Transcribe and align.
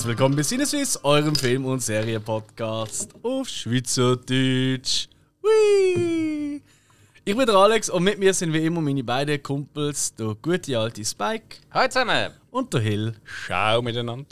Herzlich 0.00 0.16
willkommen 0.16 0.34
bei 0.34 0.42
Sinneswiss, 0.42 0.98
eurem 1.02 1.34
Film- 1.34 1.66
und 1.66 1.82
Serienpodcast 1.82 3.16
auf 3.22 3.46
Schweizerdeutsch. 3.46 5.08
Hui! 5.42 6.62
Ich 7.22 7.36
bin 7.36 7.44
der 7.44 7.54
Alex 7.54 7.90
und 7.90 8.04
mit 8.04 8.18
mir 8.18 8.32
sind 8.32 8.54
wie 8.54 8.64
immer 8.64 8.80
meine 8.80 9.04
beiden 9.04 9.42
Kumpels, 9.42 10.14
der 10.14 10.34
gute 10.40 10.78
alte 10.78 11.04
Spike 11.04 11.58
Hallo 11.70 11.88
zusammen! 11.88 12.32
und 12.50 12.72
der 12.72 12.80
Hill. 12.80 13.12
Schau 13.24 13.82
miteinander. 13.82 14.24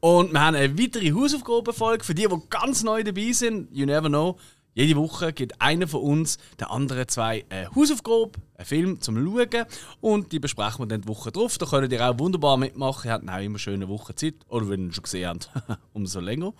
Und 0.00 0.32
wir 0.32 0.40
haben 0.40 0.56
eine 0.56 0.76
weitere 0.76 1.12
Hausaufgabenfolge 1.12 2.02
für 2.02 2.16
die, 2.16 2.26
die 2.26 2.40
ganz 2.50 2.82
neu 2.82 3.04
dabei 3.04 3.30
sind. 3.30 3.68
You 3.72 3.86
never 3.86 4.08
know. 4.08 4.40
Jede 4.78 4.94
Woche 4.94 5.32
gibt 5.32 5.60
einer 5.60 5.88
von 5.88 6.02
uns 6.02 6.38
den 6.60 6.68
anderen 6.68 7.08
zwei 7.08 7.44
eine 7.48 7.68
Hausaufgabe, 7.74 8.30
einen 8.56 8.64
Film 8.64 9.00
zum 9.00 9.16
Schauen. 9.16 9.64
Und 10.00 10.30
die 10.30 10.38
besprechen 10.38 10.78
wir 10.78 10.86
dann 10.86 11.00
die 11.02 11.08
Woche 11.08 11.32
drauf. 11.32 11.58
Da 11.58 11.66
könnt 11.66 11.92
ihr 11.92 12.08
auch 12.08 12.16
wunderbar 12.20 12.56
mitmachen. 12.56 13.08
Ihr 13.08 13.12
habt 13.14 13.28
auch 13.28 13.40
immer 13.40 13.58
schöne 13.58 13.88
Woche 13.88 14.14
Zeit. 14.14 14.34
Oder 14.46 14.68
wenn 14.68 14.82
ihr 14.82 14.86
ihn 14.86 14.92
schon 14.92 15.02
gesehen 15.02 15.28
habt, 15.30 15.50
umso 15.94 16.20
länger. 16.20 16.52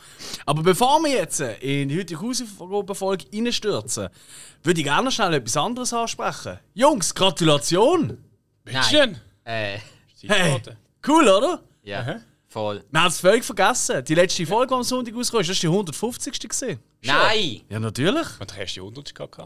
Aber 0.47 0.65
bevor 0.65 1.01
wir 1.05 1.13
jetzt 1.13 1.39
in 1.39 1.89
die 1.91 1.97
heutige 1.97 2.21
Hausaufgabenfolge 2.21 3.27
reinstürzen, 3.33 4.09
würde 4.65 4.81
ich 4.81 4.85
gerne 4.85 5.05
noch 5.05 5.13
schnell 5.13 5.35
etwas 5.35 5.57
anderes 5.57 5.93
ansprechen. 5.93 6.59
Jungs, 6.75 7.15
Gratulation! 7.15 8.19
Bitteschön. 8.65 9.17
Äh, 9.45 9.79
Hey, 10.27 10.61
cool, 11.07 11.29
oder? 11.29 11.63
ja, 11.85 12.01
Aha. 12.01 12.17
Voll. 12.49 12.85
Wir 12.91 13.01
haben 13.01 13.09
es 13.09 13.21
völlig 13.21 13.45
vergessen. 13.45 14.05
Die 14.05 14.15
letzte 14.15 14.45
Folge, 14.47 14.69
die 14.69 14.75
am 14.75 14.83
Sonntag 14.83 15.15
rausgekommen 15.15 15.43
ist, 15.43 15.51
das 15.51 15.57
war 15.65 15.71
die 15.71 15.77
150. 15.77 16.39
Gewesen. 16.41 16.79
Nein! 17.05 17.61
Ja, 17.69 17.79
natürlich. 17.79 18.27
Und 18.41 18.57
hast 18.57 18.75
du 18.77 18.81
die 18.81 18.81
100 18.81 19.15
gehabt? 19.15 19.39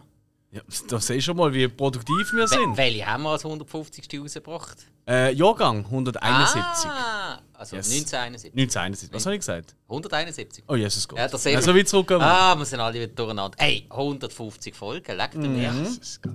Ja, 0.51 0.61
da 0.89 1.01
siehst 1.01 1.11
du 1.11 1.21
schon 1.23 1.37
mal, 1.39 1.53
wie 1.55 1.67
produktiv 1.67 2.31
wir 2.35 2.47
sind. 2.47 2.77
Welche 2.77 3.07
haben 3.07 3.23
wir 3.23 3.31
als 3.31 3.43
150. 3.45 4.07
rausgebracht? 4.21 4.77
Äh, 5.09 5.33
Jahrgang 5.33 5.83
171. 5.87 6.63
Ah, 6.91 7.41
also 7.55 7.77
Yes. 7.77 7.87
1971. 7.91 8.53
1971. 8.53 9.09
Was 9.15 9.25
habe 9.25 9.35
ich 9.35 9.41
gesagt? 9.41 9.75
171. 9.89 10.65
Oh, 10.69 10.77
Jesus 10.77 11.09
Gott. 11.09 11.19
Ja, 11.19 11.29
das 11.29 11.43
sehen 11.43 11.55
wir. 11.55 11.63
so 11.63 11.75
weit 11.75 11.89
zurückgekommen. 11.89 12.27
Ah, 12.29 12.55
wir 12.55 12.67
sind 12.67 12.81
alle 12.81 12.95
wieder 13.01 13.07
durcheinander. 13.07 13.57
Ey, 13.59 13.87
150 13.89 14.75
Folgen, 14.77 15.17
leckt 15.17 15.37
Mhm. 15.37 15.55
mir. 15.55 15.73
Jesus 15.73 16.21
Gott. 16.21 16.35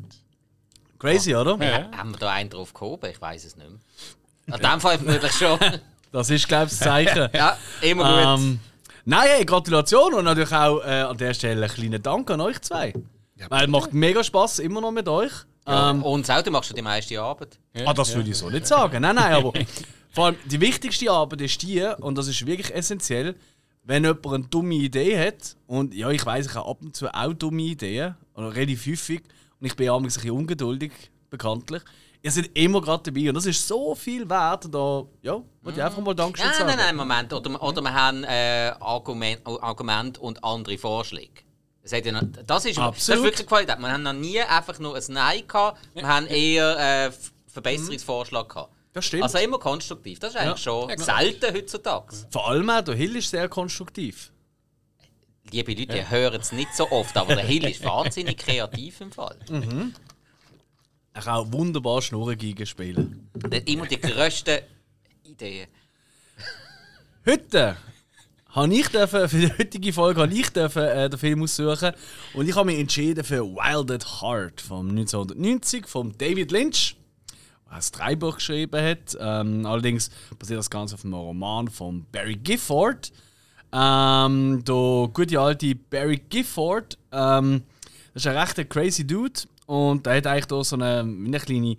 Crazy, 0.98 1.36
oder? 1.36 1.56
Ja. 1.64 1.92
Haben 1.95 2.12
wir 2.12 2.18
da 2.18 2.32
einen 2.32 2.50
drauf 2.50 2.73
gehoben? 2.73 3.12
Ich 3.12 3.22
weiß 3.22 3.45
es 3.45 3.56
nicht 3.56 3.70
mehr. 3.70 4.56
In 4.58 4.62
dem 4.64 4.80
Fall 4.82 4.98
vermutlich 4.98 5.32
schon. 5.34 5.60
Das 6.18 6.32
ist, 6.32 6.48
glaube 6.48 6.64
ich, 6.64 6.72
das 6.72 6.80
Zeichen. 6.80 7.30
ja, 7.34 7.56
immer 7.80 8.36
gut. 8.36 8.42
ähm, 8.44 8.60
nein, 9.06 9.30
hey, 9.36 9.46
Gratulation 9.46 10.16
und 10.16 10.26
natürlich 10.26 10.52
auch 10.52 10.80
äh, 10.80 11.02
an 11.02 11.16
der 11.16 11.32
Stelle 11.36 11.64
einen 11.64 11.72
kleinen 11.72 12.02
Dank 12.02 12.32
an 12.32 12.42
euch 12.42 12.60
zwei. 12.62 12.92
Weil 13.50 13.66
es 13.66 13.70
macht 13.70 13.94
mega 13.94 14.23
Spaß 14.23 14.58
immer 14.60 14.82
noch 14.82 14.92
mit 14.92 15.08
euch. 15.08 15.32
Ähm, 15.68 16.02
Und 16.02 16.28
du 16.28 16.50
machst 16.50 16.70
schon 16.70 16.76
die 16.76 16.82
meiste 16.82 17.22
Arbeit. 17.22 17.60
Ah, 17.86 17.94
das 17.94 18.16
würde 18.16 18.32
ich 18.32 18.36
so 18.36 18.50
nicht 18.50 18.66
sagen. 18.66 19.00
Nein, 19.00 19.14
nein, 19.14 19.32
aber 19.32 19.54
vor 20.10 20.26
allem 20.26 20.38
die 20.45 20.60
wichtigste 20.60 21.12
Arbeit 21.12 21.42
ist 21.42 21.62
die, 21.62 21.84
und 22.00 22.18
das 22.18 22.28
ist 22.28 22.44
wirklich 22.48 22.73
essentiell, 22.73 23.36
wenn 23.84 24.04
jemand 24.04 24.26
eine 24.26 24.44
dumme 24.45 24.73
Idee 24.73 25.20
hat, 25.20 25.56
und 25.68 25.94
ja, 25.94 26.10
ich 26.10 26.26
weiß, 26.26 26.48
ich 26.48 26.56
habe 26.56 26.68
ab 26.68 26.80
und 26.82 26.95
zu 26.95 27.14
auch 27.14 27.34
dumme 27.34 27.62
Ideen, 27.62 28.16
oder 28.34 28.56
relativ 28.56 28.88
häufig, 28.88 29.22
und 29.60 29.68
ich 29.68 29.76
bin 29.76 29.86
ja 29.86 29.95
ein 29.95 30.02
bisschen 30.02 30.32
ungeduldig, 30.32 30.94
bekanntlich. 31.30 31.84
Ihr 32.28 32.31
seid 32.31 32.50
immer 32.56 32.81
gerade 32.81 33.09
dabei 33.09 33.30
und 33.30 33.36
das 33.36 33.45
ist 33.45 33.66
so 33.66 33.95
viel 33.95 34.30
wert. 34.30 34.67
Da, 34.70 35.06
ja, 35.22 35.42
wollte 35.61 35.80
ich 35.80 35.81
einfach 35.81 36.02
mal 36.02 36.14
Dankeschön 36.14 36.50
Nein, 36.50 36.58
sagen. 36.58 36.67
nein, 36.67 36.78
nein, 36.78 36.95
Moment. 36.97 37.31
Oder, 37.31 37.64
oder 37.64 37.81
wir 37.81 37.94
haben 37.94 38.25
äh, 38.25 38.73
Argument, 38.81 39.39
Argument 39.45 40.17
und 40.17 40.43
andere 40.43 40.77
Vorschläge. 40.77 41.43
Das, 41.82 41.93
hat 41.93 42.05
ja 42.05 42.11
noch, 42.11 42.23
das, 42.23 42.36
ist, 42.36 42.45
das 42.45 42.66
ist 42.66 42.80
Absolut. 42.80 43.23
wirklich 43.23 43.48
Qualität. 43.48 43.80
Wir 43.80 43.89
haben 43.89 44.04
noch 44.04 44.11
nie 44.11 44.42
einfach 44.42 44.77
nur 44.77 44.98
ein 44.98 45.04
Nein 45.08 45.48
gehabt, 45.48 45.80
wir 45.93 46.05
haben 46.05 46.27
eher 46.27 47.05
äh, 47.05 47.11
Verbesserungsvorschlag 47.48 48.49
gehabt. 48.49 48.73
Das 48.92 49.05
stimmt. 49.05 49.23
Also 49.23 49.37
immer 49.37 49.58
konstruktiv. 49.58 50.20
Das 50.20 50.32
ist 50.32 50.36
eigentlich 50.36 50.61
schon 50.61 50.98
selten 50.98 51.55
heutzutage. 51.55 52.14
Vor 52.30 52.49
allem 52.49 52.70
auch 52.70 52.82
der 52.82 52.95
Hill 52.95 53.16
ist 53.16 53.30
sehr 53.30 53.48
konstruktiv. 53.48 54.33
Liebe 55.49 55.73
Leute, 55.73 55.95
ihr 55.95 56.10
hört 56.10 56.42
es 56.42 56.52
nicht 56.52 56.76
so 56.76 56.92
oft, 56.92 57.16
aber 57.16 57.36
der 57.36 57.45
Hill 57.45 57.64
ist 57.70 57.82
wahnsinnig 57.86 58.37
kreativ 58.37 58.99
im 58.99 59.14
Fall. 59.14 59.37
Er 61.17 61.23
kann 61.23 61.33
auch 61.33 61.52
wunderbar 61.52 62.00
Schnurrengeige 62.00 62.67
spielen. 62.67 63.28
Der 63.33 63.60
hat 63.60 63.67
immer 63.67 63.88
die 63.88 64.00
grössten 64.00 64.60
Ideen. 65.23 65.67
Heute 67.26 67.76
habe 68.50 68.76
ich 68.76 68.88
dürfen, 68.89 69.28
für 69.28 69.39
die 69.39 69.52
heutige 69.52 69.94
Folge 69.94 70.22
habe 70.22 70.32
ich 70.32 70.48
dürfen, 70.52 70.83
äh, 70.83 71.10
den 71.10 71.17
Film 71.17 71.42
aussuchen 71.42 71.94
und 72.36 72.48
ich 72.48 72.55
habe 72.55 72.67
mich 72.67 72.78
entschieden 72.78 73.23
für 73.23 73.44
Wild 73.44 73.89
at 73.89 74.22
Heart 74.22 74.61
von 74.61 74.89
1990 74.89 75.88
von 75.88 76.16
David 76.20 76.52
Lynch, 76.52 76.95
der 77.67 77.78
das 77.78 77.92
Drehbuch 77.92 78.36
geschrieben 78.36 78.80
hat. 78.80 79.17
Ähm, 79.20 79.66
allerdings 79.66 80.11
basiert 80.38 80.60
das 80.60 80.70
Ganze 80.70 80.94
auf 80.94 81.04
einem 81.04 81.16
Roman 81.16 81.67
von 81.67 82.05
Barry 82.11 82.36
Gifford. 82.36 83.11
Ähm, 83.73 84.64
der 84.64 85.10
gute 85.11 85.39
alte 85.39 85.73
Barry 85.73 86.22
Gifford, 86.30 86.99
ähm, 87.11 87.64
das 88.14 88.23
ist 88.23 88.28
ein 88.28 88.38
rechter 88.38 88.66
crazy 88.66 89.08
Dude 89.08 89.42
und 89.67 90.05
der 90.05 90.17
hat 90.17 90.28
eigentlich 90.28 90.48
da 90.48 90.64
so 90.64 90.76
eine, 90.76 91.02
eine 91.02 91.39
kleine 91.39 91.78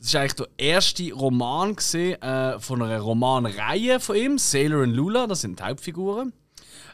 das 0.00 0.08
ist 0.08 0.16
eigentlich 0.16 0.32
der 0.32 0.48
erste 0.56 1.12
Roman 1.12 1.76
gewesen, 1.76 2.22
äh, 2.22 2.58
von 2.58 2.80
einer 2.80 3.00
Romanreihe 3.00 4.00
von 4.00 4.16
ihm, 4.16 4.38
Sailor 4.38 4.84
und 4.84 4.94
Lula, 4.94 5.26
das 5.26 5.42
sind 5.42 5.58
die 5.58 5.62
Hauptfiguren. 5.62 6.32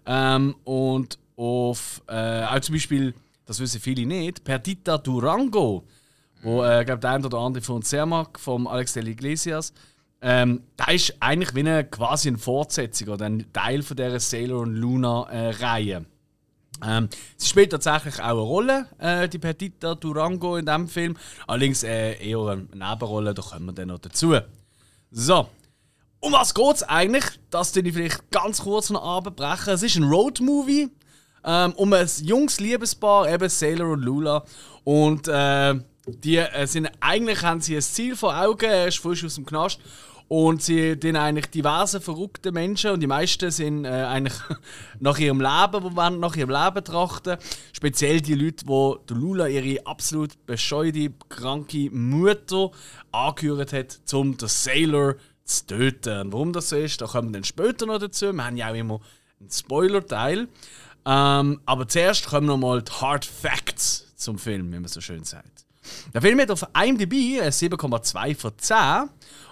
Ähm, 0.07 0.57
und 0.65 1.17
auf, 1.37 2.03
äh, 2.09 2.43
auch 2.43 2.59
zum 2.59 2.75
Beispiel, 2.75 3.15
das 3.45 3.61
wissen 3.61 3.81
viele 3.81 4.07
nicht, 4.07 4.43
Perdita 4.43 4.99
Durango, 4.99 5.85
wo, 6.43 6.65
äh, 6.65 6.85
glaube 6.85 7.01
der 7.01 7.11
eine 7.11 7.27
oder 7.27 7.39
andere 7.39 7.63
von 7.63 7.85
mag, 8.09 8.41
vom 8.41 8.67
Alex 8.67 8.95
de 8.95 9.09
Iglesias. 9.09 9.73
Ähm, 10.21 10.63
da 10.77 10.87
ist 10.87 11.15
eigentlich 11.21 11.55
wie 11.55 11.61
eine, 11.61 11.85
quasi 11.85 12.27
eine 12.27 12.39
Fortsetzung 12.39 13.11
oder 13.11 13.27
ein 13.27 13.53
Teil 13.53 13.83
von 13.83 13.97
dieser 13.97 14.19
Sailor 14.19 14.63
und 14.63 14.75
Luna-Reihe. 14.75 16.07
Ähm, 16.85 17.09
sie 17.37 17.49
spielt 17.49 17.71
tatsächlich 17.71 18.21
auch 18.21 18.25
eine 18.25 18.41
Rolle, 18.41 18.87
äh, 18.99 19.29
die 19.29 19.39
Perdita 19.39 19.95
Durango 19.95 20.57
in 20.57 20.67
diesem 20.67 20.89
Film. 20.89 21.17
Allerdings 21.47 21.83
äh, 21.83 22.15
eher 22.23 22.39
eine 22.39 22.67
Nebenrolle, 22.75 23.35
da 23.35 23.43
kommen 23.43 23.67
wir 23.67 23.73
dann 23.73 23.89
noch 23.89 23.99
dazu. 23.99 24.37
So. 25.11 25.49
Um 26.21 26.33
was 26.33 26.55
geht 26.55 26.77
es 26.77 26.83
eigentlich? 26.83 27.25
Das 27.51 27.73
tue 27.73 27.83
ich 27.83 27.95
vielleicht 27.95 28.31
ganz 28.31 28.63
kurz 28.63 28.89
von 28.89 28.97
Abend 28.97 29.37
brechen. 29.37 29.75
Es 29.75 29.83
ist 29.83 29.97
ein 29.97 30.05
Roadmovie 30.05 30.91
ähm, 31.47 31.73
um 31.77 31.93
ein 31.93 32.09
junges 32.23 32.61
Liebespaar, 32.61 33.33
eben 33.33 33.49
Sailor 33.49 33.93
und 33.93 34.03
Lula. 34.03 34.45
Und 34.85 35.29
äh, 35.29 35.75
die 36.07 36.37
äh, 36.37 36.67
sind 36.67 36.91
eigentlich 37.01 37.43
haben 37.43 37.61
sie 37.61 37.77
ein 37.77 37.83
Ziel 37.83 38.17
vor 38.17 38.37
Augen, 38.37 38.67
er 38.67 38.89
ist 38.89 38.99
frisch 38.99 39.25
aus 39.25 39.37
dem 39.37 39.47
Knast. 39.47 39.81
Und 40.29 40.61
sie 40.61 40.97
sind 41.01 41.17
eigentlich 41.17 41.47
diverse 41.47 42.01
verrückte 42.01 42.51
Menschen 42.51 42.91
und 42.91 43.01
die 43.01 43.07
meisten 43.07 43.51
sind 43.53 43.85
äh, 43.85 43.89
eigentlich 43.89 44.35
nach 44.99 45.19
ihrem 45.19 45.41
Leben, 45.41 45.85
wo 45.85 45.95
wollen 45.95 46.19
nach 46.19 46.35
ihrem 46.35 46.51
Leben 46.51 46.85
trachten. 46.85 47.37
Speziell 47.73 48.21
die 48.21 48.35
Leute, 48.35 48.67
wo 48.67 48.99
Lula 49.09 49.47
ihre 49.47 49.87
absolut 49.87 50.45
bescheuerte, 50.47 51.13
kranke 51.29 51.91
Mutter 51.91 52.73
angehört 53.13 53.73
hat, 53.73 54.01
um 54.13 54.37
den 54.37 54.49
Sailor 54.49 55.15
zu 55.45 55.67
töten. 55.67 56.23
Und 56.23 56.33
warum 56.33 56.53
das 56.53 56.71
so 56.71 56.77
ist, 56.77 57.01
da 57.01 57.07
kommen 57.07 57.29
wir 57.29 57.35
dann 57.35 57.45
später 57.45 57.87
noch 57.87 57.99
dazu. 57.99 58.33
Wir 58.33 58.45
haben 58.45 58.57
ja 58.57 58.71
auch 58.71 58.75
immer 58.75 59.01
einen 59.39 59.51
Spoiler-Teil. 59.51 60.49
Ähm, 61.05 61.61
aber 61.67 61.87
zuerst 61.87 62.27
kommen 62.27 62.49
noch 62.49 62.57
mal 62.57 62.83
die 62.83 62.91
Hard 62.91 63.25
Facts 63.25 64.13
zum 64.17 64.39
Film, 64.39 64.73
wie 64.73 64.81
man 64.81 64.89
so 64.89 65.01
schön 65.01 65.23
sagt. 65.23 65.66
Der 66.15 66.23
Film 66.23 66.41
hat 66.41 66.51
auf 66.51 66.67
IMDb 66.75 67.41
eine 67.41 67.51
7,2 67.51 68.37
von 68.37 68.53
10 68.57 68.77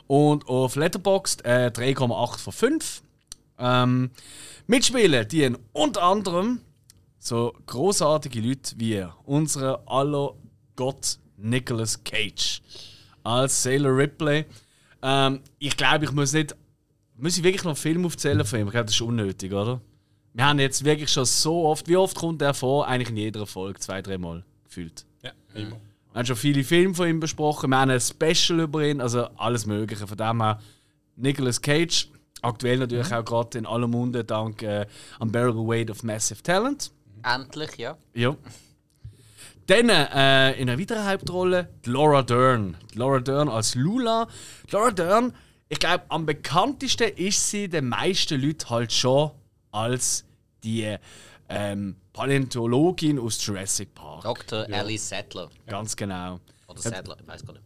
und 0.07 0.49
auf 0.49 0.77
Letterboxd 0.77 1.45
äh, 1.45 1.71
3,8 1.75 2.39
von 2.39 2.53
5. 2.53 3.03
Ähm, 3.59 4.11
mitspielen 4.67 5.29
die 5.29 5.53
unter 5.73 6.03
anderem 6.03 6.61
so 7.19 7.55
großartige 7.67 8.41
Leute 8.41 8.75
wie 8.77 9.07
unser 9.25 9.83
aller 9.87 10.35
Gott 10.77 11.19
Nicolas 11.37 12.03
Cage 12.05 12.63
als 13.23 13.63
Sailor 13.63 13.97
Ripley. 13.97 14.45
Ähm, 15.03 15.41
ich 15.59 15.77
glaube, 15.77 16.05
ich 16.05 16.13
muss 16.13 16.33
nicht. 16.33 16.55
Muss 17.17 17.37
ich 17.39 17.45
wirklich 17.45 17.63
noch 17.63 17.71
einen 17.71 17.77
Film 17.77 18.05
aufzählen 18.05 18.45
von 18.45 18.59
ihm? 18.59 18.67
Ich 18.67 18.73
glaube, 18.73 18.87
das 18.87 18.95
ist 18.95 19.01
unnötig, 19.01 19.53
oder? 19.53 19.81
Wir 20.33 20.47
haben 20.47 20.59
jetzt 20.59 20.85
wirklich 20.85 21.13
schon 21.13 21.25
so 21.25 21.67
oft. 21.67 21.87
Wie 21.87 21.97
oft 21.97 22.17
kommt 22.17 22.43
er 22.43 22.55
vor? 22.55 22.89
Eigentlich 22.89 23.11
in 23.11 23.17
jeder 23.17 23.47
Folge, 23.47 23.79
zwei, 23.79 24.03
dreimal 24.03 24.45
gefühlt. 24.65 25.07
Ja, 25.23 25.31
immer. 25.55 25.77
Wir 26.15 26.21
haben 26.21 26.27
schon 26.27 26.37
viele 26.37 26.63
Filme 26.63 26.95
von 26.95 27.09
ihm 27.09 27.19
besprochen. 27.19 27.71
Wir 27.71 27.77
haben 27.77 27.91
ein 27.91 28.01
Special 28.01 28.61
über 28.61 28.87
ihn, 28.87 29.01
also 29.01 29.25
alles 29.37 29.67
Mögliche. 29.67 30.07
Von 30.07 30.17
dem 30.17 30.41
her, 30.41 30.61
Nicolas 31.17 31.61
Cage, 31.61 32.09
aktuell 32.41 32.79
natürlich 32.79 33.13
auch 33.13 33.25
gerade 33.25 33.59
in 33.59 33.67
aller 33.67 33.89
Munde 33.89 34.23
dank 34.23 34.63
äh, 34.63 34.87
Unbearable 35.19 35.67
Weight 35.67 35.91
of 35.91 36.05
Massive 36.05 36.41
Talent. 36.41 36.93
Endlich, 37.25 37.79
ja. 37.79 37.99
Ja. 38.15 38.37
Dann 39.67 39.89
äh, 39.89 40.53
in 40.53 40.71
einer 40.71 40.79
weiteren 40.79 41.05
Hauptrolle 41.05 41.71
Laura 41.85 42.23
Dern. 42.23 42.77
Laura 42.95 43.19
Dern 43.19 43.49
als 43.49 43.75
Lula. 43.75 44.29
Laura 44.71 44.93
Dern, 44.93 45.33
ich 45.69 45.81
glaube, 45.81 46.05
am 46.11 46.27
bekanntesten 46.27 47.09
ist 47.17 47.51
sie 47.51 47.69
den 47.69 47.89
meisten 47.89 48.41
Leuten 48.41 48.71
halt 48.71 48.93
schon 48.93 49.33
als 49.73 50.25
die 50.63 50.97
ähm, 51.49 51.97
Paläontologin 52.15 53.19
aus 53.19 53.45
Jurassic 53.45 53.93
Park. 53.95 54.23
Dr. 54.23 54.67
Alice 54.73 55.09
Sattler. 55.09 55.51
Ganz 55.67 55.95
genau. 55.95 56.41
Oder 56.69 56.81
Sattler, 56.81 57.17
ich 57.21 57.27
weiß 57.27 57.45
gar 57.45 57.53
nicht. 57.55 57.65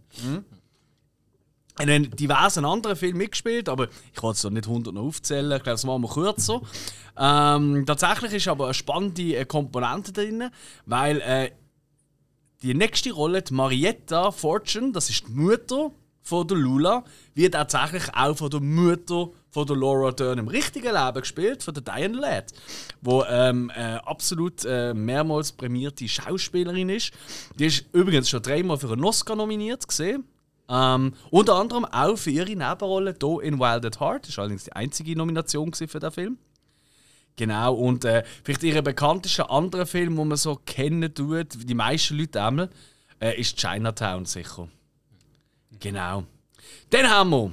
Er 1.78 1.86
hat 1.86 1.88
in 1.88 2.10
diversen 2.10 2.64
anderen 2.64 2.96
Filmen 2.96 3.18
mitgespielt, 3.18 3.68
aber 3.68 3.88
ich 4.12 4.22
wollte 4.22 4.36
es 4.36 4.42
doch 4.42 4.50
nicht 4.50 4.66
100 4.66 4.92
noch 4.92 5.02
aufzählen. 5.02 5.52
Ich 5.52 5.62
glaube, 5.62 5.74
das 5.74 5.84
machen 5.84 6.02
wir 6.02 6.08
kürzer. 6.08 6.60
Ähm, 7.16 7.84
tatsächlich 7.86 8.32
ist 8.34 8.48
aber 8.48 8.64
eine 8.64 8.74
spannende 8.74 9.36
äh, 9.36 9.44
Komponente 9.44 10.12
drin, 10.12 10.50
weil 10.86 11.20
äh, 11.20 11.50
die 12.62 12.74
nächste 12.74 13.12
Rolle, 13.12 13.42
die 13.42 13.54
Marietta 13.54 14.32
Fortune, 14.32 14.90
das 14.92 15.10
ist 15.10 15.28
die 15.28 15.32
Mutter 15.32 15.92
von 16.28 16.46
der 16.46 16.58
Lula, 16.58 17.04
wird 17.34 17.54
tatsächlich 17.54 18.04
auch 18.14 18.36
von 18.36 18.50
der 18.50 18.60
Mutter 18.60 19.30
von 19.50 19.66
der 19.66 19.76
Laura 19.76 20.12
Dern 20.12 20.38
im 20.38 20.48
richtigen 20.48 20.92
Leben 20.92 21.20
gespielt, 21.20 21.62
von 21.62 21.72
der 21.72 21.82
Diane 21.82 22.18
Ladd, 22.18 22.52
wo 23.00 23.24
ähm, 23.24 23.72
äh, 23.74 23.94
absolut 24.04 24.62
äh, 24.66 24.92
mehrmals 24.92 25.52
prämierte 25.52 26.06
Schauspielerin 26.06 26.90
ist. 26.90 27.12
Die 27.58 27.64
ist 27.64 27.86
übrigens 27.94 28.28
schon 28.28 28.42
dreimal 28.42 28.76
für 28.76 28.92
einen 28.92 29.04
Oscar 29.04 29.36
nominiert 29.36 29.88
gesehen. 29.88 30.24
Ähm, 30.68 31.14
unter 31.30 31.54
anderem 31.54 31.86
auch 31.86 32.18
für 32.18 32.30
ihre 32.30 32.54
Nebenrolle 32.54 33.14
hier 33.18 33.42
in 33.42 33.58
Wild 33.58 33.86
at 33.86 33.98
Heart. 33.98 34.28
Das 34.28 34.36
war 34.36 34.42
allerdings 34.42 34.64
die 34.64 34.72
einzige 34.74 35.16
Nomination 35.16 35.72
für 35.72 35.86
den 35.86 36.10
Film. 36.10 36.38
Genau, 37.36 37.72
und 37.72 38.04
äh, 38.04 38.22
vielleicht 38.44 38.64
ihre 38.64 38.82
bekannteste 38.82 39.48
andere 39.48 39.86
Film, 39.86 40.18
wo 40.18 40.26
man 40.26 40.36
so 40.36 40.60
kennen 40.66 41.14
tut, 41.14 41.46
die 41.54 41.74
meisten 41.74 42.18
Leute 42.18 42.42
einmal, 42.42 42.68
äh, 43.18 43.40
ist 43.40 43.56
Chinatown 43.56 44.26
sicher. 44.26 44.68
Genau. 45.80 46.24
Dann 46.90 47.08
haben 47.08 47.30
wir 47.30 47.52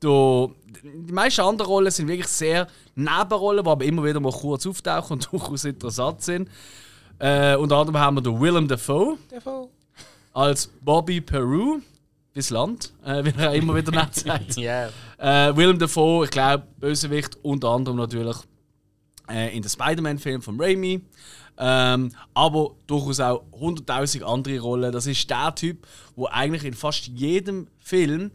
da, 0.00 0.48
die 0.82 1.12
meisten 1.12 1.42
anderen 1.42 1.70
Rollen 1.70 1.90
sind 1.90 2.08
wirklich 2.08 2.28
sehr 2.28 2.66
Nebenrollen, 2.94 3.64
die 3.64 3.70
aber 3.70 3.84
immer 3.84 4.04
wieder 4.04 4.20
mal 4.20 4.32
kurz 4.32 4.66
auftauchen 4.66 5.14
und 5.14 5.32
durchaus 5.32 5.64
interessant 5.64 6.22
sind. 6.22 6.48
Äh, 7.18 7.56
unter 7.56 7.76
anderem 7.76 8.00
haben 8.00 8.16
wir 8.16 8.22
den 8.22 8.40
Willem 8.40 8.66
Dafoe 8.66 9.18
als 10.32 10.68
Bobby 10.80 11.20
Peru, 11.20 11.80
bis 12.32 12.50
Land, 12.50 12.92
äh, 13.04 13.24
wie 13.24 13.32
er 13.38 13.52
immer 13.54 13.74
wieder 13.74 13.92
nett 14.02 14.14
sagt. 14.14 14.56
Ja. 14.56 14.88
Äh, 15.18 15.54
Willem 15.56 15.78
Dafoe, 15.78 16.24
ich 16.24 16.30
glaube, 16.30 16.64
Bösewicht, 16.78 17.36
unter 17.42 17.68
anderem 17.68 17.98
natürlich 17.98 18.36
äh, 19.30 19.54
in 19.56 19.62
den 19.62 19.68
Spider-Man-Film 19.68 20.42
von 20.42 20.60
Raimi. 20.60 21.02
Ähm, 21.58 22.12
aber 22.32 22.74
durchaus 22.86 23.20
auch 23.20 23.44
100.000 23.52 24.22
andere 24.22 24.60
Rollen. 24.60 24.92
Das 24.92 25.06
ist 25.06 25.28
der 25.28 25.54
Typ, 25.54 25.86
wo 26.16 26.26
eigentlich 26.26 26.64
in 26.64 26.74
fast 26.74 27.08
jedem 27.08 27.68
Film 27.78 28.30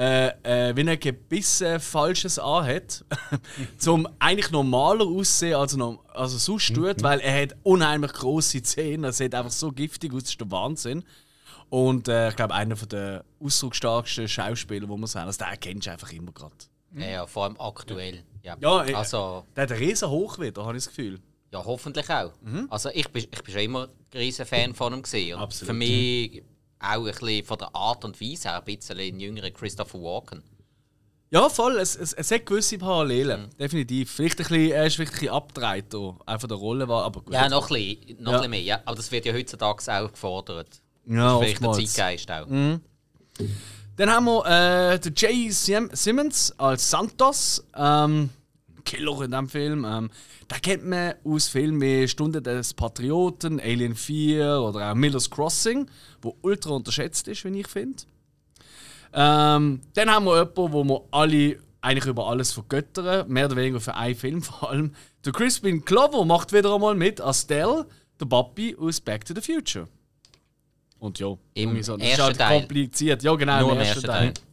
äh, 0.00 0.28
äh, 0.44 0.74
wenn 0.74 0.88
er 0.88 0.96
gebissen 0.96 1.78
Falsches 1.78 2.38
anhat, 2.38 3.04
zum 3.76 4.08
eigentlich 4.18 4.50
normaler 4.50 5.04
aussehen 5.04 5.56
als 5.56 5.76
er 5.76 5.98
also 6.14 6.38
sonst 6.38 6.74
tut, 6.74 7.02
weil 7.02 7.20
er 7.20 7.42
hat 7.42 7.54
unheimlich 7.64 8.14
große 8.14 8.62
Zähne, 8.62 9.08
er 9.08 9.12
sieht 9.12 9.34
einfach 9.34 9.50
so 9.50 9.70
giftig 9.70 10.14
aus, 10.14 10.22
das 10.22 10.30
ist 10.30 10.40
der 10.40 10.50
Wahnsinn. 10.50 11.04
Und 11.68 12.08
äh, 12.08 12.30
ich 12.30 12.36
glaube, 12.36 12.54
einer 12.54 12.76
von 12.76 12.88
der 12.88 13.26
ausdrucksstarksten 13.40 14.26
Schauspieler, 14.26 14.88
wo 14.88 14.96
man 14.96 15.06
sagen, 15.06 15.26
also 15.26 15.44
den 15.44 15.60
kennst 15.60 15.86
du 15.86 15.92
einfach 15.92 16.10
immer 16.12 16.32
gerade. 16.32 16.54
Ja, 16.96 17.06
ja, 17.06 17.26
vor 17.26 17.44
allem 17.44 17.60
aktuell. 17.60 18.24
Ja, 18.42 18.56
Ja, 18.60 18.84
äh, 18.84 18.94
also, 18.94 19.44
Der 19.56 19.64
hat 19.64 19.72
riesen 19.72 20.08
Hoch 20.10 20.38
wieder, 20.38 20.64
habe 20.64 20.76
ich 20.78 20.84
das 20.84 20.94
Gefühl. 20.94 21.20
ja 21.52 21.64
hoffentlich 21.64 22.08
auch. 22.10 22.32
Also 22.70 22.90
ich 22.94 23.08
bin, 23.08 23.24
ich 23.30 23.42
bin 23.42 23.52
schon 23.54 23.62
immer 23.62 23.84
ein 23.84 24.18
riesen 24.18 24.46
Fan 24.46 24.74
von 24.74 24.94
ihm 24.94 25.02
gesehen. 25.02 25.38
Absolut, 25.38 25.66
Für 25.68 25.72
mich 25.74 26.42
auch 26.78 27.04
ein 27.04 27.04
bisschen 27.04 27.44
von 27.44 27.58
der 27.58 27.74
Art 27.74 28.04
und 28.04 28.20
Weise 28.20 28.48
her 28.48 28.58
ein 28.58 28.64
bisschen 28.76 28.98
ein 28.98 29.20
jüngerer 29.20 29.50
Christopher 29.50 29.98
Walken. 30.00 30.42
Ja, 31.32 31.48
voll. 31.48 31.76
Es, 31.78 31.94
es, 31.94 32.12
es 32.14 32.30
hat 32.32 32.44
gewisse 32.46 32.76
Parallelen. 32.78 33.50
Definitiv. 33.58 34.10
Vielleicht 34.10 34.40
ein 34.40 34.46
bisschen, 34.48 34.70
er 34.72 34.86
ist 34.86 34.96
vielleicht 34.96 35.12
ein 35.12 35.18
bisschen 35.20 35.32
abgedreht, 35.34 35.94
auch 35.94 36.16
von 36.40 36.48
der 36.48 36.56
Rolle 36.58 36.88
war, 36.88 37.04
aber 37.04 37.20
gut. 37.20 37.32
Ja, 37.34 37.48
noch 37.48 37.70
ein 37.70 37.76
bisschen, 37.96 38.22
noch 38.22 38.32
Ja. 38.32 38.38
ein 38.38 38.40
bisschen 38.40 38.50
mehr. 38.50 38.62
Ja. 38.62 38.80
Aber 38.84 38.96
das 38.96 39.12
wird 39.12 39.26
ja 39.26 39.32
heutzutage 39.32 39.82
auch 40.02 40.10
gefordert. 40.10 40.80
Ja, 41.06 41.14
das 41.16 41.32
ist 41.32 41.38
vielleicht 41.58 41.62
der 41.62 41.68
oftmals. 41.68 41.92
Zeitgeist 41.92 42.30
auch. 42.32 42.46
Dann 44.00 44.10
haben 44.10 44.24
wir 44.24 44.46
äh, 44.46 44.98
den 44.98 45.12
Jay 45.14 45.50
Sim 45.50 45.90
Simmons 45.92 46.54
als 46.56 46.88
Santos. 46.88 47.62
Ähm, 47.76 48.30
Killer 48.86 49.20
in 49.20 49.30
diesem 49.30 49.48
Film. 49.50 49.84
Ähm, 49.84 50.10
den 50.50 50.60
kennt 50.62 50.86
man 50.86 51.16
aus 51.22 51.48
Filmen 51.48 51.82
wie 51.82 52.08
Stunde 52.08 52.40
des 52.40 52.72
Patrioten, 52.72 53.60
Alien 53.60 53.94
4 53.94 54.62
oder 54.62 54.90
auch 54.90 54.94
Miller's 54.94 55.28
Crossing, 55.28 55.86
wo 56.22 56.34
ultra 56.40 56.70
unterschätzt 56.70 57.28
ist, 57.28 57.44
wie 57.44 57.60
ich 57.60 57.68
finde. 57.68 58.04
Ähm, 59.12 59.82
dann 59.92 60.10
haben 60.10 60.24
wir 60.24 60.38
jemanden, 60.38 60.72
wo 60.72 60.82
wir 60.82 61.02
alle 61.10 61.58
eigentlich 61.82 62.06
über 62.06 62.26
alles 62.26 62.52
vergöttern, 62.52 63.30
mehr 63.30 63.44
oder 63.44 63.56
weniger 63.56 63.80
für 63.80 63.96
einen 63.96 64.14
Film 64.14 64.40
vor 64.42 64.70
allem. 64.70 64.94
Der 65.26 65.34
Crispin 65.34 65.84
Glover 65.84 66.24
macht 66.24 66.54
wieder 66.54 66.74
einmal 66.74 66.94
mit 66.94 67.20
als 67.20 67.46
der 67.46 67.84
Papi 68.16 68.74
aus 68.80 68.98
Back 68.98 69.26
to 69.26 69.34
the 69.34 69.42
Future. 69.42 69.88
Und 71.00 71.18
ja, 71.18 71.34
Im 71.54 71.82
so, 71.82 71.96
das 71.96 72.06
ist 72.06 72.10
ersten 72.12 72.24
halt 72.24 72.38
Teil. 72.38 72.58
kompliziert. 72.60 73.22
Ja, 73.22 73.34
genau, 73.34 73.60
Nur 73.60 73.72
im 73.72 73.78
ersten 73.78 74.02
Teil. 74.02 74.32
Teil. 74.32 74.44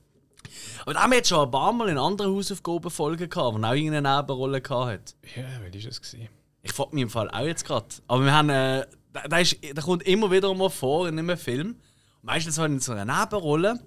Aber 0.81 0.93
da 0.93 1.01
haben 1.01 1.11
wir 1.11 1.17
jetzt 1.17 1.27
schon 1.27 1.45
ein 1.45 1.51
paar 1.51 1.73
Mal 1.73 1.89
in 1.89 1.97
anderen 1.97 2.33
Hausaufgabenfolgen 2.33 3.29
gehabt, 3.29 3.55
wo 3.55 3.59
er 3.61 3.69
auch 3.69 3.73
irgendeine 3.75 4.17
Nebenrolle 4.17 4.61
gehabt 4.61 4.91
hat. 4.91 5.15
Ja, 5.35 5.43
wer 5.61 5.73
ist 5.73 5.85
das? 5.85 6.01
Gewesen? 6.01 6.29
Ich 6.63 6.71
frage 6.71 6.95
mich 6.95 7.03
im 7.03 7.09
Fall 7.09 7.29
auch 7.29 7.45
jetzt 7.45 7.65
gerade. 7.65 7.87
Aber 8.07 8.23
wir 8.23 8.33
haben, 8.33 8.49
äh, 8.49 8.85
der, 9.13 9.27
der, 9.29 9.41
ist, 9.41 9.57
der 9.61 9.83
kommt 9.83 10.03
immer 10.03 10.31
wieder 10.31 10.53
mal 10.53 10.69
vor 10.69 11.07
in 11.09 11.19
einem 11.19 11.37
Film. 11.37 11.75
Meistens 12.21 12.57
halt 12.57 12.71
in 12.71 12.79
so 12.79 12.93
einer 12.93 13.05
Nebenrolle. 13.05 13.79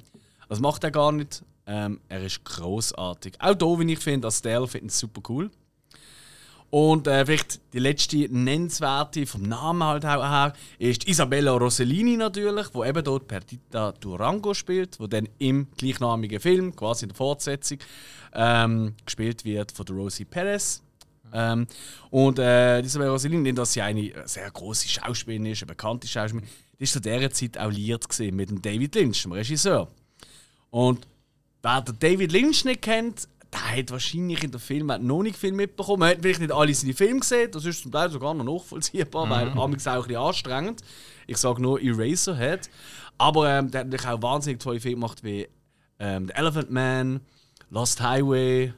Das 0.49 0.61
macht 0.61 0.85
er 0.85 0.91
gar 0.91 1.12
nicht. 1.12 1.43
Ähm, 1.67 2.01
er 2.09 2.23
ist 2.23 2.45
großartig. 2.45 3.35
Auch 3.41 3.55
da, 3.55 3.67
wie 3.67 3.93
ich 3.93 3.99
finde, 3.99 4.27
als 4.27 4.43
Dale 4.43 4.69
finde 4.69 4.89
ich 4.89 4.95
super 4.95 5.23
cool. 5.31 5.51
Und 6.70 7.08
äh, 7.08 7.26
vielleicht 7.26 7.61
die 7.72 7.81
letzte 7.81 8.17
nennenswerte 8.31 9.26
vom 9.26 9.43
Namen 9.43 9.82
halt 9.82 10.05
auch 10.06 10.22
her 10.22 10.52
ist 10.78 11.06
Isabella 11.08 11.52
Rossellini 11.52 12.17
natürlich, 12.17 12.69
wo 12.72 12.84
eben 12.84 13.02
dort 13.02 13.26
Perdita 13.26 13.93
Durango 13.93 14.55
spielt, 14.55 15.00
wo 15.00 15.08
dann 15.08 15.28
im 15.38 15.67
gleichnamigen 15.76 16.38
Film, 16.38 16.75
quasi 16.76 17.06
in 17.06 17.08
der 17.08 17.17
Fortsetzung, 17.17 17.78
ähm, 18.34 18.94
gespielt 19.05 19.44
wird 19.44 19.72
von 19.72 19.87
Rosie 19.88 20.25
Perez. 20.25 20.81
Ähm, 21.32 21.67
und 22.11 22.38
äh, 22.38 22.81
Isabella 22.81 23.11
Rossellini, 23.11 23.52
dass 23.52 23.73
sie 23.73 23.82
eine 23.82 24.12
sehr 24.26 24.49
große 24.49 24.88
Schauspielerin 24.88 25.46
ist, 25.46 25.62
eine 25.62 25.69
bekannte 25.69 26.06
Schauspielerin, 26.06 26.49
die 26.78 26.84
ist 26.84 26.93
zu 26.93 27.00
dieser 27.00 27.31
Zeit 27.31 27.58
auch 27.58 27.70
liiert 27.70 28.06
mit 28.32 28.49
dem 28.49 28.62
David 28.62 28.94
Lynch, 28.94 29.23
dem 29.23 29.32
Regisseur. 29.32 29.88
Und 30.70 31.06
wer 31.62 31.81
den 31.82 31.99
David 31.99 32.31
Lynch 32.31 32.64
nicht 32.64 32.83
kennt, 32.83 33.28
der 33.52 33.78
hat 33.78 33.90
wahrscheinlich 33.90 34.45
in 34.45 34.50
der 34.50 34.61
Film 34.61 34.87
noch 34.87 35.23
nicht 35.23 35.37
viel 35.37 35.52
mitbekommen. 35.52 36.00
Man 36.00 36.11
hat 36.11 36.19
vielleicht 36.23 36.40
nicht 36.40 36.52
alle 36.52 36.73
seine 36.75 36.95
Filme 36.95 37.21
gesehen, 37.21 37.50
das 37.50 37.64
ist 37.64 37.83
zum 37.83 37.90
Teil 37.92 38.11
sogar 38.11 38.35
noch 38.35 38.45
nachvollziehbar, 38.45 39.28
weil 39.28 39.49
amigs 39.59 39.87
auch 39.87 39.95
ein 39.97 40.02
bisschen 40.02 40.16
anstrengend. 40.16 40.83
Ich 41.26 41.37
sage 41.37 41.61
nur 41.61 41.80
Eraserhead. 41.80 42.71
Aber 43.19 43.49
ähm, 43.50 43.71
der 43.71 43.80
hat 43.80 43.88
natürlich 43.88 44.07
auch 44.07 44.23
wahnsinnig 44.23 44.61
tolle 44.61 44.80
Filme 44.80 44.97
gemacht 44.97 45.23
wie 45.23 45.47
ähm, 45.99 46.28
The 46.28 46.35
Elephant 46.35 46.71
Man, 46.71 47.21
Lost 47.69 48.00
Highway, 48.00 48.73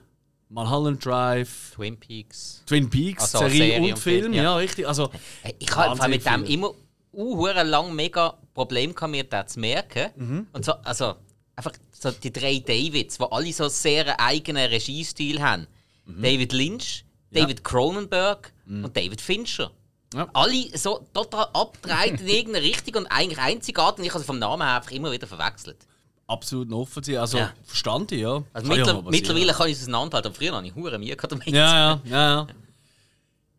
Mulholland 0.48 1.04
Drive, 1.04 1.72
Twin 1.74 1.96
Peaks. 1.96 2.62
Twin 2.66 2.90
Peaks, 2.90 3.22
Also 3.34 3.38
Serie, 3.38 3.56
Serie 3.56 3.78
und 3.78 3.90
und 3.92 3.98
Film. 3.98 4.22
Film, 4.22 4.32
Ja. 4.34 4.42
ja. 4.42 4.56
richtig. 4.56 4.86
Also, 4.86 5.10
Hey, 5.42 5.54
Ich 5.58 5.74
habe 5.74 6.08
mit 6.08 6.26
dem 6.26 6.44
immer 6.44 6.72
uh, 7.12 7.46
lang 7.46 7.94
mega 7.94 8.34
Problem 8.52 8.94
gehabt, 8.94 9.10
mir 9.10 9.24
das 9.24 9.52
zu 9.52 9.60
merken. 9.60 10.10
Mhm. 10.16 10.46
Und 10.52 10.64
so, 10.64 10.72
also 10.82 11.14
einfach 11.56 11.72
so 11.92 12.10
die 12.10 12.32
drei 12.32 12.58
Davids, 12.58 13.18
die 13.18 13.24
alle 13.30 13.52
so 13.52 13.68
sehr 13.68 14.18
eigenen 14.20 14.68
Regiestil 14.68 15.40
haben. 15.42 15.66
Mhm. 16.06 16.22
David 16.22 16.52
Lynch, 16.52 17.04
David 17.30 17.64
Cronenberg 17.64 18.52
und 18.66 18.96
David 18.96 19.20
Fincher. 19.20 19.70
Ja. 20.14 20.28
Alle 20.34 20.66
so 20.76 21.06
total 21.14 21.46
abgedreht 21.54 22.20
in 22.20 22.28
irgendeine 22.28 22.66
Richtung 22.66 22.96
und 22.96 23.06
eigentlich 23.06 23.38
einzigartig. 23.38 24.00
Und 24.00 24.04
ich 24.06 24.10
habe 24.12 24.20
sie 24.20 24.26
vom 24.26 24.38
Namen 24.38 24.62
her 24.62 24.76
einfach 24.76 24.90
immer 24.90 25.10
wieder 25.10 25.26
verwechselt. 25.26 25.78
absolut 26.26 26.68
nachvollziehbar. 26.70 27.22
Also, 27.22 27.38
Ja. 27.38 27.52
verstand 27.64 28.12
ich, 28.12 28.20
ja. 28.20 28.42
Also 28.52 28.68
Kann 28.68 28.78
ja 28.78 28.84
mittler 28.94 29.10
mittlerweile 29.10 29.52
kann 29.52 29.68
ich 29.68 29.74
es 29.76 29.82
auseinanderhalten, 29.82 30.28
aber 30.30 30.34
früher 30.34 30.52
habe 30.52 30.66
ich 30.66 30.74
hure 30.74 30.98
Mühe 30.98 31.16
gehabt 31.16 31.32
damit. 31.32 31.46
Ja, 31.48 31.54
ja, 31.54 32.00
ja. 32.04 32.16
ja. 32.34 32.46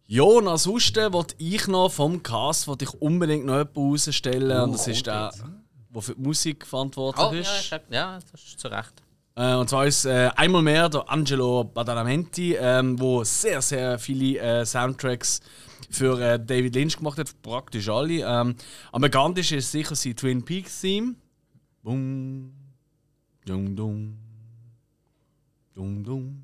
Ja, 0.05 0.23
und 0.23 0.47
ansonsten 0.47 1.11
wollte 1.13 1.33
ich 1.39 1.67
noch 1.67 1.89
vom 1.91 2.21
Cast 2.21 2.67
wollte 2.67 2.85
ich 2.85 2.93
unbedingt 3.01 3.45
noch 3.45 3.57
jemanden 3.57 3.79
rausstellen. 3.91 4.61
und 4.61 4.73
das 4.73 4.87
ist 4.87 5.05
der, 5.07 5.31
der 5.93 6.01
für 6.01 6.15
die 6.15 6.21
Musik 6.21 6.65
verantwortlich 6.65 7.25
Oh, 7.25 7.33
ja, 7.33 7.39
ist. 7.41 7.69
sag- 7.69 7.83
ja, 7.91 8.19
das 8.31 8.41
ist 8.43 8.59
zu 8.59 8.67
Recht. 8.67 8.93
Äh, 9.35 9.55
und 9.55 9.67
zwar 9.69 9.85
ist 9.87 10.05
äh, 10.05 10.29
einmal 10.35 10.61
mehr 10.61 10.89
der 10.89 11.09
Angelo 11.09 11.63
Badalamenti, 11.63 12.55
ähm, 12.55 12.99
wo 12.99 13.23
sehr, 13.23 13.61
sehr 13.61 13.97
viele 13.97 14.39
äh, 14.39 14.65
Soundtracks 14.65 15.39
für 15.89 16.19
äh, 16.19 16.39
David 16.43 16.75
Lynch 16.75 16.97
gemacht 16.97 17.17
hat, 17.17 17.41
praktisch 17.41 17.89
alle. 17.89 18.13
Ähm, 18.25 18.55
am 18.91 19.01
bekanntesten 19.01 19.57
ist 19.57 19.71
sicher 19.71 19.95
sein 19.95 20.15
Twin 20.15 20.43
Peaks 20.45 20.81
Theme. 20.81 21.15
Bum, 21.81 22.53
dum, 23.45 23.75
dum, 23.75 24.17
dum, 25.73 26.03
dum. 26.03 26.41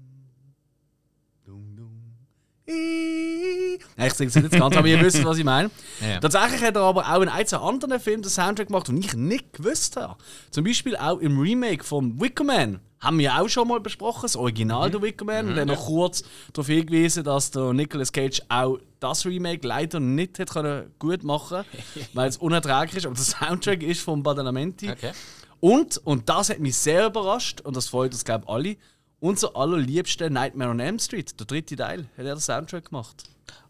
Nein, 2.70 4.08
ich 4.08 4.14
singe 4.14 4.30
es 4.30 4.36
nicht 4.36 4.52
ganz, 4.52 4.76
aber 4.76 4.88
ihr 4.88 5.02
wisst, 5.02 5.24
was 5.24 5.38
ich 5.38 5.44
meine. 5.44 5.70
Ja. 6.02 6.20
Tatsächlich 6.20 6.62
hat 6.62 6.76
er 6.78 6.84
aber 6.84 7.14
auch 7.14 7.22
in 7.22 7.28
einzelnen 7.28 7.64
anderen 7.64 8.00
Filmen 8.00 8.22
den 8.22 8.30
Soundtrack 8.30 8.68
gemacht, 8.68 8.88
den 8.88 8.98
ich 8.98 9.14
nicht 9.16 9.52
gewusst 9.52 9.98
habe. 9.98 10.16
Zum 10.50 10.64
Beispiel 10.64 10.96
auch 10.96 11.18
im 11.20 11.38
Remake 11.38 11.84
von 11.84 12.20
Wicker 12.22 12.46
Man. 12.46 12.80
Haben 13.02 13.18
wir 13.18 13.26
ja 13.26 13.42
auch 13.42 13.50
schon 13.50 13.68
mal 13.68 13.82
besprochen, 13.82 14.22
das 14.24 14.38
Original 14.38 14.90
der 14.90 15.02
Wicker 15.02 15.26
Man. 15.26 15.50
und 15.50 15.56
dann 15.56 15.68
noch 15.68 15.86
kurz 15.86 16.24
darauf 16.54 16.68
hingewiesen, 16.68 17.26
dass 17.26 17.52
der 17.52 17.74
Nicolas 17.74 18.14
Cage 18.14 18.42
auch 18.48 18.78
das 19.00 19.26
Remake 19.26 19.68
leider 19.68 20.00
nicht 20.00 20.40
hat 20.40 20.52
können 20.52 20.94
gut 21.00 21.24
machen 21.24 21.64
weil 22.14 22.30
es 22.30 22.38
unerträglich 22.38 22.98
ist. 22.98 23.06
Aber 23.06 23.16
der 23.16 23.24
Soundtrack 23.24 23.84
ist 23.84 24.02
von 24.02 24.24
Badalamenti. 24.24 24.90
Okay. 24.90 25.12
Und, 25.60 25.98
und 26.06 26.30
das 26.30 26.50
hat 26.50 26.60
mich 26.60 26.78
sehr 26.78 27.08
überrascht, 27.08 27.62
und 27.62 27.76
das 27.76 27.90
freut 27.90 28.14
uns, 28.14 28.24
glaube 28.24 28.46
ich, 28.46 28.50
alle, 28.50 28.78
unser 29.20 29.56
allerliebster 29.56 30.30
Nightmare 30.30 30.70
on 30.72 30.80
Elm 30.80 31.00
Street, 31.00 31.40
der 31.40 31.46
dritte 31.48 31.76
Teil, 31.76 32.02
hat 32.18 32.26
er 32.26 32.36
den 32.36 32.40
Soundtrack 32.40 32.86
gemacht. 32.86 33.24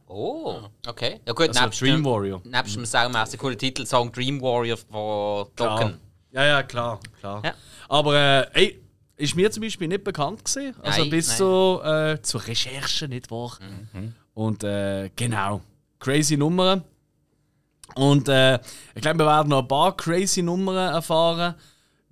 Oh, 0.08 0.62
okay. 0.88 1.20
Ja 1.28 1.34
gut, 1.34 1.50
Also 1.50 1.62
nebst 1.64 1.82
Dream 1.82 1.96
dem, 1.98 2.06
Warrior. 2.06 2.42
nebst 2.44 2.76
dem 2.76 2.86
saumässig 2.86 3.40
coolen 3.40 3.58
Titelsong 3.58 4.12
Dream 4.12 4.42
Warrior 4.42 4.78
von 4.78 5.48
Dokken. 5.56 6.00
Ja, 6.32 6.46
ja, 6.46 6.64
klar, 6.64 7.00
klar. 7.20 7.42
Ja. 7.46 7.54
Aber 7.88 8.16
äh, 8.16 8.48
ey, 8.54 8.80
ist 9.18 9.36
mir 9.36 9.52
zum 9.52 9.62
Beispiel 9.64 9.88
nicht 9.88 10.04
bekannt 10.04 10.44
gewesen. 10.46 10.76
Also 10.82 11.02
Nein, 11.02 11.10
bis 11.12 11.28
nein. 11.30 11.38
so 11.38 11.82
äh, 11.84 12.22
zur 12.22 12.46
Recherche, 12.48 13.08
nicht 13.08 13.30
wahr? 13.30 13.58
Und 14.34 14.64
äh, 14.64 15.10
genau, 15.16 15.62
crazy 16.00 16.38
Nummern. 16.38 16.84
Und 17.96 18.30
äh, 18.30 18.56
ich 18.96 19.02
glaube, 19.02 19.20
wir 19.20 19.26
werden 19.26 19.50
noch 19.50 19.62
ein 19.64 19.68
paar 19.68 19.96
crazy 19.98 20.42
Nummern 20.42 20.94
erfahren, 20.94 21.56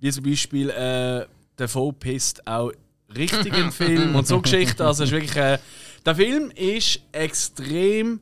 wie 0.00 0.10
zum 0.12 0.24
Beispiel 0.24 0.70
äh, 0.70 1.26
der 1.58 1.68
Faux-Pist 1.68 2.46
auch 2.46 2.72
richtig 3.16 3.56
im 3.56 3.72
Film 3.72 4.14
und 4.14 4.26
so 4.26 4.40
Geschichten. 4.42 4.82
Also 4.82 5.04
ist 5.04 5.10
wirklich, 5.10 5.36
äh, 5.36 5.58
der 6.04 6.14
Film 6.14 6.50
ist 6.54 7.00
extrem 7.12 8.20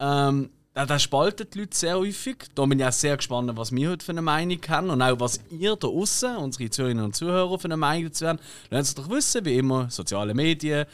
ähm, 0.00 0.50
der, 0.78 0.86
der 0.86 0.98
spaltet 1.00 1.54
die 1.54 1.60
Leute 1.60 1.76
sehr 1.76 1.98
häufig. 1.98 2.36
Da 2.54 2.64
bin 2.64 2.78
ich 2.78 2.86
auch 2.86 2.92
sehr 2.92 3.16
gespannt, 3.16 3.50
was 3.56 3.72
wir 3.72 3.90
heute 3.90 4.04
für 4.04 4.12
eine 4.12 4.22
Meinung 4.22 4.60
haben 4.68 4.90
und 4.90 5.02
auch 5.02 5.18
was 5.18 5.40
ihr 5.50 5.74
da 5.74 5.88
außen, 5.88 6.36
unsere 6.36 6.70
Zuhörerinnen 6.70 7.04
und 7.04 7.16
Zuhörer, 7.16 7.58
für 7.58 7.64
eine 7.64 7.76
Meinung 7.76 8.04
dazu 8.04 8.28
haben. 8.28 8.38
Lasst 8.70 8.90
es 8.90 8.94
doch 8.94 9.10
wissen, 9.10 9.44
wie 9.44 9.58
immer, 9.58 9.90
soziale 9.90 10.34
Medien, 10.34 10.86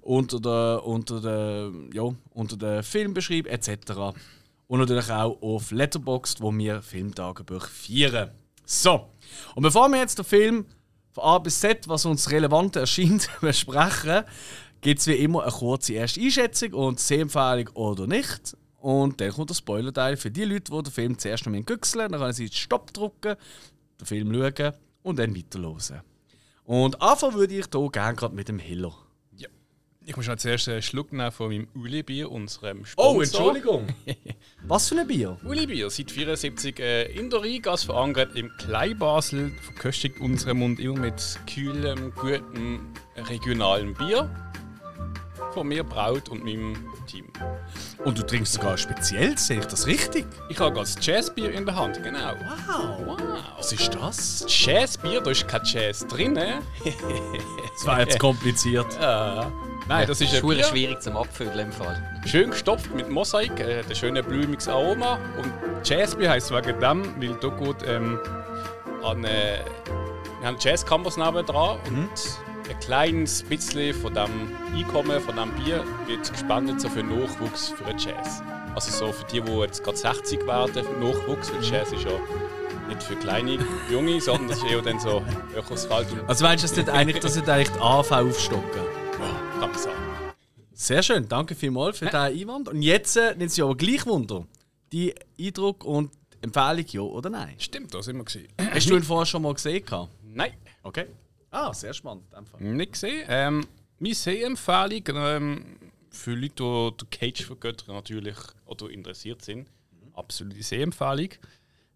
unter 0.00 0.40
der, 0.40 0.84
unter 0.84 1.20
der, 1.20 1.70
ja, 1.92 2.12
unter 2.34 2.56
der 2.56 2.82
Filmbeschreib 2.82 3.46
etc. 3.46 3.92
Und 4.66 4.80
natürlich 4.80 5.08
auch 5.08 5.40
auf 5.40 5.70
Letterboxd, 5.70 6.40
wo 6.40 6.52
wir 6.52 6.82
Filmtagebuch 6.82 7.68
feiern. 7.68 8.30
So, 8.64 9.08
und 9.54 9.62
bevor 9.62 9.88
wir 9.88 9.98
jetzt 10.00 10.18
den 10.18 10.24
Film 10.24 10.66
von 11.12 11.24
A 11.24 11.38
bis 11.38 11.60
Z, 11.60 11.88
was 11.88 12.04
uns 12.04 12.30
relevant 12.30 12.76
erscheint, 12.76 13.28
besprechen, 13.40 14.24
gibt 14.80 15.00
es 15.00 15.06
wie 15.06 15.14
immer 15.14 15.42
eine 15.42 15.52
kurze 15.52 15.94
erste 15.94 16.20
Einschätzung 16.20 16.72
und 16.74 17.00
Sehempfehlung 17.00 17.68
oder 17.74 18.06
nicht. 18.06 18.56
Und 18.80 19.20
dann 19.20 19.32
kommt 19.32 19.50
der 19.50 19.54
Spoiler-Teil 19.54 20.16
für 20.16 20.30
die 20.30 20.44
Leute, 20.44 20.70
die 20.70 20.82
den 20.82 20.92
Film 20.92 21.18
zuerst 21.18 21.46
noch 21.46 21.66
güchseln 21.66 22.12
Dann 22.12 22.20
können 22.20 22.32
sie 22.32 22.48
Stopp 22.48 22.92
drücken, 22.92 23.36
den 24.00 24.06
Film 24.06 24.32
schauen 24.32 24.72
und 25.02 25.18
dann 25.18 25.36
weiterhören. 25.36 26.02
Und 26.64 27.02
anfangen 27.02 27.34
würde 27.34 27.58
ich 27.58 27.66
hier 27.72 27.90
gerne 27.90 28.14
gerade 28.14 28.34
mit 28.34 28.48
dem 28.48 28.58
Hiller. 28.58 28.94
Ich 30.08 30.16
muss 30.16 30.26
noch 30.26 30.36
zuerst 30.36 30.66
einen 30.70 30.80
Schluck 30.80 31.12
nehmen 31.12 31.30
von 31.30 31.48
meinem 31.48 31.68
Uli-Bier, 31.74 32.30
unserem 32.32 32.80
Oh, 32.96 33.22
Sponsor. 33.22 33.82
Was 34.66 34.88
für 34.88 34.98
ein 34.98 35.06
Bier? 35.06 35.36
Uli-Bier, 35.44 35.90
seit 35.90 36.10
74 36.10 36.80
äh, 36.80 37.12
in 37.12 37.28
der 37.28 37.42
Rheingasse 37.42 37.84
verankert, 37.84 38.34
im 38.34 38.50
Kleinbasel, 38.56 39.52
verköstigt 39.60 40.18
unseren 40.18 40.60
Mund 40.60 40.80
immer 40.80 40.98
mit 40.98 41.38
kühlem, 41.46 42.10
gutem, 42.14 42.94
regionalem 43.16 43.92
Bier. 43.92 44.34
Von 45.52 45.68
mir 45.68 45.84
braut 45.84 46.30
und 46.30 46.42
meinem 46.42 46.74
Team. 47.06 47.26
Und 48.02 48.16
du 48.18 48.24
trinkst 48.24 48.54
sogar 48.54 48.78
speziell, 48.78 49.36
sehe 49.36 49.58
ich 49.58 49.66
das 49.66 49.86
richtig? 49.86 50.24
Ich 50.48 50.58
habe 50.58 50.72
gerade 50.72 50.90
das 50.90 51.04
Jazzbier 51.04 51.52
in 51.52 51.66
der 51.66 51.76
Hand, 51.76 52.02
genau. 52.02 52.32
Wow! 52.66 53.06
Wow. 53.06 53.18
Was 53.58 53.72
ist 53.72 53.94
das? 53.94 54.38
Das 54.40 54.64
Jazzbier, 54.64 55.20
da 55.20 55.30
ist 55.32 55.46
kein 55.46 55.60
Jazz 55.64 56.06
drin. 56.06 56.38
Das 57.74 57.86
war 57.86 58.00
jetzt 58.00 58.18
kompliziert. 58.18 58.86
Ja. 59.00 59.52
Nein, 59.88 60.06
das 60.06 60.20
ist 60.20 60.42
Bier, 60.42 60.64
schwierig 60.64 61.00
zum 61.00 61.16
Abfüllen 61.16 61.58
im 61.58 61.72
Fall. 61.72 62.02
schön 62.26 62.50
gestopft 62.50 62.94
mit 62.94 63.08
Mosaik, 63.08 63.58
äh, 63.58 63.82
der 63.82 63.94
schöne 63.94 64.22
blumiges 64.22 64.68
Aroma. 64.68 65.18
Und 65.38 65.52
Jazzbier 65.82 66.30
heisst 66.30 66.50
wegen 66.50 66.78
dem, 66.78 67.20
weil 67.20 67.34
da 67.40 67.48
geht 67.48 67.88
ähm, 67.88 68.18
an 69.02 69.24
äh, 69.24 69.58
wir 70.40 70.46
haben 70.46 70.56
Jazz-Campus 70.60 71.16
neben 71.16 71.44
dran 71.46 71.78
und 71.88 72.10
ein 72.70 72.80
kleines 72.80 73.42
bisschen 73.42 73.94
von 73.94 74.12
dem 74.14 74.52
Einkommen 74.76 75.20
von 75.20 75.34
dem 75.34 75.50
Bier 75.52 75.82
wird 76.06 76.30
gespendet 76.30 76.80
so 76.80 76.88
für 76.88 77.02
Nachwuchs 77.02 77.68
für 77.70 77.84
den 77.84 77.98
Jazz. 77.98 78.42
Also 78.74 78.90
so 79.06 79.12
für 79.12 79.24
die, 79.24 79.40
die 79.40 79.52
jetzt 79.60 79.82
gerade 79.82 79.96
60 79.96 80.46
werden, 80.46 80.84
Nachwuchs, 81.00 81.52
weil 81.52 81.64
Jazz 81.64 81.92
ist 81.92 82.04
ja 82.04 82.10
nicht 82.88 83.02
für 83.02 83.16
kleine 83.16 83.58
Junge, 83.90 84.20
sondern 84.20 84.48
das 84.48 84.58
ist 84.58 84.66
eher 84.66 84.82
dann 84.82 85.00
so 85.00 85.22
Ökosfalt 85.56 86.10
und 86.12 86.28
Also 86.28 86.44
meinst 86.44 86.62
du, 86.64 86.68
das 86.68 86.76
nicht 86.76 86.90
eigentlich, 86.90 87.20
das 87.20 87.36
nicht 87.36 87.48
eigentlich 87.48 87.70
die 87.70 87.80
AV 87.80 88.12
aufstocken? 88.12 89.07
Sagen. 89.58 89.98
Sehr 90.72 91.02
schön, 91.02 91.28
danke 91.28 91.54
vielmals 91.54 91.98
für 91.98 92.04
diesen 92.04 92.20
Einwand. 92.20 92.68
Und 92.68 92.82
jetzt 92.82 93.16
äh, 93.16 93.34
nimmt 93.34 93.50
sie 93.50 93.62
aber 93.62 93.76
gleich 93.76 94.06
Wunder. 94.06 94.46
Die 94.92 95.12
Eindruck 95.38 95.84
und 95.84 96.12
Empfehlung, 96.40 96.84
ja 96.88 97.00
oder 97.00 97.30
nein? 97.30 97.54
Stimmt, 97.58 97.92
da 97.92 98.02
sind 98.02 98.16
wir 98.16 98.24
gesehen. 98.24 98.48
Hast 98.58 98.88
du 98.88 98.94
ihn 98.94 99.02
vorher 99.02 99.26
schon 99.26 99.42
mal 99.42 99.54
gesehen? 99.54 99.84
Nein. 100.22 100.52
Okay. 100.82 101.06
Ah, 101.50 101.74
sehr 101.74 101.92
spannend. 101.92 102.32
Einfach. 102.32 102.60
Nicht 102.60 102.92
gesehen. 102.92 103.26
Ähm, 103.28 103.66
meine 103.98 104.14
Sehempfehlung 104.14 105.02
ähm, 105.08 105.76
für 106.10 106.34
Leute, 106.34 106.94
die 107.00 107.06
Cage 107.10 107.44
vergöttern 107.44 107.96
natürlich 107.96 108.36
oder 108.66 108.88
interessiert 108.90 109.44
sind. 109.44 109.68
Absolute 110.14 110.62
Sehempfehlung. 110.62 111.30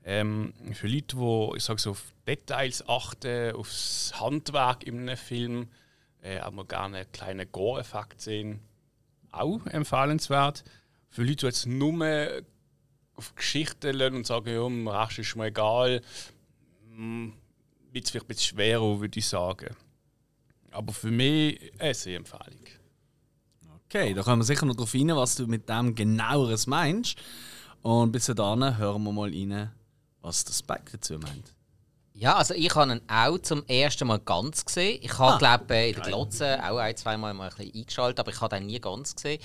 Ähm, 0.05 0.53
für 0.73 0.89
Leute, 0.89 1.17
die 1.17 1.57
ich 1.57 1.63
sag 1.63 1.79
so, 1.79 1.91
auf 1.93 2.03
Details 2.27 2.89
achten, 2.89 3.55
aufs 3.55 4.13
Handwerk 4.19 4.85
in 4.85 5.01
einem 5.01 5.17
Film, 5.17 5.69
äh, 6.23 6.41
auch 6.41 6.53
mal 6.53 6.65
gerne 6.65 6.99
einen 6.99 7.13
kleinen 7.13 7.51
Gore-Effekt 7.51 8.21
sehen, 8.21 8.61
auch 9.31 9.67
empfehlenswert. 9.67 10.65
Für 11.11 11.23
Leute, 11.23 11.37
die 11.37 11.47
jetzt 11.47 11.67
nur 11.67 12.43
auf 13.15 13.35
Geschichten 13.35 13.95
lernen 13.95 14.17
und 14.17 14.27
sagen, 14.27 14.49
ja, 14.49 14.63
dem 14.63 14.89
Rest 14.89 15.19
ist 15.19 15.37
mir 15.37 15.47
egal, 15.47 16.01
wird 17.93 18.05
es 18.05 18.11
vielleicht 18.11 18.25
ein 18.25 18.29
bisschen 18.29 18.57
schwerer, 18.57 19.01
würde 19.01 19.19
ich 19.19 19.27
sagen. 19.27 19.77
Aber 20.71 20.93
für 20.93 21.11
mich 21.11 21.73
eine 21.79 21.95
Sehempfehlung. 21.95 22.65
Okay, 23.85 24.15
da 24.15 24.23
kommen 24.23 24.41
wir 24.41 24.47
sicher 24.47 24.65
noch 24.65 24.75
darauf 24.75 24.95
rein, 24.95 25.09
was 25.09 25.35
du 25.35 25.47
mit 25.47 25.69
dem 25.69 25.95
genaueres 25.95 26.67
meinst. 26.67 27.19
Und 27.83 28.13
bis 28.13 28.27
dahin 28.27 28.79
hören 28.79 29.03
wir 29.03 29.13
mal 29.13 29.29
rein, 29.29 29.71
was 30.23 30.45
der 30.45 30.55
Spike 30.55 30.93
dazu 30.93 31.19
meint. 31.19 31.53
Ja, 32.23 32.37
also 32.37 32.55
ich 32.55 32.73
habe 32.77 32.93
ihn 32.93 33.01
auch 33.09 33.37
zum 33.39 33.67
ersten 33.67 34.07
Mal 34.07 34.21
ganz 34.21 34.65
gesehen. 34.65 35.01
Ich 35.03 35.19
habe, 35.19 35.39
glaube 35.39 35.65
in 35.75 35.95
der 35.97 36.05
Glotze 36.05 36.63
auch 36.65 36.77
ein, 36.77 36.97
zwei 36.97 37.17
Mal 37.17 37.35
mal 37.35 37.51
ein 37.51 37.57
bisschen 37.57 37.75
eingeschaltet, 37.75 38.21
aber 38.21 38.31
ich 38.31 38.41
habe 38.41 38.59
ihn 38.59 38.67
nie 38.67 38.79
ganz 38.79 39.17
gesehen. 39.17 39.41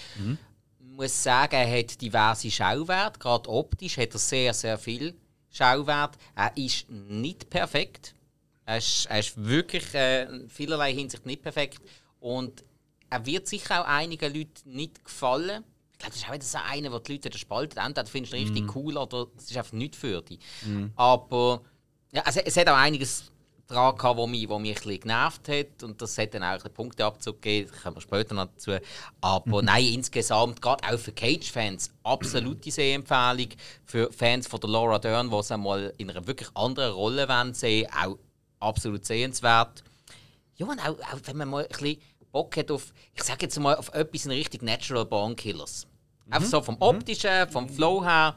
Ich 0.79 0.85
muss 0.95 1.23
sagen, 1.23 1.55
er 1.55 1.79
hat 1.79 1.99
diverse 1.99 2.51
Schauwerte. 2.51 3.17
Gerade 3.17 3.49
optisch 3.49 3.97
hat 3.97 4.13
er 4.13 4.19
sehr, 4.19 4.53
sehr 4.53 4.77
viel 4.77 5.15
Schauwert. 5.49 6.19
Er 6.35 6.55
ist 6.55 6.87
nicht 6.87 7.49
perfekt. 7.49 8.13
Er 8.67 8.77
ist, 8.77 9.07
er 9.07 9.19
ist 9.21 9.43
wirklich 9.43 9.91
äh, 9.95 10.25
in 10.25 10.47
vielerlei 10.47 10.93
Hinsicht 10.93 11.25
nicht 11.25 11.41
perfekt. 11.41 11.81
Und 12.19 12.63
er 13.09 13.25
wird 13.25 13.47
sicher 13.47 13.81
auch 13.81 13.87
einigen 13.87 14.31
Leuten 14.31 14.71
nicht 14.71 15.03
gefallen. 15.03 15.63
Ich 15.93 15.97
glaube, 15.97 16.11
das 16.11 16.17
ist 16.17 16.29
auch 16.29 16.33
wieder 16.33 16.45
so 16.45 16.59
einer, 16.63 16.91
wo 16.91 16.99
die 16.99 17.13
Leute 17.13 17.31
den 17.31 17.39
spalten. 17.39 17.79
Entweder 17.79 18.05
findest 18.05 18.33
du 18.33 18.37
ihn 18.37 18.43
richtig 18.49 18.75
cool 18.75 18.97
oder 18.97 19.25
es 19.35 19.49
ist 19.49 19.57
einfach 19.57 19.73
nicht 19.73 19.95
für 19.95 20.21
dich. 20.21 20.37
Aber 20.95 21.63
ja, 22.11 22.21
also 22.23 22.39
es 22.39 22.57
hat 22.57 22.69
auch 22.69 22.77
einiges 22.77 23.31
dran 23.67 23.95
gehabt, 23.97 24.17
wo 24.17 24.27
mich, 24.27 24.47
wo 24.47 24.59
mich 24.59 24.71
ein 24.71 24.75
bisschen 24.75 24.99
genervt 25.01 25.49
hat. 25.49 25.83
Und 25.83 26.01
das 26.01 26.17
hat 26.17 26.33
dann 26.33 26.43
auch 26.43 26.47
ein 26.47 26.57
bisschen 26.57 26.73
Punkteabzug 26.73 27.41
gegeben. 27.41 27.69
Da 27.71 27.81
kommen 27.81 27.97
wir 27.97 28.01
später 28.01 28.33
noch 28.33 28.45
dazu. 28.45 28.71
Aber 29.21 29.61
nein, 29.61 29.85
insgesamt, 29.85 30.61
gerade 30.61 30.83
auch 30.87 30.97
für 30.97 31.11
Cage-Fans, 31.11 31.91
absolute 32.03 32.71
Sehempfehlung. 32.71 33.49
Für 33.85 34.11
Fans 34.11 34.47
von 34.47 34.59
der 34.59 34.69
Laura 34.69 34.99
Dern, 34.99 35.29
die 35.29 35.43
sie 35.43 35.53
einmal 35.53 35.93
in 35.97 36.09
einer 36.09 36.25
wirklich 36.25 36.49
anderen 36.55 36.93
Rolle 36.93 37.27
wollen 37.27 37.53
sehen, 37.53 37.87
auch 37.91 38.17
absolut 38.59 39.05
sehenswert. 39.05 39.83
Ja, 40.55 40.65
und 40.65 40.79
auch, 40.79 40.97
auch 40.99 41.19
wenn 41.25 41.37
man 41.37 41.49
mal 41.49 41.63
ein 41.63 41.69
bisschen 41.69 42.01
Bock 42.31 42.57
hat 42.57 42.71
auf, 42.71 42.93
ich 43.13 43.23
sage 43.23 43.45
jetzt 43.45 43.59
mal, 43.59 43.75
auf 43.75 43.93
etwas 43.93 44.25
in 44.25 44.31
Richtung 44.31 44.65
Natural 44.65 45.05
Born 45.05 45.35
Killers. 45.35 45.87
Einfach 46.29 46.49
so 46.49 46.61
vom 46.61 46.75
optischen, 46.79 47.49
vom 47.49 47.69
Flow 47.69 48.03
her, 48.03 48.35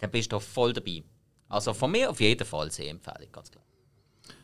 dann 0.00 0.10
bist 0.10 0.32
du 0.32 0.40
voll 0.40 0.72
dabei. 0.72 1.02
Also 1.48 1.74
von 1.74 1.90
mir 1.90 2.10
auf 2.10 2.20
jeden 2.20 2.46
Fall 2.46 2.70
Sehempfehlung, 2.70 3.30
ganz 3.32 3.50
klar. 3.50 3.66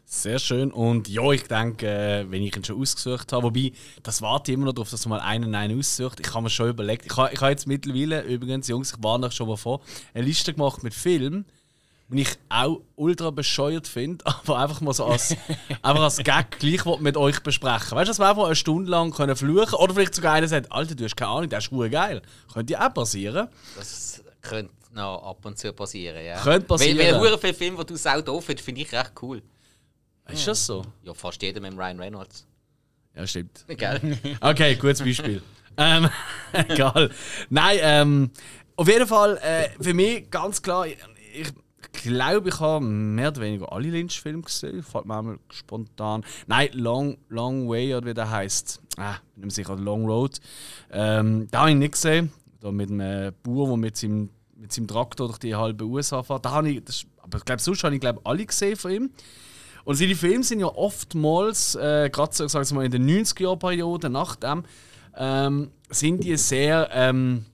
Sehr 0.05 0.39
schön. 0.39 0.71
Und 0.71 1.09
ja, 1.09 1.31
ich 1.33 1.45
denke, 1.45 1.87
äh, 1.87 2.31
wenn 2.31 2.43
ich 2.43 2.55
ihn 2.55 2.63
schon 2.63 2.79
ausgesucht 2.79 3.33
habe, 3.33 3.45
wobei, 3.45 3.73
das 4.03 4.21
warte 4.21 4.53
immer 4.53 4.67
noch 4.67 4.75
darauf, 4.75 4.91
dass 4.91 5.07
man 5.07 5.19
mal 5.19 5.25
einen 5.25 5.55
einen 5.55 5.79
aussucht. 5.79 6.21
Ich 6.21 6.35
habe 6.35 6.43
mir 6.43 6.51
schon 6.51 6.69
überlegt, 6.69 7.07
ich 7.07 7.17
habe, 7.17 7.33
ich 7.33 7.41
habe 7.41 7.51
jetzt 7.51 7.67
mittlerweile, 7.67 8.21
übrigens, 8.23 8.69
Jungs, 8.69 8.93
ich 8.93 9.03
warne 9.03 9.27
euch 9.27 9.33
schon 9.33 9.49
mal 9.49 9.57
vor, 9.57 9.81
eine 10.13 10.25
Liste 10.25 10.53
gemacht 10.53 10.83
mit 10.83 10.93
Filmen, 10.93 11.47
die 12.09 12.23
ich 12.23 12.39
auch 12.51 12.83
ultra 12.97 13.31
bescheuert 13.31 13.89
finde, 13.89 14.25
aber 14.27 14.59
einfach 14.59 14.83
mal 14.83 14.93
so 14.93 15.07
als, 15.07 15.35
einfach 15.83 16.03
als 16.03 16.19
Gag 16.19 16.59
gleich 16.59 16.85
mit 17.01 17.17
euch 17.17 17.41
besprechen. 17.41 17.97
Weißt 17.97 18.09
du, 18.09 18.11
dass 18.11 18.19
wir 18.19 18.29
einfach 18.29 18.45
eine 18.45 18.57
Stunde 18.57 18.91
lang 18.91 19.13
können 19.13 19.35
fluchen 19.35 19.77
oder 19.77 19.95
vielleicht 19.95 20.15
sogar 20.15 20.35
einer 20.35 20.47
sagt, 20.47 20.71
Alter, 20.71 20.95
du 20.95 21.05
hast 21.05 21.17
keine 21.17 21.31
Ahnung, 21.31 21.49
der 21.49 21.61
ist 21.61 21.71
gut 21.71 21.91
geil. 21.91 22.21
Könnte 22.53 22.75
ja 22.75 22.87
auch 22.87 22.93
passieren. 22.93 23.49
Das 23.77 24.23
könnte 24.43 24.75
noch 24.93 25.23
ab 25.23 25.45
und 25.45 25.59
zu 25.59 25.73
passieren, 25.73 26.25
ja. 26.25 26.41
Könnte 26.41 26.67
passieren. 26.67 26.99
Weil, 26.99 27.21
weil 27.21 27.39
viele 27.39 27.55
Filme, 27.55 27.79
die 27.79 27.87
du 27.87 27.97
sau 27.97 28.21
doof 28.21 28.45
findest, 28.45 28.65
finde 28.65 28.81
ich 28.83 28.93
recht 28.93 29.13
cool. 29.23 29.43
Ist 30.29 30.47
das 30.47 30.67
so? 30.67 30.85
Ja, 31.03 31.15
fast 31.15 31.43
jeder 31.43 31.61
mit 31.61 31.77
Ryan 31.77 31.99
Reynolds. 31.99 32.47
Ja, 33.15 33.27
stimmt. 33.27 33.65
Gell? 33.77 34.19
Okay, 34.41 34.77
gutes 34.77 35.03
Beispiel. 35.03 35.43
ähm, 35.77 36.09
egal. 36.53 37.11
Nein, 37.51 37.79
ähm, 37.81 38.31
auf 38.77 38.89
jeden 38.89 39.07
Fall, 39.07 39.39
äh, 39.39 39.69
für 39.83 39.95
mich 39.95 40.31
ganz 40.31 40.63
klar, 40.63 40.87
ich, 40.87 40.97
ich 41.35 41.53
glaube, 42.03 42.49
ich 42.49 42.61
habe 42.61 42.85
mehr 42.85 43.29
oder 43.29 43.43
weniger 43.43 43.73
alle 43.73 43.91
Lynch-Filme 43.91 44.43
gesehen. 44.43 44.83
Fällt 44.83 45.05
mir 45.05 45.19
einmal 45.19 45.39
spontan. 45.51 46.25
Nein, 46.47 46.71
Long, 46.73 47.19
Long 47.29 47.69
Way 47.69 47.95
oder 47.95 48.07
wie 48.07 48.15
der 48.15 48.31
heißt. 48.31 48.81
Ah, 48.97 49.17
bin 49.35 49.47
mir 49.47 49.51
sicher, 49.51 49.77
Long 49.77 50.07
Road. 50.07 50.39
Ähm, 50.91 51.49
da 51.51 51.61
habe 51.61 51.71
ich 51.71 51.77
nicht 51.77 51.93
gesehen. 51.93 52.33
Da 52.61 52.71
mit 52.71 52.91
einem 52.91 53.35
Bauer, 53.43 53.69
der 53.69 53.77
mit 53.77 53.97
seinem, 53.97 54.31
mit 54.63 54.73
seinem 54.73 54.87
Traktor 54.87 55.27
durch 55.27 55.39
die 55.39 55.57
halbe 55.57 55.85
USA 55.85 56.23
fährt. 56.23 56.45
Da 56.45 56.53
habe 56.53 56.71
ich, 56.71 56.85
das, 56.85 57.05
aber 57.21 57.39
ich 57.39 57.45
glaube, 57.45 57.61
sonst 57.61 57.83
habe 57.83 57.97
ich 57.97 58.01
glaube, 58.01 58.21
alle 58.23 58.47
gesehen 58.47 58.77
von 58.77 58.91
ihm. 58.93 59.11
Und 59.85 59.97
seine 59.97 60.15
Filme 60.15 60.45
sind 60.45 60.61
ja 60.61 60.69
oftmals, 60.69 61.75
äh, 61.75 62.09
gerade 62.11 62.33
so, 62.33 62.47
sagen 62.47 62.77
mal 62.77 62.85
in 62.85 62.93
der 62.93 63.01
90er-Jahr-Periode, 63.01 64.09
nach 64.09 64.37
dem, 64.37 64.63
ähm, 65.17 65.73
sind 65.91 66.23
die 66.23 66.37
sehr. 66.37 66.89
Ähm, 66.93 67.45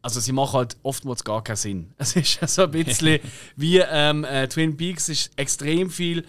also 0.00 0.20
sie 0.20 0.30
machen 0.30 0.58
halt 0.58 0.76
oftmals 0.84 1.24
gar 1.24 1.42
keinen 1.42 1.56
Sinn. 1.56 1.90
Es 1.98 2.14
ist 2.14 2.38
so 2.46 2.62
ein 2.62 2.70
bisschen 2.70 3.18
wie 3.56 3.78
ähm, 3.78 4.22
äh, 4.22 4.46
Twin 4.46 4.76
Peaks 4.76 5.08
ist 5.08 5.32
extrem 5.34 5.90
viel 5.90 6.24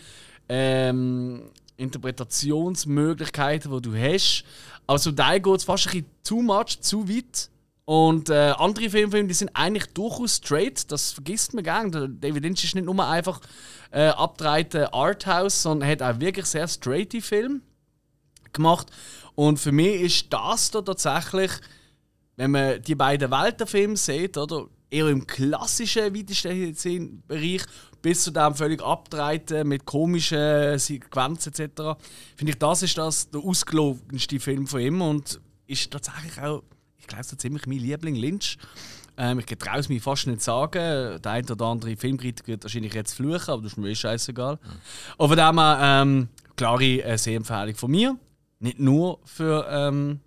ähm, 0.50 1.44
Interpretationsmöglichkeiten, 1.78 3.72
die 3.72 3.82
du 3.82 3.96
hast. 3.96 4.44
Zum 4.98 5.16
Teil 5.16 5.40
geht 5.40 5.56
es 5.56 5.64
fast 5.64 5.86
ein 5.86 5.92
bisschen 5.92 6.12
too 6.24 6.42
much, 6.42 6.82
zu 6.82 7.08
weit. 7.08 7.52
Und 7.90 8.30
äh, 8.30 8.54
andere 8.56 8.88
Filmfilme, 8.92 9.28
die 9.28 9.34
sind 9.34 9.50
eigentlich 9.56 9.88
durchaus 9.88 10.36
straight, 10.36 10.92
das 10.92 11.12
vergisst 11.12 11.56
man 11.56 11.64
gerne. 11.64 11.90
Der 11.90 12.08
David 12.08 12.44
Lynch 12.44 12.64
ist 12.64 12.76
nicht 12.76 12.86
nur 12.86 13.04
einfach 13.04 13.42
äh, 13.90 14.10
abgedrehter 14.10 14.94
Arthouse, 14.94 15.64
sondern 15.64 15.90
hat 15.90 16.04
auch 16.04 16.20
wirklich 16.20 16.46
sehr 16.46 16.68
straighte 16.68 17.20
Filme 17.20 17.62
gemacht. 18.54 18.92
Und 19.34 19.60
für 19.60 19.72
mich 19.72 20.02
ist 20.02 20.32
das 20.32 20.70
da 20.70 20.84
tatsächlich 20.84 21.50
wenn 22.36 22.52
man 22.52 22.80
die 22.84 22.94
beiden 22.94 23.32
Weltenfilme 23.32 23.98
sieht, 23.98 24.38
oder? 24.38 24.68
Eher 24.92 25.08
im 25.08 25.26
klassischen 25.26 26.16
weitesten 26.16 27.24
Bereich 27.28 27.64
bis 28.04 28.24
zu 28.24 28.32
dem 28.32 28.54
völlig 28.54 28.84
abgedrehten 28.84 29.68
mit 29.68 29.86
komischen 29.86 30.78
Sequenzen 30.78 31.54
etc. 31.54 32.00
Finde 32.36 32.52
ich, 32.52 32.60
das 32.60 32.84
ist 32.84 32.98
das 33.00 33.32
der 33.32 33.42
ausgelogenste 33.42 34.40
Film 34.40 34.68
von 34.68 34.80
ihm 34.80 35.02
und 35.02 35.42
ist 35.68 35.92
tatsächlich 35.92 36.40
auch, 36.40 36.62
ich 37.00 37.08
glaube, 37.08 37.24
so 37.24 37.36
ziemlich 37.36 37.66
mein 37.66 37.80
Liebling 37.80 38.16
Lynch. 38.16 38.58
Ähm, 39.18 39.40
ich 39.40 39.46
traue 39.46 39.80
es 39.80 39.90
mir 39.90 40.02
fast 40.02 40.28
nicht 40.28 40.42
zu 40.42 40.46
sagen. 40.46 41.22
Der 41.22 41.32
eine 41.32 41.52
oder 41.52 41.66
andere 41.66 41.96
Filmkritiker 41.98 42.48
wird 42.48 42.64
wahrscheinlich 42.64 42.94
jetzt 42.94 43.14
fluchen, 43.14 43.52
aber 43.52 43.62
das 43.64 43.74
ist 43.74 43.78
mir 43.78 43.90
eh 43.90 43.96
scheißegal. 43.96 44.56
Mhm. 44.56 44.70
Und 45.18 45.28
von 45.28 45.38
dem 45.38 45.60
her, 45.60 45.80
ähm, 45.82 46.30
klare 46.56 47.04
äh, 47.04 47.18
Sehempfehlung 47.18 47.76
von 47.76 47.92
mir. 47.92 48.18
Nicht 48.60 48.80
nur 48.80 49.20
für 49.24 49.66
ähm, 49.70 50.20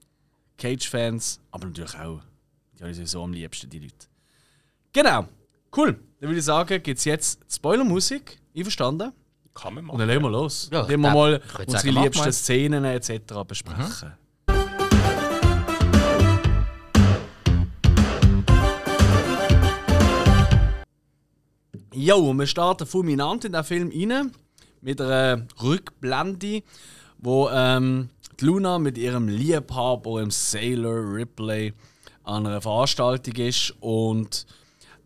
Cage-Fans, 0.56 1.40
aber 1.50 1.66
natürlich 1.66 1.94
auch, 1.98 2.20
die 2.78 2.84
haben 2.84 3.06
so 3.06 3.22
am 3.22 3.32
liebsten, 3.32 3.68
die 3.68 3.78
Leute. 3.78 4.06
Genau, 4.92 5.26
cool. 5.76 5.98
Dann 6.20 6.28
würde 6.28 6.38
ich 6.38 6.44
sagen, 6.44 6.82
gibt 6.82 6.98
es 6.98 7.04
jetzt 7.04 7.40
Spoilermusik. 7.50 8.38
Einverstanden? 8.56 9.12
Kann 9.54 9.74
man 9.74 9.84
machen. 9.84 9.94
Und 9.94 10.00
dann 10.00 10.08
legen 10.08 10.22
wir 10.22 10.30
los. 10.30 10.68
Ja, 10.72 10.82
dann 10.82 10.90
wir 10.90 10.98
mal 10.98 11.42
unsere 11.58 11.78
sagen, 11.78 12.02
liebsten 12.02 12.24
mal. 12.24 12.32
Szenen 12.32 12.84
etc. 12.84 13.10
besprechen. 13.46 14.12
Jo, 21.94 22.32
wir 22.32 22.46
starten 22.46 22.87
fulminant 22.87 23.44
in 23.44 23.52
den 23.52 23.64
Film 23.64 23.92
rein 23.94 24.32
mit 24.80 25.00
einer 25.00 25.46
Rückblende, 25.62 26.62
wo 27.18 27.50
ähm, 27.50 28.08
die 28.40 28.46
Luna 28.46 28.78
mit 28.78 28.96
ihrem 28.96 29.28
Liebhaber, 29.28 30.20
dem 30.20 30.31
Sailor 30.31 31.14
Ripley, 31.14 31.74
an 32.24 32.46
einer 32.46 32.62
Veranstaltung 32.62 33.35
ist 33.35 33.74
und 33.81 34.46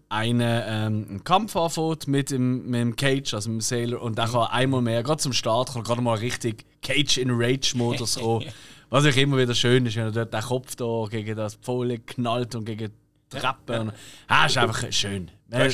eine, 0.08 0.64
ähm, 0.68 1.06
einen 1.08 1.24
Kampf 1.24 1.56
anfängt 1.56 2.06
mit 2.06 2.30
dem, 2.30 2.66
mit 2.66 2.80
dem 2.80 2.96
Cage, 2.96 3.34
also 3.34 3.50
mit 3.50 3.58
dem 3.58 3.62
Sailor, 3.62 4.02
und 4.02 4.16
dann 4.16 4.30
kann 4.30 4.46
einmal 4.48 4.80
mehr, 4.80 5.02
gerade 5.02 5.20
zum 5.20 5.32
Start, 5.32 5.72
kann 5.72 5.82
gerade 5.82 6.00
mal 6.00 6.18
richtig 6.18 6.64
Cage 6.82 7.18
in 7.18 7.30
Rage-Modus 7.32 8.16
kommen. 8.20 8.46
Was 8.90 9.04
ich 9.04 9.16
immer 9.16 9.38
wieder 9.38 9.54
schön 9.54 9.84
ist, 9.86 9.96
wenn 9.96 10.04
er 10.04 10.12
dort 10.12 10.32
den 10.32 10.40
Kopf 10.40 10.76
da 10.76 11.06
gegen 11.10 11.34
das 11.34 11.56
Pfohle 11.56 11.98
knallt 11.98 12.54
und 12.54 12.64
gegen 12.64 12.92
die 13.32 13.36
Treppe. 13.36 13.80
Und, 13.80 13.92
ah, 14.28 14.46
ist 14.46 14.56
einfach 14.56 14.92
schön. 14.92 15.32
Man, 15.48 15.72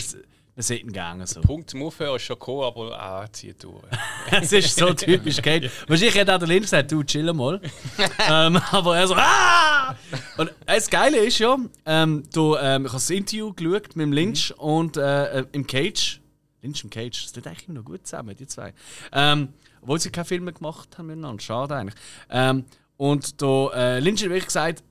sieht 0.56 0.82
ihn 0.82 0.92
gerne 0.92 1.26
so. 1.26 1.40
Punkt 1.40 1.70
zum 1.70 1.82
Aufhören 1.82 2.16
ist 2.16 2.22
schon 2.22 2.38
gekommen, 2.38 2.64
aber 2.64 3.00
ah, 3.00 3.26
zieht 3.32 3.64
durch. 3.64 3.82
Es 4.30 4.52
ist 4.52 4.76
so 4.76 4.92
typisch 4.92 5.40
Cage. 5.40 5.70
Wahrscheinlich 5.86 6.14
hätte 6.14 6.34
auch 6.34 6.38
der 6.38 6.48
Lynch 6.48 6.62
gesagt, 6.62 6.92
du 6.92 7.02
chill 7.02 7.32
mal. 7.32 7.60
ähm, 8.30 8.60
aber 8.70 8.98
er 8.98 9.06
so, 9.06 9.14
ah! 9.16 9.96
Und 10.36 10.48
äh, 10.48 10.74
das 10.74 10.90
Geile 10.90 11.18
ist 11.18 11.38
ja, 11.38 11.56
ähm, 11.86 12.22
du, 12.32 12.56
ähm, 12.56 12.82
ich 12.82 12.88
habe 12.88 12.98
das 12.98 13.10
Interview 13.10 13.52
geschaut 13.54 13.96
mit 13.96 14.04
dem 14.04 14.12
Lynch 14.12 14.54
und 14.58 14.96
äh, 14.98 15.40
äh, 15.40 15.46
im 15.52 15.66
Cage. 15.66 16.20
Lynch 16.60 16.84
im 16.84 16.90
Cage, 16.90 17.22
das 17.22 17.32
tut 17.32 17.46
eigentlich 17.46 17.68
noch 17.68 17.84
gut 17.84 18.06
zusammen, 18.06 18.36
die 18.36 18.46
zwei. 18.46 18.74
Ähm, 19.12 19.48
obwohl 19.80 20.00
sie 20.00 20.10
keine 20.10 20.26
Filme 20.26 20.52
gemacht 20.52 20.96
haben 20.98 21.06
miteinander, 21.06 21.42
schade 21.42 21.74
eigentlich. 21.74 21.98
Ähm, 22.30 22.64
und 22.98 23.40
da, 23.40 23.70
äh, 23.74 24.00
Lynch 24.00 24.22
hat 24.22 24.28
wirklich 24.28 24.46
gesagt, 24.46 24.84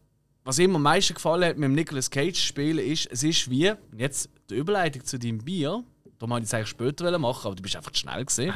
was 0.44 0.58
ihm 0.60 0.76
am 0.76 0.82
meisten 0.82 1.14
gefallen 1.14 1.46
hat 1.46 1.58
mit 1.58 1.66
dem 1.66 1.76
Nicolas 1.76 2.10
Cage 2.10 2.40
spielen 2.40 2.80
ist, 2.80 3.08
es 3.12 3.24
ist 3.24 3.50
wie, 3.50 3.72
jetzt 3.96 4.30
die 4.52 4.58
Überleitung 4.58 5.04
zu 5.04 5.18
deinem 5.18 5.40
Bier, 5.40 5.84
da 6.20 6.30
wollte 6.30 6.44
ich 6.44 6.50
es 6.50 6.54
eigentlich 6.54 6.70
später 6.70 7.18
machen, 7.18 7.48
aber 7.48 7.56
du 7.56 7.64
bist 7.64 7.76
einfach 7.76 7.92
zu 7.92 8.02
schnell 8.02 8.24
gesehen. 8.24 8.54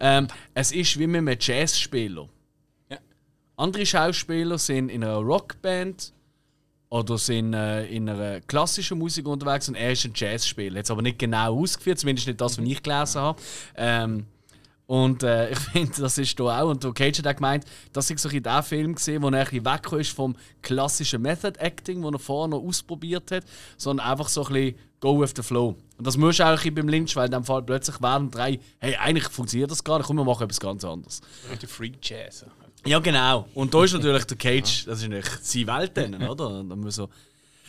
Ähm, 0.00 0.28
es 0.54 0.72
ist 0.72 0.98
wie 0.98 1.06
mit 1.06 1.18
einem 1.18 1.36
Jazzspieler. 1.38 2.28
Ja. 2.88 2.98
Andere 3.56 3.84
Schauspieler 3.84 4.56
sind 4.58 4.88
in 4.88 5.04
einer 5.04 5.16
Rockband 5.16 6.14
oder 6.88 7.18
sind 7.18 7.54
äh, 7.54 7.86
in 7.86 8.08
einer 8.08 8.40
klassischen 8.40 8.98
Musik 8.98 9.26
unterwegs 9.26 9.68
und 9.68 9.74
er 9.74 9.92
ist 9.92 10.04
ein 10.04 10.12
Jazzspieler. 10.14 10.76
Jetzt 10.76 10.90
aber 10.90 11.02
nicht 11.02 11.18
genau 11.18 11.60
ausgeführt, 11.60 11.98
zumindest 11.98 12.28
nicht 12.28 12.40
das, 12.40 12.58
was 12.58 12.66
ich 12.66 12.82
gelesen 12.82 13.20
habe. 13.20 13.42
Ähm, 13.76 14.26
und 14.92 15.22
äh, 15.22 15.48
ich 15.48 15.58
finde, 15.72 16.02
das 16.02 16.18
ist 16.18 16.38
da 16.38 16.60
auch. 16.60 16.68
Und 16.68 16.84
der 16.84 16.92
Cage 16.92 17.20
hat 17.20 17.26
auch 17.26 17.36
gemeint, 17.36 17.64
dass 17.94 18.10
ich 18.10 18.18
so 18.18 18.28
in 18.28 18.42
dem 18.42 18.62
Film 18.62 18.94
gesehen, 18.94 19.22
wo 19.22 19.28
er 19.28 19.38
ein 19.38 19.44
bisschen 19.44 19.64
weg 19.64 19.90
ist 19.92 20.10
vom 20.10 20.36
klassischen 20.60 21.22
Method 21.22 21.58
Acting, 21.58 22.02
das 22.02 22.12
er 22.12 22.18
vorher 22.18 22.48
noch 22.48 22.62
ausprobiert 22.62 23.30
hat, 23.30 23.42
sondern 23.78 24.06
einfach 24.06 24.28
so 24.28 24.44
ein 24.44 24.52
bisschen 24.52 24.78
go 25.00 25.18
with 25.18 25.32
the 25.34 25.42
flow. 25.42 25.76
Und 25.96 26.06
das 26.06 26.18
musst 26.18 26.40
du 26.40 26.44
auch 26.44 26.62
ein 26.62 26.74
beim 26.74 26.88
Lynch, 26.88 27.16
weil 27.16 27.24
in 27.24 27.32
dem 27.32 27.44
Fall 27.44 27.62
plötzlich 27.62 28.02
wären 28.02 28.30
drei, 28.30 28.60
hey, 28.80 28.94
eigentlich 28.96 29.28
funktioniert 29.30 29.70
das 29.70 29.82
gar 29.82 29.96
nicht, 29.96 30.08
komm, 30.08 30.16
wir 30.16 30.24
machen 30.24 30.44
etwas 30.44 30.60
ganz 30.60 30.84
anderes. 30.84 31.22
Der 31.62 31.68
Free 31.70 31.92
Jazz. 32.02 32.44
Ja, 32.84 32.98
genau. 32.98 33.48
Und 33.54 33.72
da 33.72 33.84
ist 33.84 33.94
natürlich 33.94 34.26
der 34.26 34.36
Cage, 34.36 34.84
das 34.84 35.00
ist 35.00 35.08
natürlich 35.08 35.30
seine 35.40 35.66
Welt 35.68 35.96
dann, 35.96 36.22
oder? 36.22 36.48
Und 36.48 36.68
dann 36.68 36.80
muss 36.80 36.96
so 36.96 37.08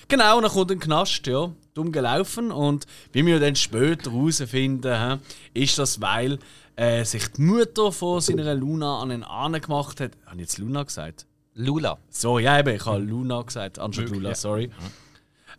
Genau, 0.07 0.37
und 0.37 0.43
dann 0.43 0.51
kommt 0.51 0.71
ein 0.71 0.79
Knast, 0.79 1.25
ja, 1.27 1.49
dumm 1.73 1.91
gelaufen. 1.91 2.51
Und 2.51 2.85
wie 3.13 3.25
wir 3.25 3.39
dann 3.39 3.55
später 3.55 4.11
herausfinden, 4.11 5.19
ist 5.53 5.77
das, 5.77 6.01
weil 6.01 6.39
äh, 6.75 7.03
sich 7.05 7.27
die 7.33 7.41
Mutter 7.41 7.91
von 7.91 8.21
seiner 8.21 8.53
Luna 8.55 9.01
an 9.01 9.09
den 9.09 9.23
Ahnen 9.23 9.61
gemacht 9.61 9.99
hat. 9.99 10.11
Habe 10.25 10.35
ich 10.35 10.41
jetzt 10.41 10.57
Luna 10.57 10.83
gesagt? 10.83 11.25
Lula. 11.55 11.97
So, 12.09 12.39
ja, 12.39 12.59
eben, 12.59 12.75
ich 12.75 12.85
habe 12.85 12.99
Luna 12.99 13.41
gesagt, 13.43 13.77
anstatt 13.79 14.09
Lula, 14.09 14.33
sorry. 14.33 14.71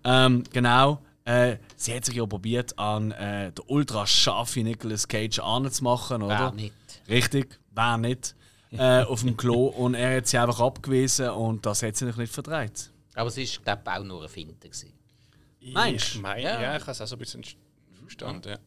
Ähm, 0.04 0.42
genau. 0.52 1.00
Äh, 1.24 1.56
sie 1.76 1.94
hat 1.94 2.04
sich 2.04 2.16
ja 2.16 2.26
probiert, 2.26 2.78
an 2.78 3.12
äh, 3.12 3.50
den 3.52 3.64
ultra 3.68 4.06
scharfe 4.06 4.60
Nicolas 4.62 5.08
Cage 5.08 5.38
anzumachen, 5.38 6.22
oder? 6.22 6.38
Wer 6.38 6.52
nicht. 6.52 6.74
Richtig, 7.08 7.58
wer 7.70 7.96
nicht. 7.96 8.34
Äh, 8.72 9.02
auf 9.04 9.20
dem 9.20 9.36
Klo 9.36 9.66
und 9.68 9.94
er 9.94 10.16
hat 10.16 10.26
sie 10.26 10.36
einfach 10.36 10.58
abgewiesen 10.60 11.30
und 11.30 11.64
das 11.64 11.82
hat 11.84 11.94
sie 11.94 12.06
noch 12.06 12.16
nicht 12.16 12.32
verdreht. 12.32 12.90
Aber 13.14 13.28
es 13.28 13.36
war, 13.36 13.62
glaube 13.62 13.82
ich, 13.86 13.92
auch 13.92 14.04
nur 14.04 14.22
ein. 14.24 14.60
Gewesen. 14.60 14.92
Meinst 15.72 16.14
Ich 16.16 16.20
meine, 16.20 16.42
Ja. 16.42 16.60
ja. 16.60 16.76
ich 16.76 16.82
habe 16.82 16.90
es 16.90 17.00
auch 17.00 17.06
so 17.06 17.14
ein 17.14 17.20
bisschen 17.20 17.44
verstanden. 18.02 18.48
Ja. 18.48 18.58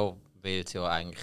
Ja, 0.00 0.16
weil 0.42 0.66
sie 0.66 0.78
ja 0.78 0.88
eigentlich. 0.88 1.22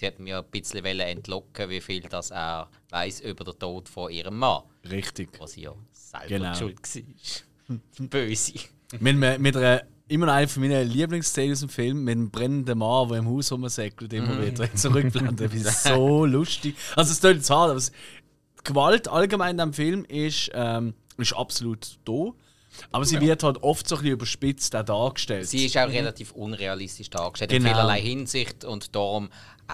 Sie 0.00 0.06
hat 0.06 0.18
mir 0.18 0.38
ein 0.38 0.44
bisschen 0.50 0.82
entlocken, 0.82 1.68
wie 1.68 1.82
viel 1.82 2.00
das 2.00 2.30
er 2.30 2.70
weiß 2.88 3.20
über 3.20 3.44
den 3.44 3.58
Tod 3.58 3.86
von 3.86 4.10
ihrem 4.10 4.38
Mann. 4.38 4.62
Richtig. 4.90 5.28
Was 5.38 5.52
sie 5.52 5.60
ja 5.64 5.74
selber 5.92 6.26
Genau. 6.26 6.54
schuld 6.54 6.78
war. 6.80 7.76
Die 7.98 8.02
Böse. 8.08 8.52
Mit, 8.98 9.16
mit, 9.16 9.38
mit 9.40 9.56
einer, 9.58 9.82
immer 10.08 10.24
noch 10.24 10.32
einer 10.32 10.48
von 10.48 10.62
meinen 10.62 10.88
Lieblingsszenen 10.88 11.52
aus 11.52 11.60
dem 11.60 11.68
Film, 11.68 12.04
mit 12.04 12.12
einem 12.12 12.30
brennenden 12.30 12.78
Mann, 12.78 13.10
der 13.10 13.18
im 13.18 13.28
Haus 13.28 13.52
rumsäckelt, 13.52 14.10
immer 14.14 14.40
wieder 14.40 14.74
zurückblenden. 14.74 15.36
Das 15.36 15.54
ist 15.54 15.82
so 15.84 16.24
lustig. 16.24 16.76
Also, 16.96 17.12
es 17.12 17.20
jetzt 17.20 17.50
hart, 17.50 17.68
aber 17.68 17.76
es, 17.78 17.90
die 17.90 18.64
Gewalt 18.64 19.06
allgemein 19.06 19.50
in 19.50 19.56
diesem 19.58 19.72
Film 19.74 20.04
ist, 20.06 20.50
ähm, 20.54 20.94
ist 21.18 21.34
absolut 21.34 21.98
da. 22.06 22.32
Aber 22.92 23.04
sie 23.04 23.20
wird 23.20 23.42
halt 23.42 23.62
oft 23.62 23.86
so 23.86 23.96
ein 23.96 24.00
bisschen 24.00 24.14
überspitzt 24.14 24.74
auch 24.74 24.84
dargestellt. 24.84 25.46
Sie 25.46 25.66
ist 25.66 25.76
auch 25.76 25.88
relativ 25.88 26.32
unrealistisch 26.32 27.10
dargestellt, 27.10 27.52
in 27.52 27.62
Genau. 27.62 27.74
vielerlei 27.74 28.00
Hinsicht 28.00 28.64
und 28.64 28.94
darum 28.94 29.28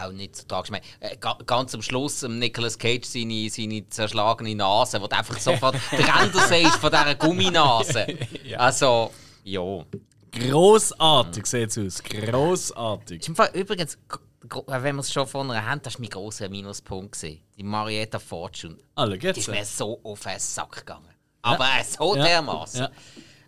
auch 0.05 0.13
nicht 0.13 0.37
so 0.37 0.45
meine, 0.71 0.85
äh, 1.01 1.17
ga- 1.17 1.39
ganz 1.47 1.75
am 1.75 1.83
Schluss 1.83 2.23
ähm, 2.23 2.39
Nicolas 2.39 2.79
Cage 2.79 3.05
seine, 3.05 3.49
seine 3.51 3.89
zerschlagene 3.89 4.55
Nase, 4.55 5.01
wo 5.01 5.07
du 5.07 5.17
einfach 5.17 5.39
sofort 5.39 5.77
der 5.93 5.99
Ränder 6.01 6.47
siehst 6.49 6.77
von 6.77 6.91
dieser 6.91 7.15
Gumminase. 7.15 8.07
Also, 8.59 9.13
ja. 9.45 9.85
Grossartig 10.51 11.47
sieht 11.47 11.77
es 11.77 11.79
aus. 11.79 12.03
Grossartig. 12.03 13.21
Ist 13.23 13.29
im 13.29 13.37
Fall 13.37 13.51
übrigens, 13.55 13.97
g- 14.09 14.61
wenn 14.67 14.97
wir 14.97 15.01
es 15.01 15.13
schon 15.13 15.27
von 15.27 15.51
einer 15.51 15.65
haben, 15.65 15.81
das 15.83 15.95
war 15.95 16.01
mein 16.03 16.11
grosser 16.11 16.49
Minuspunkt. 16.49 17.13
gewesen. 17.19 17.41
Die 17.57 17.63
Marietta 17.63 18.19
Fortune. 18.19 18.77
Alle 18.95 19.15
Die 19.15 19.21
geht's. 19.21 19.39
ist 19.39 19.49
mir 19.49 19.65
so 19.65 20.01
auf 20.03 20.21
den 20.23 20.39
Sack 20.39 20.77
gegangen. 20.77 21.09
Aber 21.43 21.65
äh, 21.65 21.85
so 21.85 22.17
Ja. 22.17 22.25
dermaßen. 22.25 22.81
Ja. 22.81 22.91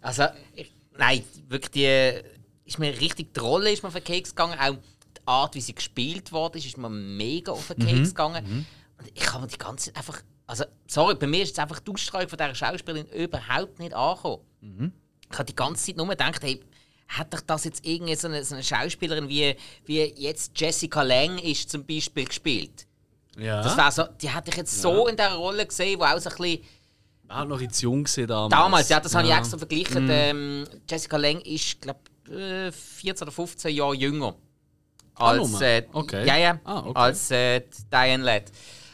Also, 0.00 0.24
ich, 0.54 0.72
nein, 0.96 1.22
wirklich 1.48 1.70
die. 1.72 2.22
ist 2.64 2.78
mir 2.78 2.90
richtig, 3.00 3.34
die 3.34 3.40
Rolle 3.40 3.70
ist 3.72 3.82
mir 3.82 3.88
auf 3.88 3.94
den 3.94 4.04
Keks 4.04 4.30
gegangen, 4.30 4.58
auch 4.58 4.74
die 4.74 4.97
Art, 5.28 5.54
wie 5.54 5.60
sie 5.60 5.74
gespielt 5.74 6.32
wurde, 6.32 6.58
ist 6.58 6.76
mir 6.76 6.88
mega 6.88 7.52
auf 7.52 7.68
den 7.68 7.86
Keks 7.86 8.08
gegangen. 8.10 8.66
Und 8.98 9.10
ich 9.14 9.32
habe 9.32 9.42
mir 9.42 9.48
die 9.48 9.58
ganze 9.58 9.86
Zeit 9.86 9.96
einfach, 9.96 10.22
also 10.46 10.64
sorry, 10.86 11.14
bei 11.14 11.26
mir 11.26 11.42
ist 11.42 11.50
jetzt 11.50 11.60
einfach 11.60 11.78
die 11.80 11.90
Ausstrahlung 11.92 12.28
von 12.28 12.38
dieser 12.38 12.54
Schauspielerin 12.54 13.06
überhaupt 13.12 13.78
nicht 13.78 13.94
angekommen. 13.94 14.42
Ich 15.30 15.38
habe 15.38 15.44
die 15.44 15.56
ganze 15.56 15.84
Zeit 15.86 15.96
nur 15.96 16.08
gedacht, 16.08 16.42
hey, 16.42 16.60
hat 17.08 17.32
doch 17.32 17.40
das 17.40 17.64
jetzt 17.64 17.86
irgendwie 17.86 18.14
so 18.14 18.28
eine, 18.28 18.44
so 18.44 18.54
eine 18.54 18.64
Schauspielerin 18.64 19.28
wie, 19.28 19.54
wie 19.86 20.02
jetzt 20.16 20.58
Jessica 20.58 21.02
Lang 21.02 21.38
ist 21.38 21.70
zum 21.70 21.86
Beispiel 21.86 22.24
gespielt? 22.24 22.86
Ja. 23.38 23.62
Das 23.62 23.76
wär 23.76 23.90
so, 23.92 24.04
die 24.20 24.28
hätte 24.28 24.50
ich 24.50 24.56
jetzt 24.56 24.82
so 24.82 25.06
in 25.06 25.16
dieser 25.16 25.34
Rolle 25.34 25.64
gesehen, 25.66 26.00
wo 26.00 26.04
auch 26.04 26.18
so 26.18 26.28
ein 26.30 26.36
bisschen 26.36 26.64
war 27.28 27.44
noch 27.44 27.60
jetzt 27.60 27.80
jung 27.82 28.06
damals. 28.26 28.50
Damals, 28.50 28.88
ja, 28.88 29.00
das 29.00 29.14
habe 29.14 29.26
ich 29.26 29.34
extra 29.34 29.58
verglichen. 29.58 30.08
Ähm, 30.10 30.66
Jessica 30.88 31.18
Lang 31.18 31.40
ist, 31.42 31.80
glaube 31.80 32.00
ich, 32.26 32.74
14 32.74 33.22
oder 33.26 33.32
15 33.32 33.74
Jahre 33.74 33.94
jünger. 33.94 34.34
Als, 35.18 35.60
äh, 35.60 35.86
Okay. 35.92 36.26
Ja, 36.26 36.36
ja, 36.36 36.60
Ah, 36.64 36.80
okay. 36.80 36.92
als 36.94 37.30
äh, 37.30 37.62
Diane 37.92 38.22
Ladd. 38.24 38.50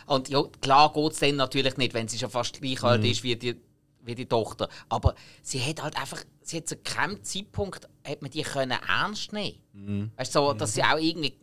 Und 0.06 0.28
ja, 0.28 0.42
klar 0.60 0.92
geht 0.92 1.12
es 1.12 1.18
dann 1.20 1.36
natürlich 1.36 1.76
nicht, 1.76 1.94
wenn 1.94 2.08
sie 2.08 2.18
schon 2.18 2.30
fast 2.30 2.60
gleich 2.60 2.82
alt 2.82 3.00
Mhm. 3.02 3.06
ist 3.10 3.22
wie 3.22 3.36
die, 3.36 3.56
wie 4.02 4.14
die 4.14 4.26
Tochter. 4.26 4.68
Aber 4.88 5.14
sie 5.42 5.60
hat 5.60 5.82
halt 5.82 5.96
einfach, 5.96 6.22
sie 6.42 6.58
hat 6.58 6.68
zu 6.68 6.76
keinem 6.76 7.22
Zeitpunkt 7.22 7.88
hat 8.06 8.20
man 8.20 8.30
die 8.30 8.42
können 8.42 8.78
ernst 8.86 9.32
nehmen. 9.32 9.58
Mhm. 9.72 10.10
Weißt 10.16 10.34
du, 10.34 10.40
so, 10.40 10.52
dass 10.52 10.74
sie 10.74 10.82
auch 10.82 10.98
irgendwie 10.98 11.34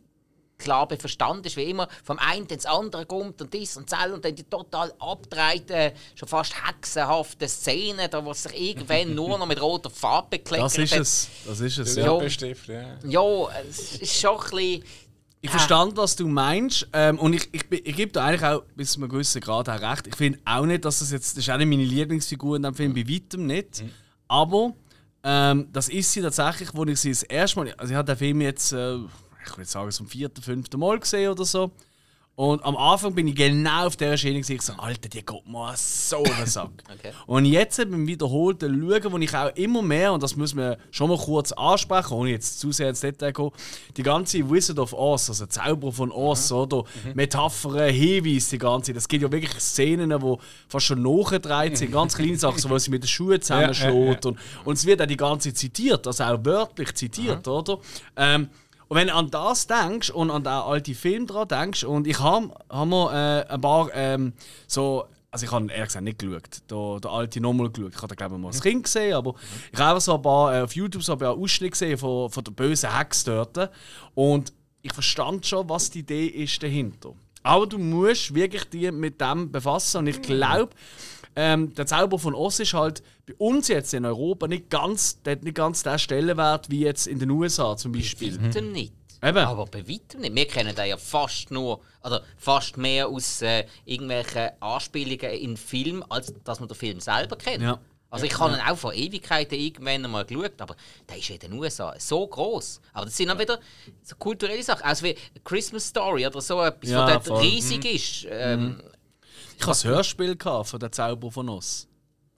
klar 0.62 0.86
bei 0.88 0.96
Verstand 0.96 1.44
ist, 1.46 1.56
wie 1.56 1.64
immer, 1.64 1.88
vom 2.04 2.18
einen 2.18 2.46
ins 2.46 2.64
andere 2.66 3.04
kommt 3.06 3.40
und 3.42 3.52
dies 3.52 3.76
und 3.76 3.90
das 3.92 4.10
und 4.10 4.24
dann 4.24 4.34
die 4.34 4.44
total 4.44 4.92
abgedrehte, 4.98 5.92
schon 6.14 6.28
fast 6.28 6.54
hexenhafte 6.66 7.48
Szene, 7.48 8.08
da 8.08 8.24
wo 8.24 8.32
sie 8.32 8.48
sich 8.48 8.60
irgendwann 8.70 9.14
nur 9.14 9.38
noch 9.38 9.46
mit 9.46 9.60
roter 9.60 9.90
Farbe 9.90 10.28
bekleckert 10.38 10.64
Das 10.66 10.78
ist 10.78 10.92
hat. 10.92 11.00
es. 11.00 11.28
Das 11.46 11.60
ist 11.60 11.78
es, 11.78 11.96
Ja. 11.96 12.04
ja. 12.20 12.28
Ja. 12.68 12.98
Ja, 13.04 13.48
es 13.68 13.96
ist 13.96 14.20
schon 14.20 14.36
ein 14.36 14.50
bisschen... 14.50 14.84
Ich 15.44 15.50
verstand, 15.50 15.96
was 15.96 16.14
du 16.14 16.28
meinst. 16.28 16.86
Ähm, 16.92 17.18
und 17.18 17.32
ich, 17.32 17.48
ich, 17.52 17.68
bin- 17.68 17.80
ich 17.82 17.96
gebe 17.96 18.12
dir 18.12 18.22
eigentlich 18.22 18.44
auch 18.44 18.62
bis 18.76 18.92
zu 18.92 19.00
einem 19.00 19.08
gewissen 19.08 19.40
Grad 19.40 19.68
auch 19.68 19.80
recht. 19.90 20.06
Ich 20.06 20.14
finde 20.14 20.38
auch 20.44 20.64
nicht, 20.64 20.84
dass 20.84 21.00
das 21.00 21.10
jetzt. 21.10 21.36
Das 21.36 21.42
ist 21.44 21.50
auch 21.50 21.56
nicht 21.58 21.66
meine 21.66 21.82
Lieblingsfigur 21.82 22.54
in 22.54 22.62
dem 22.62 22.76
Film, 22.76 22.94
bei 22.94 23.04
weitem 23.08 23.46
nicht. 23.48 23.82
Aber 24.28 24.72
ähm, 25.24 25.66
das 25.72 25.88
ist 25.88 26.12
sie 26.12 26.22
tatsächlich, 26.22 26.68
wo 26.74 26.84
ich 26.84 27.00
sie 27.00 27.10
das 27.10 27.24
erste 27.24 27.58
Mal. 27.58 27.74
Also, 27.76 27.90
ich 27.92 27.96
habe 27.96 28.06
den 28.06 28.16
Film 28.16 28.40
jetzt, 28.40 28.70
äh, 28.72 28.98
ich 29.44 29.56
würde 29.56 29.68
sagen, 29.68 29.90
zum 29.90 30.06
vierten, 30.06 30.42
fünften 30.42 30.78
Mal 30.78 30.98
gesehen 30.98 31.30
oder 31.30 31.44
so. 31.44 31.70
Und 32.34 32.64
am 32.64 32.78
Anfang 32.78 33.14
bin 33.14 33.28
ich 33.28 33.34
genau 33.34 33.86
auf 33.86 33.96
dieser 33.96 34.16
Schiene 34.16 34.38
gesehen, 34.38 34.56
ich 34.56 34.62
so, 34.62 34.72
Alter, 34.72 35.06
die 35.08 35.24
geht 35.24 35.46
mir 35.46 35.74
so 35.76 36.22
den 36.22 36.46
Sack. 36.46 36.70
Okay. 36.92 37.12
Und 37.26 37.44
jetzt 37.46 37.76
beim 37.76 38.06
wiederholten 38.06 38.80
Schauen, 38.80 39.12
wo 39.12 39.18
ich 39.18 39.34
auch 39.34 39.54
immer 39.54 39.82
mehr, 39.82 40.12
und 40.12 40.22
das 40.22 40.36
muss 40.36 40.54
man 40.54 40.76
schon 40.90 41.08
mal 41.08 41.18
kurz 41.18 41.52
ansprechen, 41.52 42.12
ohne 42.12 42.30
jetzt 42.30 42.60
zu 42.60 42.70
sehr 42.72 42.90
ins 42.90 43.00
Detail 43.00 43.32
zu 43.32 43.50
gehen, 43.50 43.52
die 43.96 44.02
ganze 44.02 44.50
Wizard 44.50 44.78
of 44.78 44.92
Oz, 44.92 45.28
also 45.28 45.46
Zauberer 45.46 45.92
von 45.92 46.10
Oz, 46.10 46.52
oder 46.52 46.84
Metaphern, 47.14 47.90
Hinweise, 47.92 48.50
die 48.50 48.58
ganze, 48.58 48.92
das 48.92 49.08
gibt 49.08 49.22
ja 49.22 49.32
wirklich 49.32 49.52
Szenen, 49.60 50.10
die 50.10 50.36
fast 50.68 50.86
schon 50.86 51.02
nachgedreht 51.02 51.76
sind, 51.76 51.92
ganz 51.92 52.14
kleine 52.14 52.38
Sachen, 52.38 52.58
so, 52.58 52.70
wo 52.70 52.78
sie 52.78 52.90
mit 52.90 53.02
den 53.02 53.08
Schuhen 53.08 53.40
zusammenschlägt. 53.40 54.26
Und, 54.26 54.38
und 54.64 54.74
es 54.74 54.86
wird 54.86 55.02
auch 55.02 55.06
die 55.06 55.16
ganze 55.16 55.50
Zeit 55.50 55.58
zitiert, 55.58 56.06
also 56.06 56.24
auch 56.24 56.44
wörtlich 56.44 56.94
zitiert, 56.94 57.46
oder? 57.46 57.78
Ähm, 58.16 58.48
und 58.92 58.98
wenn 58.98 59.06
du 59.06 59.14
an 59.14 59.30
das 59.30 59.66
denkst 59.66 60.10
und 60.10 60.30
an 60.30 60.44
den 60.44 60.52
alten 60.52 60.94
Film 60.94 61.26
dran 61.26 61.48
denkst, 61.48 61.84
und 61.84 62.06
ich 62.06 62.20
habe 62.20 62.50
hab 62.68 62.86
mir 62.86 63.10
äh, 63.48 63.50
ein 63.50 63.58
paar 63.58 63.88
ähm, 63.94 64.34
so. 64.66 65.06
Also 65.30 65.46
ich 65.46 65.50
habe 65.50 65.72
ehrlich 65.72 65.86
gesagt 65.86 66.04
nicht 66.04 66.18
geschaut, 66.18 66.60
den, 66.70 67.00
den 67.00 67.10
alten 67.10 67.42
nochmal 67.42 67.70
geschaut. 67.70 67.94
Ich 67.94 68.02
habe 68.02 68.14
glaube 68.14 68.34
ich 68.34 68.40
mal 68.42 68.48
als 68.48 68.60
Kind 68.60 68.84
gesehen, 68.84 69.14
aber 69.14 69.34
ich 69.72 69.78
habe 69.78 69.98
so 69.98 70.16
ein 70.16 70.20
paar, 70.20 70.54
äh, 70.54 70.60
auf 70.60 70.76
YouTube 70.76 71.02
so 71.02 71.12
ein 71.12 71.18
paar 71.18 71.30
Ausschnitte 71.30 71.70
gesehen 71.70 71.96
von, 71.96 72.28
von 72.28 72.44
der 72.44 72.52
bösen 72.52 72.94
Hex 72.94 73.24
dort. 73.24 73.70
Und 74.14 74.52
ich 74.82 74.92
verstand 74.92 75.46
schon, 75.46 75.70
was 75.70 75.88
die 75.88 76.00
Idee 76.00 76.26
ist 76.26 76.62
dahinter. 76.62 77.14
Aber 77.42 77.66
du 77.66 77.78
musst 77.78 78.34
wirklich 78.34 78.64
dich 78.64 78.92
mit 78.92 79.22
dem 79.22 79.50
befassen 79.50 80.00
und 80.00 80.08
ich 80.08 80.20
glaube, 80.20 80.74
ähm, 81.36 81.74
der 81.74 81.86
Zauber 81.86 82.18
von 82.18 82.34
Oz 82.34 82.60
ist 82.60 82.74
halt 82.74 83.02
bei 83.26 83.34
uns 83.38 83.68
jetzt 83.68 83.94
in 83.94 84.04
Europa 84.04 84.48
nicht 84.48 84.70
ganz, 84.70 85.22
der 85.22 85.36
nicht 85.36 85.54
ganz 85.54 85.82
den 85.82 85.98
Stellenwert 85.98 86.70
wie 86.70 86.80
jetzt 86.80 87.06
in 87.06 87.18
den 87.18 87.30
USA 87.30 87.76
zum 87.76 87.92
Beispiel. 87.92 88.38
Bei 88.38 88.46
weitem 88.46 88.72
nicht. 88.72 88.92
Eben. 89.24 89.38
Aber 89.38 89.66
bei 89.66 89.88
weitem 89.88 90.20
nicht. 90.22 90.34
Wir 90.34 90.46
kennen 90.48 90.74
den 90.74 90.86
ja 90.88 90.96
fast 90.96 91.50
nur, 91.50 91.80
oder 92.02 92.22
fast 92.36 92.76
mehr 92.76 93.08
aus 93.08 93.40
äh, 93.42 93.64
irgendwelchen 93.84 94.50
Anspielungen 94.60 95.30
in 95.38 95.56
Film, 95.56 96.04
als 96.08 96.34
dass 96.44 96.58
man 96.60 96.68
den 96.68 96.76
Film 96.76 96.98
selber 97.00 97.36
kennt. 97.36 97.62
Ja. 97.62 97.78
Also 98.10 98.26
ich 98.26 98.38
habe 98.38 98.52
ihn 98.54 98.60
auch 98.60 98.76
vor 98.76 98.92
Ewigkeiten 98.92 99.54
irgendwann 99.58 100.02
mal 100.10 100.26
geschaut, 100.26 100.60
aber 100.60 100.76
der 101.08 101.16
ist 101.16 101.28
ja 101.28 101.36
in 101.36 101.40
den 101.40 101.52
USA 101.54 101.94
so 101.98 102.26
groß. 102.26 102.82
Aber 102.92 103.06
das 103.06 103.16
sind 103.16 103.28
dann 103.28 103.38
wieder 103.38 103.58
so 104.02 104.16
kulturelle 104.16 104.62
Sachen, 104.62 104.82
also 104.82 105.06
wie 105.06 105.12
A 105.12 105.38
Christmas 105.42 105.86
Story 105.88 106.26
oder 106.26 106.42
so 106.42 106.60
etwas, 106.60 106.90
Ja, 106.90 107.06
was 107.06 107.12
dort 107.14 107.26
voll. 107.28 107.38
riesig 107.40 107.84
ist. 107.86 108.26
Ähm, 108.28 108.82
Ich 109.62 109.68
hatte 109.68 109.88
ein 109.88 109.94
Hörspiel 109.94 110.36
von 110.38 110.80
der 110.80 110.90
Zauber 110.90 111.30
von 111.30 111.48
Oz. 111.48 111.86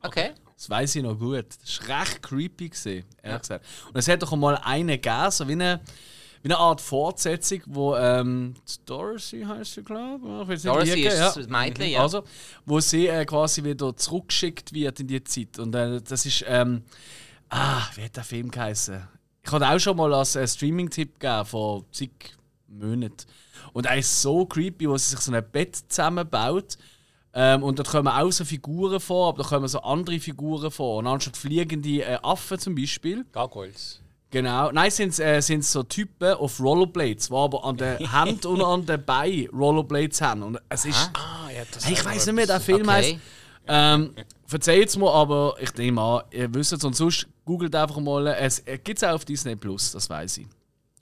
Okay. 0.02 0.32
Das 0.56 0.68
weiß 0.68 0.96
ich 0.96 1.02
noch 1.02 1.18
gut. 1.18 1.46
Das 1.62 1.88
war 1.88 2.00
recht 2.00 2.22
creepy, 2.22 2.68
gewesen, 2.68 3.04
ehrlich 3.22 3.40
gesagt. 3.40 3.64
Und 3.88 3.96
es 3.96 4.08
hat 4.08 4.22
doch 4.22 4.36
mal 4.36 4.56
eine 4.62 4.98
gegeben, 4.98 5.30
so 5.30 5.48
wie 5.48 5.52
eine, 5.52 5.80
wie 6.42 6.48
eine 6.48 6.58
Art 6.58 6.80
Fortsetzung, 6.80 7.62
wo 7.66 7.96
ähm, 7.96 8.54
Dorothy 8.84 9.42
heißt 9.42 9.74
sie, 9.74 9.82
glaube 9.82 10.54
ich. 10.54 10.62
Dorothy 10.62 11.06
ist 11.06 11.18
das 11.18 11.48
Mädchen, 11.48 11.90
ja. 11.90 12.02
Also, 12.02 12.24
wo 12.66 12.78
sie 12.80 13.08
äh, 13.08 13.24
quasi 13.24 13.64
wieder 13.64 13.96
zurückgeschickt 13.96 14.72
wird 14.72 15.00
in 15.00 15.08
die 15.08 15.24
Zeit. 15.24 15.58
Und 15.58 15.74
äh, 15.74 16.00
das 16.02 16.26
ist. 16.26 16.44
Ähm, 16.46 16.82
ah, 17.48 17.82
wie 17.94 18.04
hat 18.04 18.16
der 18.16 18.24
Film 18.24 18.50
geheißen? 18.50 19.08
Ich 19.42 19.50
hatte 19.50 19.68
auch 19.68 19.78
schon 19.78 19.96
mal 19.96 20.12
als 20.12 20.36
äh, 20.36 20.46
Streaming-Tipp 20.46 21.18
gegeben 21.18 21.46
vor 21.46 21.84
zig 21.90 22.10
Monaten. 22.68 23.16
Und 23.72 23.86
er 23.86 23.96
ist 23.96 24.22
so 24.22 24.46
creepy, 24.46 24.88
wo 24.88 24.96
sie 24.96 25.10
sich 25.10 25.20
so 25.20 25.32
ein 25.32 25.44
Bett 25.50 25.76
zusammenbaut. 25.88 26.76
Ähm, 27.36 27.62
und 27.64 27.78
dort 27.78 27.88
kommen 27.88 28.08
auch 28.08 28.30
so 28.30 28.44
Figuren 28.44 29.00
vor, 29.00 29.28
aber 29.30 29.42
da 29.42 29.48
kommen 29.48 29.66
so 29.66 29.80
andere 29.80 30.20
Figuren 30.20 30.70
vor. 30.70 30.98
Und 30.98 31.06
anstatt 31.08 31.36
fliegende 31.36 32.02
äh, 32.02 32.18
Affen 32.22 32.58
zum 32.58 32.74
Beispiel. 32.76 33.24
Gargoyles. 33.32 34.00
Genau. 34.30 34.70
Nein, 34.72 34.90
sind 34.90 35.18
äh, 35.18 35.40
sind's 35.40 35.70
so 35.70 35.82
Typen 35.82 36.34
auf 36.34 36.60
Rollerblades, 36.60 37.28
die 37.28 37.34
aber 37.34 37.64
an 37.64 37.76
den 37.76 37.98
Händen 38.12 38.46
und 38.46 38.62
an 38.62 38.86
den 38.86 39.04
Beinen 39.04 39.48
Rollerblades 39.50 40.20
haben. 40.20 40.42
Und 40.42 40.58
es 40.68 40.84
ist. 40.84 41.10
Ah, 41.14 41.50
ja, 41.54 41.62
das 41.72 41.84
Hey, 41.86 41.92
ich 41.94 42.04
weiß 42.04 42.26
nicht 42.26 42.34
mehr, 42.34 42.46
der 42.46 42.60
Film 42.60 42.82
Okay. 42.82 42.90
heißt. 42.90 43.16
Ähm, 43.66 44.14
Verzeiht 44.46 44.96
mir, 44.96 45.10
aber 45.10 45.54
ich 45.58 45.74
nehme 45.74 46.00
an, 46.00 46.22
ihr 46.30 46.52
wisst 46.54 46.72
es 46.74 46.84
und 46.84 46.94
sonst 46.94 47.26
googelt 47.44 47.74
einfach 47.74 47.98
mal. 47.98 48.26
Es 48.26 48.62
gibt 48.64 48.98
es 48.98 49.04
auch 49.04 49.14
auf 49.14 49.24
Disney 49.24 49.56
Plus, 49.56 49.90
das 49.92 50.08
weiß 50.08 50.38
ich. 50.38 50.46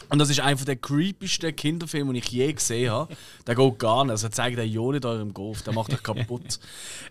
Und 0.09 0.19
das 0.19 0.31
ist 0.31 0.41
einer 0.41 0.57
der 0.57 0.77
creepigsten 0.77 1.55
Kinderfilme, 1.55 2.13
die 2.13 2.19
ich 2.21 2.29
je 2.29 2.53
gesehen 2.53 2.91
habe. 2.91 3.17
Der 3.47 3.55
geht 3.55 3.79
gar 3.79 4.05
nicht. 4.05 4.13
Also 4.13 4.29
zeigt 4.29 4.59
der 4.59 4.67
ja 4.67 4.83
nicht 4.91 5.05
eurem 5.05 5.35
Golf, 5.35 5.63
der 5.63 5.73
macht 5.73 5.93
euch 5.93 6.03
kaputt. 6.03 6.61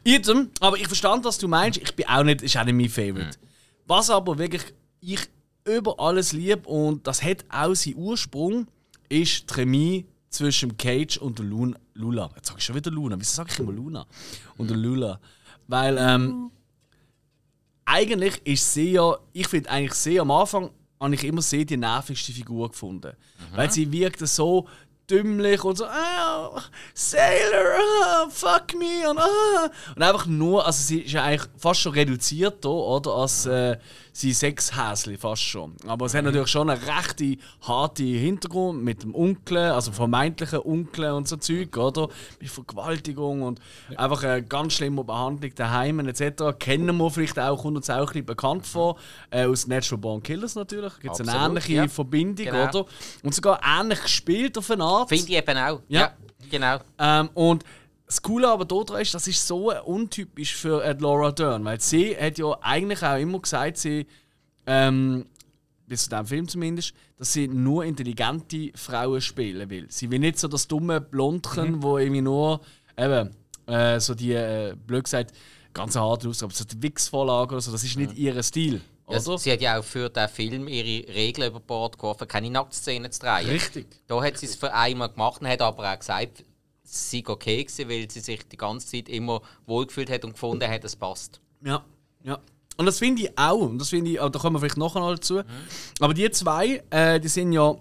Idem, 0.04 0.50
aber 0.60 0.78
ich 0.78 0.88
verstand, 0.88 1.26
was 1.26 1.38
du 1.38 1.48
meinst. 1.48 1.80
Ich 1.80 1.96
bin 1.96 2.08
auch 2.08 2.24
nicht, 2.24 2.42
ist 2.42 2.58
auch 2.58 2.64
nicht 2.64 2.76
mein 2.76 2.90
Favorite. 2.90 3.38
Was 3.88 4.10
aber 4.10 4.38
wirklich 4.38 4.64
ich 5.02 5.28
über 5.66 6.00
alles 6.00 6.32
liebe 6.32 6.68
und 6.68 7.06
das 7.06 7.22
hat 7.22 7.46
auch 7.50 7.74
seinen 7.76 7.98
Ursprung, 7.98 8.68
ist 9.10 9.50
die 9.50 9.54
Chemie 9.54 10.06
zwischen 10.30 10.78
Cage 10.78 11.18
und 11.18 11.40
Luna. 11.40 11.78
Lula. 11.94 12.30
Jetzt 12.36 12.48
sage 12.48 12.60
ich 12.60 12.66
schon 12.66 12.76
wieder 12.76 12.92
Luna. 12.92 13.16
Wieso 13.20 13.36
sage 13.36 13.50
ich 13.52 13.60
immer 13.60 13.74
Luna? 13.74 14.08
Und 14.58 14.72
Lula. 14.72 15.20
Weil 15.68 15.98
ähm, 16.00 16.52
eigentlich 17.86 18.42
ist 18.46 18.74
sie 18.74 18.94
ja, 18.94 19.18
ich 19.34 19.48
finde 19.48 19.70
eigentlich 19.70 19.94
sie 19.94 20.20
am 20.20 20.32
Anfang, 20.32 20.72
habe 21.02 21.16
ich 21.16 21.24
immer 21.24 21.42
sie 21.42 21.66
die 21.66 21.78
nervigste 21.78 22.32
Figur 22.32 22.70
gefunden. 22.70 23.14
Weil 23.56 23.72
sie 23.72 23.92
wirkte 23.92 24.28
so 24.28 24.68
dümmlich 25.10 25.64
und 25.64 25.78
so, 25.78 25.86
ah, 25.86 26.62
Sailor, 26.94 27.80
ah, 28.04 28.30
fuck 28.30 28.74
me 28.78 29.10
und, 29.10 29.18
ah. 29.18 29.70
und 29.96 30.02
einfach 30.02 30.26
nur, 30.26 30.66
also 30.66 30.82
sie 30.82 31.00
ist 31.02 31.12
ja 31.12 31.24
eigentlich 31.24 31.50
fast 31.58 31.82
schon 31.82 31.94
reduziert 31.94 32.64
da, 32.64 32.70
oder, 32.70 33.12
als 33.16 33.46
äh, 33.46 33.78
sie 34.14 34.34
Sexhäsli 34.34 35.18
fast 35.18 35.42
schon. 35.44 35.76
Aber 35.88 36.06
es 36.06 36.14
hat 36.14 36.24
natürlich 36.26 36.50
schon 36.50 36.70
einen 36.70 36.82
recht 36.82 37.22
harten 37.62 38.06
Hintergrund 38.06 38.84
mit 38.84 39.04
dem 39.04 39.16
Onkel, 39.16 39.58
also 39.58 39.92
vermeintlichen 39.92 40.60
Onkel 40.60 41.12
und 41.12 41.28
so 41.28 41.38
Zeug, 41.38 41.76
oder, 41.78 42.10
mit 42.40 42.50
Vergewaltigung 42.50 43.42
und 43.42 43.60
einfach 43.96 44.24
eine 44.24 44.44
ganz 44.44 44.74
schlimme 44.74 45.04
Behandlung 45.04 45.54
daheim 45.56 46.00
etc. 46.08 46.58
Kennen 46.60 46.98
wir 46.98 47.10
vielleicht 47.10 47.40
auch, 47.40 47.62
kommt 47.62 47.78
uns 47.78 47.90
auch 47.90 48.00
ein 48.00 48.06
bisschen 48.08 48.26
bekannt 48.26 48.66
vor, 48.66 48.98
äh, 49.30 49.46
aus 49.46 49.68
Natural 49.68 50.00
Born 50.00 50.24
Killers 50.24 50.56
natürlich, 50.56 51.00
gibt 51.00 51.20
es 51.20 51.28
eine 51.28 51.46
ähnliche 51.46 51.74
ja. 51.74 51.88
Verbindung, 51.88 52.46
Genau. 52.46 52.64
oder? 52.64 52.86
Und 53.24 53.34
sogar 53.34 53.60
ähnlich 53.64 54.02
gespielt 54.02 54.58
auf 54.58 54.70
eine 54.72 54.84
Art. 54.84 55.10
Finde 55.10 55.26
ich 55.26 55.38
eben 55.38 55.58
auch. 55.58 55.82
Ja. 55.88 56.14
genau. 56.50 56.80
Ähm, 57.00 57.30
und 57.34 57.64
das 58.12 58.22
Coole 58.22 58.50
aber 58.50 58.66
daran 58.66 59.02
ist, 59.02 59.14
das 59.14 59.26
ist 59.26 59.48
so 59.48 59.74
untypisch 59.86 60.54
für 60.58 60.84
äh, 60.84 60.98
Laura 61.00 61.32
Dern, 61.32 61.64
weil 61.64 61.80
sie 61.80 62.14
hat 62.18 62.38
ja 62.38 62.58
eigentlich 62.60 63.02
auch 63.04 63.16
immer 63.16 63.40
gesagt, 63.40 63.78
sie, 63.78 64.06
ähm, 64.66 65.28
bis 65.88 66.04
zu 66.04 66.10
diesem 66.10 66.26
Film 66.26 66.48
zumindest, 66.50 66.94
dass 67.18 67.32
sie 67.32 67.48
nur 67.48 67.86
intelligente 67.86 68.72
Frauen 68.76 69.22
spielen 69.22 69.70
will. 69.70 69.86
Sie 69.90 70.12
will 70.12 70.20
nicht 70.20 70.40
so 70.40 70.50
das 70.50 70.68
dumme 70.68 71.00
Blondchen, 71.00 71.82
wo 71.82 72.00
irgendwie 72.00 72.22
nur 72.22 72.60
eben, 72.98 73.34
äh, 73.68 73.98
so 74.02 74.14
die, 74.14 74.34
äh, 74.34 74.76
blöd 74.76 75.06
gesagt, 75.06 75.32
ganz 75.74 75.96
hart 75.96 76.28
aus, 76.28 76.44
aber 76.44 76.54
so 76.54 76.66
die 76.66 76.84
Wix-Vorlage 76.84 77.54
oder 77.54 77.62
so, 77.62 77.72
das 77.72 77.86
ist 77.86 77.96
nicht 77.96 78.18
ihr 78.18 78.44
Stil. 78.44 78.82
Oder? 79.06 79.38
sie 79.38 79.54
hat 79.54 79.62
ja 79.62 79.80
auch 79.80 79.86
für 79.86 80.10
den 80.10 80.28
Film 80.28 80.68
ihre 80.68 81.08
Regeln 81.14 81.50
über 81.50 81.62
Bord 81.62 81.98
geworfen, 81.98 82.28
keine 82.28 82.50
Nacktszenen 82.50 83.10
zu 83.10 83.22
drehen. 83.22 83.48
Richtig. 83.48 83.88
Da 84.08 84.22
hat 84.22 84.38
sie 84.38 84.48
es 84.48 84.56
für 84.56 84.74
einmal 84.74 85.08
gemacht 85.10 85.40
und 85.42 85.48
hat 85.48 85.62
aber 85.62 85.94
auch 85.94 86.00
gesagt, 86.00 86.40
es 86.40 86.51
sei 86.92 87.24
okay 87.26 87.64
gewesen, 87.64 87.90
weil 87.90 88.10
sie 88.12 88.20
sich 88.20 88.48
die 88.48 88.58
ganze 88.58 88.88
Zeit 88.88 89.10
immer 89.10 89.42
wohlgefühlt 89.66 90.10
hat 90.10 90.26
und 90.26 90.34
gefunden 90.34 90.70
hat, 90.70 90.84
es 90.84 90.96
passt. 90.96 91.40
Ja, 91.64 91.84
ja. 92.24 92.40
Und 92.78 92.86
das 92.86 93.00
finde 93.00 93.24
ich 93.24 93.38
auch. 93.38 93.62
Und 93.62 93.80
Das 93.80 93.90
finde 93.90 94.12
ich, 94.12 94.18
da 94.18 94.30
kommen 94.30 94.56
wir 94.56 94.60
vielleicht 94.60 94.78
nachher 94.78 95.00
noch 95.00 95.12
dazu. 95.12 95.42
Aber 96.00 96.14
die 96.14 96.30
zwei, 96.32 96.84
äh, 96.90 97.20
die 97.20 97.28
sind 97.28 97.52
ja 97.54 97.76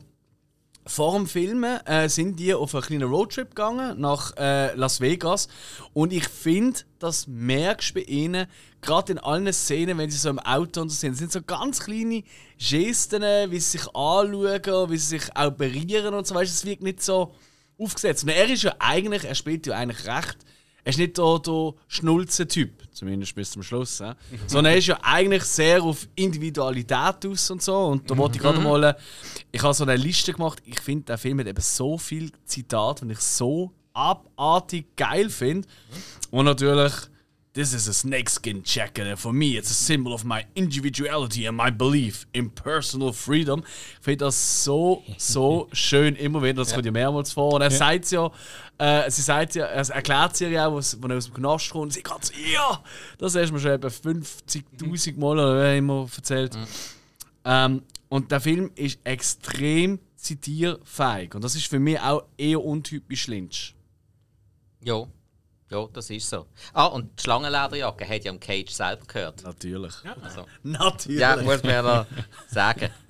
vor 0.87 1.15
dem 1.15 1.27
Filmen 1.27 1.79
äh, 1.87 2.09
sind 2.09 2.39
die 2.39 2.55
auf 2.55 2.75
einen 2.75 2.83
kleinen 2.83 3.09
Roadtrip 3.09 3.51
gegangen 3.51 4.01
nach 4.01 4.37
äh, 4.37 4.75
Las 4.75 5.01
Vegas. 5.01 5.49
Und 5.93 6.13
ich 6.13 6.29
finde, 6.29 6.81
das 6.99 7.27
merkst 7.27 7.91
du 7.91 7.95
bei 7.95 8.01
ihnen, 8.03 8.47
gerade 8.81 9.13
in 9.13 9.19
allen 9.19 9.53
Szenen, 9.53 9.99
wenn 9.99 10.11
sie 10.11 10.19
so 10.19 10.31
im 10.31 10.39
Auto 10.39 10.81
und 10.81 10.89
so 10.89 10.97
sind, 10.97 11.15
sind 11.17 11.33
so 11.33 11.43
ganz 11.43 11.81
kleine 11.81 12.25
Gesten, 12.59 13.23
wie 13.23 13.61
sie 13.61 13.79
sich 13.79 13.87
anschauen, 13.95 14.91
wie 14.91 14.97
sie 14.97 15.19
sich 15.19 15.37
auch 15.37 15.51
berühren 15.51 16.15
und 16.15 16.27
so. 16.27 16.35
Weißt, 16.35 16.53
es 16.53 16.65
wirkt 16.65 16.83
nicht 16.83 17.03
so 17.03 17.35
aufgesetzt. 17.81 18.25
Und 18.25 18.31
er 18.31 18.49
ist 18.49 18.63
ja 18.63 18.75
eigentlich, 18.79 19.25
er 19.25 19.35
spielt 19.35 19.67
ja 19.67 19.75
eigentlich 19.75 20.07
recht. 20.07 20.37
Er 20.83 20.91
ist 20.91 20.99
nicht 20.99 21.19
der, 21.19 21.39
der 21.39 21.75
Schnulzen-Typ, 21.89 22.71
zumindest 22.93 23.35
bis 23.35 23.51
zum 23.51 23.63
Schluss. 23.63 23.99
Ja. 23.99 24.17
Sondern 24.47 24.73
er 24.73 24.79
ist 24.79 24.87
ja 24.87 24.99
eigentlich 25.03 25.43
sehr 25.45 25.83
auf 25.83 26.09
Individualität 26.15 27.27
aus 27.27 27.51
und 27.51 27.63
so. 27.63 27.77
Und 27.77 28.11
da 28.11 28.17
wollte 28.17 28.37
ich 28.37 28.43
gerade 28.43 28.61
mal. 28.61 28.97
Ich 29.53 29.63
habe 29.63 29.75
so 29.75 29.85
eine 29.85 29.97
Liste 29.97 30.33
gemacht. 30.33 30.63
Ich 30.65 30.81
finde, 30.81 31.05
der 31.05 31.19
Film 31.19 31.41
hat 31.41 31.47
eben 31.47 31.61
so 31.61 31.99
viele 31.99 32.31
Zitate, 32.47 33.05
die 33.05 33.13
ich 33.13 33.21
so 33.21 33.73
abartig 33.93 34.97
geil 34.97 35.29
finde. 35.29 35.69
Und 36.31 36.47
natürlich. 36.47 36.93
This 37.53 37.75
is 37.75 37.89
a 37.89 37.93
snakeskin 37.93 38.63
jacket, 38.63 39.09
and 39.09 39.19
for 39.19 39.33
me, 39.33 39.57
it's 39.57 39.73
a 39.73 39.75
symbol 39.75 40.13
of 40.13 40.25
my 40.25 40.47
individuality 40.55 41.47
and 41.47 41.57
my 41.57 41.69
belief 41.71 42.25
in 42.33 42.49
personal 42.49 43.13
freedom. 43.13 43.65
Ich 43.99 44.05
finde 44.05 44.27
das 44.27 44.65
so, 44.65 45.03
so 45.19 45.69
schön 45.73 46.15
immer 46.15 46.41
wieder. 46.43 46.63
Das 46.63 46.73
kommt 46.73 46.87
ja 46.87 46.93
mehrmals 46.93 47.33
vor. 47.33 47.55
Und 47.55 47.63
er 47.63 47.73
sagt 47.73 48.13
ja, 48.13 48.31
äh, 48.79 49.11
sie 49.11 49.23
sagt 49.23 49.57
ja, 49.57 49.67
er 49.67 49.89
erklärt 49.91 50.37
sie 50.37 50.47
ja 50.47 50.69
auch, 50.69 50.77
als 50.77 50.95
er 50.95 51.17
aus 51.17 51.25
dem 51.25 51.35
Knast 51.35 51.71
kommt. 51.71 51.83
Und 51.83 51.93
sie 51.93 52.05
sagt, 52.07 52.33
ja, 52.53 52.85
das 53.19 53.35
hast 53.35 53.49
du 53.49 53.55
mir 53.55 53.59
schon 53.59 53.73
etwa 53.73 53.89
50.000 53.89 55.19
Mal 55.19 55.39
oder 55.41 55.77
immer 55.77 56.09
erzählt. 56.17 56.57
Ähm, 57.45 57.83
und 58.09 58.31
der 58.31 58.41
Film 58.41 58.71
ist 58.77 59.01
extrem 59.03 59.99
zitierfähig. 60.15 61.35
Und 61.35 61.43
das 61.43 61.57
ist 61.57 61.67
für 61.67 61.81
mich 61.81 61.99
auch 61.99 62.23
eher 62.37 62.63
untypisch 62.63 63.27
Lynch. 63.27 63.75
Ja, 64.85 65.05
ja, 65.71 65.87
das 65.93 66.11
ist 66.11 66.29
so. 66.29 66.47
Ah, 66.73 66.87
und 66.87 67.19
die 67.19 67.23
Schlangenlederjacke 67.23 68.09
hat 68.09 68.25
ja 68.25 68.33
am 68.33 68.41
Cage 68.41 68.71
selber 68.71 69.07
gehört. 69.07 69.43
Natürlich. 69.45 69.95
Also, 70.23 70.45
Natürlich. 70.63 71.21
ja, 71.21 71.37
muss 71.37 71.63
man 71.63 71.73
ja 71.73 71.83
noch 71.83 72.07
sagen. 72.49 72.91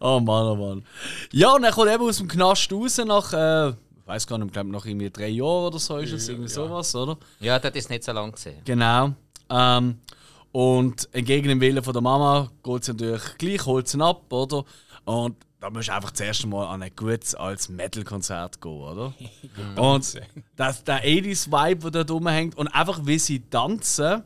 Oh 0.00 0.20
Mann, 0.20 0.46
oh 0.46 0.54
Mann. 0.54 0.84
Ja, 1.32 1.54
und 1.54 1.64
er 1.64 1.72
kommt 1.72 1.90
eben 1.90 2.04
aus 2.04 2.18
dem 2.18 2.28
Knast 2.28 2.70
raus 2.70 2.98
nach, 2.98 3.32
äh, 3.32 3.68
ich 3.70 3.74
weiß 4.06 4.26
gar 4.26 4.36
nicht, 4.36 4.48
ich 4.48 4.52
glaube 4.52 4.68
nach 4.70 4.84
irgendwie 4.84 5.08
drei 5.10 5.28
Jahren 5.28 5.68
oder 5.68 5.78
so 5.78 5.96
ist 5.96 6.12
es, 6.12 6.28
irgendwie 6.28 6.50
sowas, 6.50 6.94
oder? 6.94 7.16
Ja, 7.40 7.58
das 7.58 7.74
ist 7.74 7.88
nicht 7.88 8.04
so 8.04 8.12
lang 8.12 8.32
gesehen. 8.32 8.60
Genau. 8.66 9.14
Ähm, 9.48 9.98
und 10.52 11.08
entgegen 11.12 11.48
dem 11.48 11.60
Willen 11.60 11.82
von 11.82 11.94
der 11.94 12.02
Mama 12.02 12.50
geht 12.62 12.84
sie 12.84 12.92
natürlich 12.92 13.38
gleich, 13.38 13.64
holt 13.64 13.88
sie 13.88 13.96
ihn 13.96 14.02
ab, 14.02 14.30
oder? 14.30 14.64
Und 15.06 15.36
da 15.66 15.70
musst 15.70 15.88
du 15.88 15.94
einfach 15.94 16.12
das 16.12 16.20
erste 16.20 16.46
Mal 16.46 16.66
an 16.66 16.82
ein 16.82 16.92
gutes 16.94 17.34
als 17.34 17.68
Metal-Konzert 17.68 18.60
gehen, 18.60 18.70
oder? 18.70 19.12
und 19.76 20.20
das, 20.54 20.84
der 20.84 21.04
80s-Vibe, 21.04 21.90
der 21.90 22.04
da 22.04 22.12
rumhängt, 22.12 22.56
und 22.56 22.68
einfach 22.68 23.00
wie 23.04 23.18
sie 23.18 23.40
tanzen, 23.40 24.22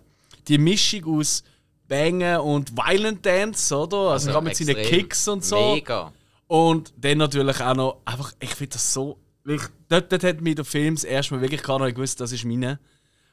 die 0.49 0.59
Mischung 0.59 1.19
aus 1.19 1.43
Bangen 1.89 2.41
und 2.41 2.77
Violent 2.77 3.25
Dance, 3.25 3.75
oder? 3.75 4.11
Also, 4.11 4.31
gerade 4.31 4.45
mit 4.45 4.57
seinen. 4.57 4.77
Kicks 4.77 5.29
und 5.29 5.43
so. 5.43 5.75
Mega. 5.75 6.13
Und 6.47 6.93
dann 6.99 7.19
natürlich 7.19 7.61
auch 7.61 7.75
noch, 7.75 7.97
einfach, 8.05 8.33
ich 8.39 8.55
finde 8.55 8.75
das 8.75 8.93
so. 8.93 9.17
Ich, 9.47 9.63
dort, 9.89 10.13
dort 10.13 10.23
hat 10.23 10.43
mich 10.43 10.57
der 10.57 10.67
Film 10.67 10.95
das 10.95 11.05
erste 11.05 11.35
Mal 11.35 11.41
wirklich 11.41 11.63
gar 11.63 11.81
nicht 11.81 11.95
gewusst, 11.95 12.21
das 12.21 12.33
ist 12.33 12.45
meine. 12.45 12.79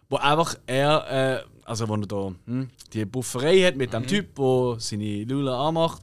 Wo 0.09 0.15
einfach 0.15 0.55
er, 0.65 1.41
äh, 1.41 1.43
also 1.65 1.89
wo 1.89 1.95
er 1.95 2.07
da 2.07 2.31
hm, 2.45 2.69
die 2.93 3.03
Bufferei 3.03 3.63
hat 3.63 3.75
mit 3.75 3.91
dem 3.91 4.07
Typ, 4.07 4.33
der 4.35 4.75
seine 4.79 5.25
Lula 5.25 5.67
anmacht. 5.67 6.01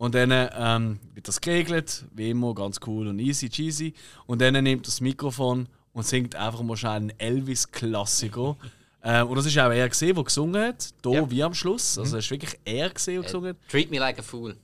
Und 0.00 0.14
dann 0.14 0.30
ähm, 0.32 0.98
wird 1.12 1.28
das 1.28 1.42
geregelt, 1.42 2.06
wie 2.14 2.30
immer, 2.30 2.54
ganz 2.54 2.78
cool 2.86 3.06
und 3.08 3.18
easy 3.18 3.50
cheesy. 3.50 3.92
Und 4.24 4.40
dann 4.40 4.54
nimmt 4.64 4.86
er 4.86 4.86
das 4.86 5.02
Mikrofon 5.02 5.68
und 5.92 6.06
singt 6.06 6.34
einfach 6.36 6.62
mal 6.62 6.74
schnell 6.74 6.92
einen 6.92 7.12
Elvis-Klassiker. 7.18 8.56
ähm, 9.04 9.26
und 9.28 9.36
das 9.36 9.44
ist 9.44 9.58
auch 9.58 9.70
er 9.70 9.86
gesehen, 9.90 10.14
der 10.14 10.24
gesungen 10.24 10.62
hat, 10.68 10.94
hier 11.04 11.12
Ja. 11.12 11.30
wie 11.30 11.42
am 11.42 11.52
Schluss. 11.52 11.98
Also 11.98 12.16
es 12.16 12.24
ist 12.24 12.30
wirklich 12.30 12.58
er 12.64 12.88
gesehen, 12.88 13.16
der 13.16 13.24
gesungen 13.24 13.50
hat. 13.50 13.56
Treat 13.68 13.90
Me 13.90 13.98
Like 13.98 14.18
a 14.20 14.22
Fool. 14.22 14.56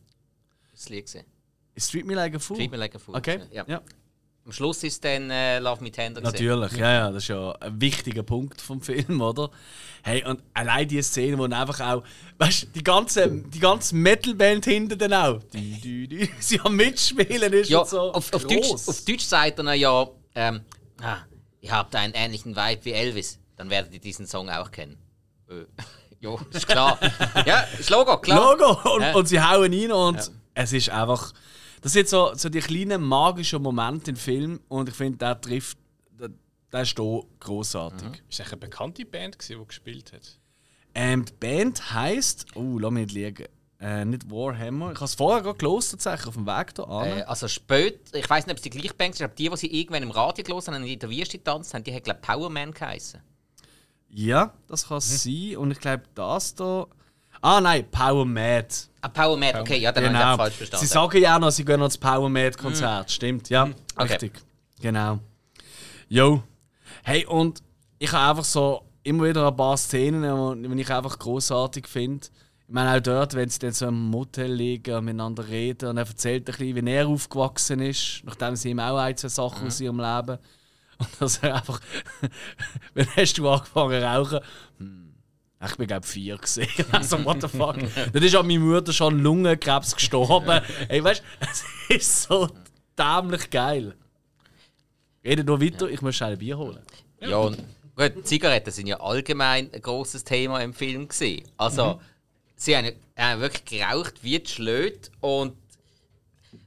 Das 0.72 0.88
Lied 0.88 1.04
gesehen. 1.04 1.26
Ist 1.74 1.88
Street 1.90 2.06
Me 2.06 2.14
Like 2.14 2.34
a 2.34 2.38
Fool? 2.38 2.56
Treat 2.56 2.70
Me 2.70 2.78
Like 2.78 2.94
a 2.94 2.98
Fool. 2.98 3.14
Okay, 3.16 3.40
Ja. 3.52 3.64
ja. 3.68 3.82
Am 4.46 4.52
Schluss 4.52 4.84
ist 4.84 5.04
dann 5.04 5.28
äh, 5.28 5.58
Love 5.58 5.90
Tender 5.90 6.20
gesehen. 6.20 6.46
Natürlich, 6.46 6.78
ja, 6.78 6.92
ja, 6.92 7.10
das 7.10 7.24
ist 7.24 7.28
ja 7.30 7.50
ein 7.58 7.80
wichtiger 7.80 8.22
Punkt 8.22 8.60
vom 8.60 8.80
Film, 8.80 9.20
oder? 9.20 9.50
Hey, 10.04 10.24
und 10.24 10.40
allein 10.54 10.86
die 10.86 11.02
Szene, 11.02 11.36
wo 11.36 11.48
dann 11.48 11.60
einfach 11.60 11.80
auch, 11.80 12.04
weißt 12.38 12.62
du, 12.62 12.66
die 12.68 12.84
ganze, 12.84 13.28
die 13.28 13.58
ganze 13.58 13.96
Metalband 13.96 14.64
hinten 14.64 14.96
dann 14.96 15.12
auch, 15.14 15.42
die, 15.52 15.80
die, 15.80 16.06
die, 16.06 16.30
sie 16.38 16.60
am 16.60 16.76
Mitspielen 16.76 17.52
ist 17.54 17.70
Ja, 17.70 17.80
und 17.80 17.88
so. 17.88 18.12
auf, 18.12 18.32
auf, 18.32 18.44
Deutsch, 18.46 18.70
auf 18.70 19.04
Deutsch 19.04 19.24
sagt 19.24 19.58
er 19.58 19.74
ja, 19.74 20.06
ähm, 20.36 20.60
ah, 21.02 21.16
ihr 21.60 21.72
habt 21.72 21.96
einen 21.96 22.14
ähnlichen 22.14 22.54
Vibe 22.54 22.84
wie 22.84 22.92
Elvis, 22.92 23.40
dann 23.56 23.68
werdet 23.68 23.94
ihr 23.94 24.00
diesen 24.00 24.28
Song 24.28 24.48
auch 24.48 24.70
kennen. 24.70 24.96
Äh, 25.50 25.64
jo, 26.20 26.38
ist 26.52 26.68
klar. 26.68 27.00
ja, 27.46 27.62
ist 27.76 27.90
Logo, 27.90 28.16
klar. 28.18 28.56
Logo! 28.56 28.94
Und, 28.94 29.02
Ja. 29.02 29.12
und 29.16 29.26
sie 29.26 29.40
hauen 29.40 29.72
rein 29.72 29.90
und 29.90 30.30
es 30.54 30.72
ist 30.72 30.88
einfach. 30.88 31.32
Das 31.86 31.92
sind 31.92 32.08
so, 32.08 32.34
so 32.34 32.48
die 32.48 32.58
kleinen 32.58 33.00
magischen 33.00 33.62
Momente 33.62 34.10
im 34.10 34.16
Film 34.16 34.58
und 34.66 34.88
ich 34.88 34.94
finde, 34.96 35.18
der 35.18 35.40
trifft. 35.40 35.78
Der, 36.18 36.30
der 36.72 36.82
ist 36.82 36.98
hier 36.98 37.22
grossartig. 37.38 38.24
Ist 38.28 38.40
das 38.40 38.48
eine 38.48 38.56
bekannte 38.56 39.04
Band, 39.04 39.38
gewesen, 39.38 39.60
die 39.60 39.68
gespielt 39.68 40.12
hat? 40.12 40.36
Ähm, 40.96 41.24
die 41.24 41.32
Band 41.34 41.92
heisst. 41.92 42.46
Oh, 42.56 42.80
lass 42.80 42.90
mich 42.90 43.04
nicht 43.04 43.14
liegen. 43.14 43.46
Äh, 43.78 44.04
nicht 44.04 44.28
Warhammer. 44.28 44.90
Ich 44.90 44.96
habe 44.96 45.04
es 45.04 45.14
vorher 45.14 45.44
gerade 45.44 45.58
gelesen, 45.58 45.90
tatsächlich, 45.92 46.26
auf 46.26 46.34
dem 46.34 46.46
Weg 46.48 46.72
hier 46.74 46.88
an. 46.88 47.18
Äh, 47.18 47.22
also 47.22 47.46
spät, 47.46 48.00
ich 48.12 48.28
weiß 48.28 48.46
nicht, 48.46 48.54
ob 48.54 48.56
es 48.56 48.62
die 48.64 48.70
gleiche 48.70 48.94
Band 48.94 49.14
ist, 49.14 49.22
aber 49.22 49.34
die, 49.34 49.48
die 49.48 49.56
sie 49.56 49.80
irgendwann 49.80 50.02
im 50.02 50.10
Radio 50.10 50.42
gelesen 50.42 50.74
haben 50.74 50.82
und 50.82 50.88
in 50.88 50.98
der 50.98 51.08
Wüste 51.08 51.38
getanzt 51.38 51.72
haben, 51.72 51.84
die 51.84 51.94
haben, 51.94 52.02
glaube 52.02 52.18
ich, 52.20 52.26
Power 52.26 52.50
Man 52.50 52.72
geheißen. 52.72 53.20
Ja, 54.08 54.52
das 54.66 54.88
kann 54.88 55.00
sein. 55.00 55.56
Und 55.56 55.70
ich 55.70 55.78
glaube, 55.78 56.02
das 56.16 56.52
da. 56.52 56.88
Ah 57.48 57.60
nein, 57.60 57.88
Power 57.92 58.24
Mad. 58.24 58.66
Ah, 59.02 59.08
Power 59.08 59.36
Man, 59.36 59.54
okay, 59.54 59.78
ja, 59.78 59.92
dann 59.92 60.02
habe 60.06 60.14
ich 60.16 60.20
Genau. 60.20 60.36
falsch 60.36 60.54
verstanden. 60.56 60.84
Sie 60.84 60.92
sagen 60.92 61.22
ja 61.22 61.36
auch 61.36 61.38
noch, 61.38 61.50
sie 61.52 61.64
gehen 61.64 61.80
ins 61.80 61.96
Power 61.96 62.28
Mad 62.28 62.58
Konzert. 62.58 63.08
Stimmt, 63.08 63.48
ja. 63.50 63.68
Okay. 63.94 64.14
Richtig. 64.14 64.32
Genau. 64.80 65.20
Jo. 66.08 66.42
Hey, 67.04 67.24
und 67.24 67.62
ich 68.00 68.10
habe 68.10 68.30
einfach 68.30 68.44
so 68.44 68.82
immer 69.04 69.26
wieder 69.28 69.46
ein 69.46 69.54
paar 69.54 69.76
Szenen, 69.76 70.60
die 70.60 70.80
ich 70.80 70.90
einfach 70.90 71.16
großartig 71.16 71.86
finde. 71.86 72.26
Ich 72.66 72.74
meine, 72.74 72.96
auch 72.96 73.00
dort, 73.00 73.34
wenn 73.34 73.48
sie 73.48 73.60
dann 73.60 73.72
so 73.72 73.86
im 73.86 74.10
Motel 74.10 74.52
liegen 74.52 74.96
und 74.96 75.04
miteinander 75.04 75.46
reden 75.46 75.90
und 75.90 75.98
er 75.98 76.06
erzählt 76.08 76.48
ein 76.48 76.56
bisschen, 76.56 76.84
wie 76.84 76.90
er 76.90 77.06
aufgewachsen 77.06 77.78
ist, 77.78 78.22
nachdem 78.24 78.56
sie 78.56 78.70
ihm 78.70 78.80
auch 78.80 78.98
ein, 78.98 79.16
zwei 79.16 79.28
Sachen 79.28 79.68
aus 79.68 79.80
ihrem 79.80 80.00
Leben. 80.00 80.38
Und 80.98 81.08
dass 81.20 81.36
er 81.38 81.56
einfach. 81.56 81.78
Wann 82.94 83.06
hast 83.16 83.38
du 83.38 83.48
angefangen 83.48 84.00
zu 84.00 84.04
rauchen? 84.04 84.40
Hm. 84.78 85.05
Ich 85.64 85.76
bin, 85.76 85.86
glaube 85.86 86.06
vier 86.06 86.36
gesehen. 86.36 86.68
Also, 86.92 87.24
what 87.24 87.40
the 87.40 87.48
fuck? 87.48 87.76
Dann 88.12 88.22
ist 88.22 88.36
auch 88.36 88.42
meine 88.42 88.58
Mutter 88.58 88.92
schon 88.92 89.20
Lungenkrebs 89.20 89.96
gestorben. 89.96 90.60
Ey, 90.88 91.02
weißt 91.02 91.22
du, 91.22 91.46
es 91.46 91.64
ist 91.88 92.22
so 92.24 92.48
dämlich 92.98 93.48
geil. 93.50 93.94
Rede 95.24 95.44
noch 95.44 95.60
weiter, 95.60 95.88
ich 95.88 96.02
muss 96.02 96.16
schnell 96.16 96.32
ein 96.32 96.38
Bier 96.38 96.58
holen. 96.58 96.82
Ja, 97.20 97.38
und 97.38 97.58
gut, 97.96 98.26
Zigaretten 98.26 98.70
sind 98.70 98.86
ja 98.86 99.00
allgemein 99.00 99.70
ein 99.72 99.80
großes 99.80 100.24
Thema 100.24 100.60
im 100.60 100.74
Film 100.74 101.08
gewesen. 101.08 101.44
Also, 101.56 102.00
sie 102.54 102.76
haben, 102.76 102.92
haben 103.16 103.40
wirklich 103.40 103.80
geraucht 103.80 104.22
wie 104.22 104.38
die 104.38 104.50
Schlöte 104.50 105.10
und, 105.20 105.56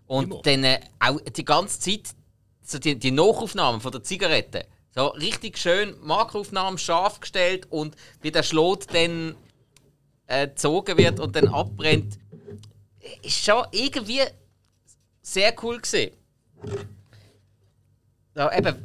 und 0.08 0.46
dann 0.46 0.64
äh, 0.64 0.80
auch 1.00 1.20
die 1.22 1.46
ganze 1.46 1.80
Zeit 1.80 2.16
so 2.64 2.80
die, 2.80 2.98
die 2.98 3.12
Nachaufnahmen 3.12 3.82
von 3.82 3.92
der 3.92 4.04
Zigarette. 4.04 4.66
So 5.00 5.08
richtig 5.08 5.58
schön 5.58 5.96
Makroaufnahmen 6.02 6.78
scharf 6.78 7.22
gestellt 7.22 7.68
und 7.72 7.96
wie 8.22 8.32
der 8.32 8.44
Schlot 8.44 8.94
dann 8.94 9.34
äh, 10.28 10.50
gezogen 10.50 10.98
wird 10.98 11.22
und 11.22 11.34
dann 11.38 11.48
abbrennt. 11.48 12.20
Ist 13.22 13.46
schon 13.46 13.66
irgendwie 13.72 14.24
sehr 15.22 15.56
cool 15.64 15.80
gesehen. 15.80 16.12
Ja, 18.36 18.54
eben, 18.58 18.76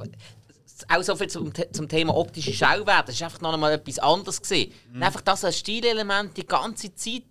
auch 0.88 1.02
so 1.02 1.16
viel 1.16 1.26
zum, 1.26 1.52
zum 1.72 1.88
Thema 1.88 2.14
optische 2.16 2.52
Schauwerte. 2.52 3.06
Das 3.06 3.16
ist 3.16 3.22
einfach 3.22 3.40
noch 3.40 3.52
einmal 3.52 3.72
etwas 3.72 3.98
anderes 3.98 4.40
gesehen. 4.40 4.72
Und 4.94 5.02
Einfach 5.02 5.20
das 5.22 5.44
als 5.44 5.58
Stilelement 5.58 6.36
die 6.36 6.46
ganze 6.46 6.94
Zeit. 6.94 7.24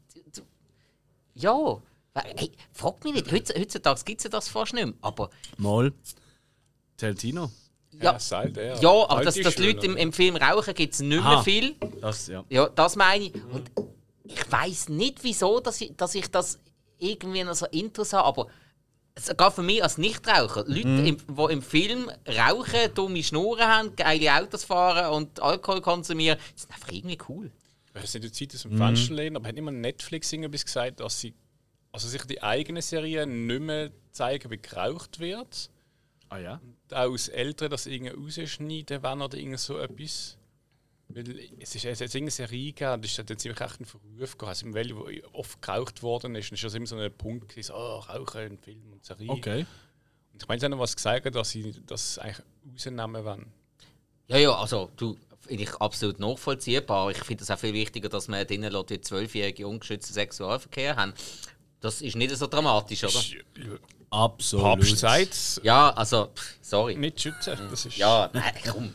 Ja. 1.36 1.82
Hey, 2.36 2.52
frag 2.74 3.02
mich 3.06 3.14
nicht. 3.14 3.32
Heutz- 3.32 3.58
Heutzutage 3.58 4.04
gibt 4.04 4.20
es 4.20 4.26
ja 4.26 4.30
das 4.30 4.50
fast 4.50 4.74
nicht 4.74 4.84
mehr. 4.88 4.94
Aber 5.02 5.30
Mal. 5.58 5.94
Tarantino. 6.98 7.50
Ja, 8.02 8.20
sagt 8.20 8.58
er. 8.58 8.80
ja 8.82 8.90
aber 9.10 9.24
dass, 9.24 9.38
ist 9.38 9.46
dass 9.46 9.54
schön, 9.56 9.76
Leute 9.76 9.86
im, 9.86 9.98
im 9.98 10.14
Film 10.14 10.36
rauchen, 10.36 10.74
gibt 10.74 10.94
es 10.94 11.00
nicht 11.02 11.10
mehr 11.10 11.24
Aha. 11.24 11.44
viel. 11.44 11.76
Das, 12.02 12.28
ja. 12.28 12.44
Ja, 12.50 12.68
das 12.70 12.96
meine 12.96 13.26
ich. 13.26 13.34
Und 13.36 13.72
ich 14.24 14.52
weiß 14.52 14.90
nicht, 14.90 15.24
wieso, 15.24 15.60
dass 15.60 15.80
ich, 15.82 15.96
dass 15.96 16.16
ich 16.16 16.30
das 16.32 16.60
irgendwie 17.00 17.44
noch 17.44 17.54
so 17.56 17.66
interessant 17.68 18.26
aber 18.26 18.48
sogar 19.20 19.52
für 19.52 19.62
mich 19.62 19.84
als 19.84 19.98
Nichtraucher, 20.00 20.64
Leute, 20.68 20.88
Mhm. 20.88 21.06
im, 21.06 21.18
die 21.38 21.54
im 21.54 21.62
Film 21.62 22.10
rauchen, 22.28 22.94
dumme 22.96 23.22
Schnurren 23.24 23.68
haben, 23.68 23.96
geile 23.96 24.34
Autos 24.42 24.64
fahren 24.64 25.14
und 25.14 25.40
Alkohol 25.40 25.82
konsumieren, 25.82 26.40
sind 26.56 26.72
einfach 26.72 26.92
irgendwie 26.92 27.18
cool. 27.30 27.52
Ich 27.96 28.02
weiß 28.02 28.16
nicht, 28.16 28.24
die 28.26 28.32
Zeit 28.32 28.56
aus 28.56 28.64
dem 28.64 28.72
Mhm. 28.74 28.78
Fenster 28.78 29.14
lehnen, 29.14 29.36
aber 29.36 29.50
hat 29.50 29.56
immer 29.56 29.70
Netflix 29.72 30.34
irgendwas 30.34 30.66
gesagt, 30.66 31.00
dass 31.00 31.20
sie 31.20 31.36
also 31.92 32.08
sich 32.08 32.24
die 32.24 32.42
eigene 32.42 32.82
Serie 32.82 33.28
nicht 33.28 33.62
mehr 33.62 33.92
zeigen, 34.12 34.50
wie 34.50 34.58
geraucht 34.58 35.20
wird. 35.20 35.70
Ah 36.30 36.40
ja? 36.40 36.60
Auch 36.92 37.12
als 37.12 37.28
Eltern 37.30 37.72
das 37.72 37.86
irgendwie 37.86 38.42
rausschneiden 38.42 39.02
wollen 39.04 39.22
oder 39.22 39.38
irgend 39.38 39.60
so 39.60 39.80
etwas. 39.80 40.38
Weil 41.10 41.50
es 41.60 41.76
ist 41.76 41.86
hat 41.86 42.02
irgendeine 42.02 42.32
Serie 42.32 42.74
gegeben, 42.74 43.02
das 43.02 43.12
ist 43.12 43.30
dann 43.30 43.38
ziemlich 43.38 43.62
echt 43.62 43.80
ein 43.80 43.86
Verruf 43.86 44.32
gegangen. 44.32 44.50
Also 44.50 44.66
im 44.66 44.74
Welle, 44.74 44.96
wo 44.96 45.08
oft 45.34 45.62
geraucht 45.62 46.02
worden 46.02 46.36
ist, 46.36 46.52
und 46.52 46.56
ist 46.56 46.64
das 46.64 46.74
immer 46.74 46.88
so 46.88 46.98
ein 46.98 47.12
Punkt 47.14 47.50
gewesen, 47.50 47.68
so, 47.68 47.76
oh, 47.76 48.00
Rauchen 48.00 48.42
in 48.42 48.58
Film 48.58 48.94
und 48.94 49.06
Serie. 49.06 49.30
Okay. 49.30 49.66
Und 50.34 50.42
ich 50.42 50.48
meine, 50.48 50.60
sie 50.60 50.66
haben 50.66 50.72
noch 50.72 50.80
was 50.80 50.96
gesagt, 50.96 51.34
dass 51.34 51.50
sie 51.50 51.76
das 51.86 52.18
eigentlich 52.18 52.46
rausnehmen 52.72 53.24
wollen. 53.24 53.52
Ja, 54.28 54.38
ja, 54.38 54.56
also 54.56 54.90
du, 54.96 55.18
finde 55.42 55.64
ich 55.64 55.76
absolut 55.76 56.20
nachvollziehbar. 56.20 57.12
Ich 57.12 57.18
finde 57.18 57.44
es 57.44 57.52
auch 57.52 57.60
viel 57.60 57.74
wichtiger, 57.74 58.10
dass 58.10 58.28
man 58.28 58.46
drinnen 58.48 58.72
lässt, 58.72 58.90
die 58.90 59.02
zwölfjährige 59.02 59.68
ungeschützten 59.68 60.14
Sexualverkehr 60.14 60.96
haben. 60.96 61.14
Das 61.82 62.02
ist 62.02 62.16
nicht 62.16 62.36
so 62.36 62.48
dramatisch, 62.48 63.04
oder? 63.04 63.80
Absolut. 64.14 64.64
Papst 64.66 64.98
sagt, 65.00 65.62
Ja, 65.64 65.90
also, 65.92 66.28
pff, 66.36 66.58
sorry. 66.62 66.96
nicht 66.96 67.20
schützen. 67.20 67.58
Das 67.70 67.86
ist, 67.86 67.98
Ja, 67.98 68.30
nein, 68.34 68.54
komm. 68.72 68.94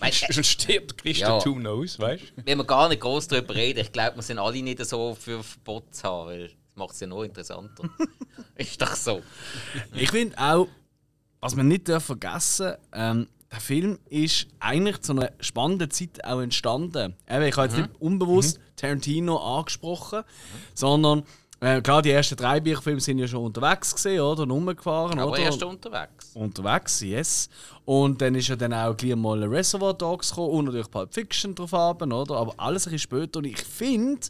Weißt, 0.00 0.32
Sonst 0.32 0.48
stirbt 0.48 0.96
Christen 0.98 1.22
Ja. 1.22 1.38
ja. 1.38 1.42
knows, 1.42 1.98
weißt 1.98 2.22
du? 2.36 2.42
wenn 2.46 2.58
wir 2.58 2.64
gar 2.64 2.88
nicht 2.88 3.00
groß 3.02 3.28
darüber 3.28 3.54
reden, 3.54 3.80
ich 3.80 3.92
glaube, 3.92 4.16
wir 4.16 4.22
sind 4.22 4.38
alle 4.38 4.62
nicht 4.62 4.84
so 4.84 5.14
für 5.14 5.42
Verbot 5.44 5.94
zu 5.94 6.02
haben, 6.04 6.26
weil 6.30 6.42
das 6.48 6.56
macht 6.74 6.94
es 6.94 7.00
ja 7.00 7.06
noch 7.06 7.22
interessanter. 7.22 7.88
ist 8.56 8.80
doch 8.80 8.94
so. 8.94 9.22
Ich 9.94 10.10
finde 10.10 10.36
auch, 10.38 10.66
was 11.40 11.54
man 11.54 11.68
nicht 11.68 11.88
darf 11.88 12.04
vergessen 12.04 12.74
ähm, 12.92 13.28
der 13.52 13.60
Film 13.60 13.98
ist 14.08 14.46
eigentlich 14.60 15.00
zu 15.00 15.12
einer 15.12 15.32
spannenden 15.40 15.90
Zeit 15.90 16.24
auch 16.24 16.40
entstanden. 16.40 17.16
Eben, 17.28 17.42
ich 17.42 17.56
habe 17.56 17.66
jetzt 17.66 17.76
nicht 17.76 17.90
unbewusst 18.00 18.60
Tarantino 18.76 19.36
angesprochen, 19.38 20.22
sondern 20.74 21.24
äh, 21.60 21.82
klar, 21.82 22.00
die 22.00 22.10
ersten 22.10 22.36
drei 22.36 22.58
Bücherfilme 22.58 23.00
sind 23.00 23.18
ja 23.18 23.28
schon 23.28 23.44
unterwegs 23.44 23.94
gesehen, 23.94 24.20
oder? 24.20 24.44
Und 24.44 24.50
rumgefahren, 24.50 25.18
Aber 25.18 25.32
oder? 25.32 25.40
erst 25.40 25.62
unterwegs. 25.62 26.30
unterwegs, 26.34 27.00
yes. 27.02 27.50
Und 27.84 28.22
dann 28.22 28.34
ist 28.34 28.48
ja 28.48 28.56
dann 28.56 28.72
auch 28.72 28.96
gleich 28.96 29.14
mal 29.16 29.42
Reservoir 29.44 29.92
Dogs 29.92 30.30
gekommen 30.30 30.50
und 30.50 30.64
natürlich 30.66 30.90
Pulp 30.90 31.12
Fiction 31.12 31.54
drauf 31.54 31.72
haben, 31.72 32.12
oder? 32.12 32.36
Aber 32.36 32.54
alles 32.56 32.86
ein 32.86 32.92
bisschen 32.92 33.10
später. 33.10 33.38
Und 33.40 33.44
ich 33.44 33.58
finde, 33.58 34.26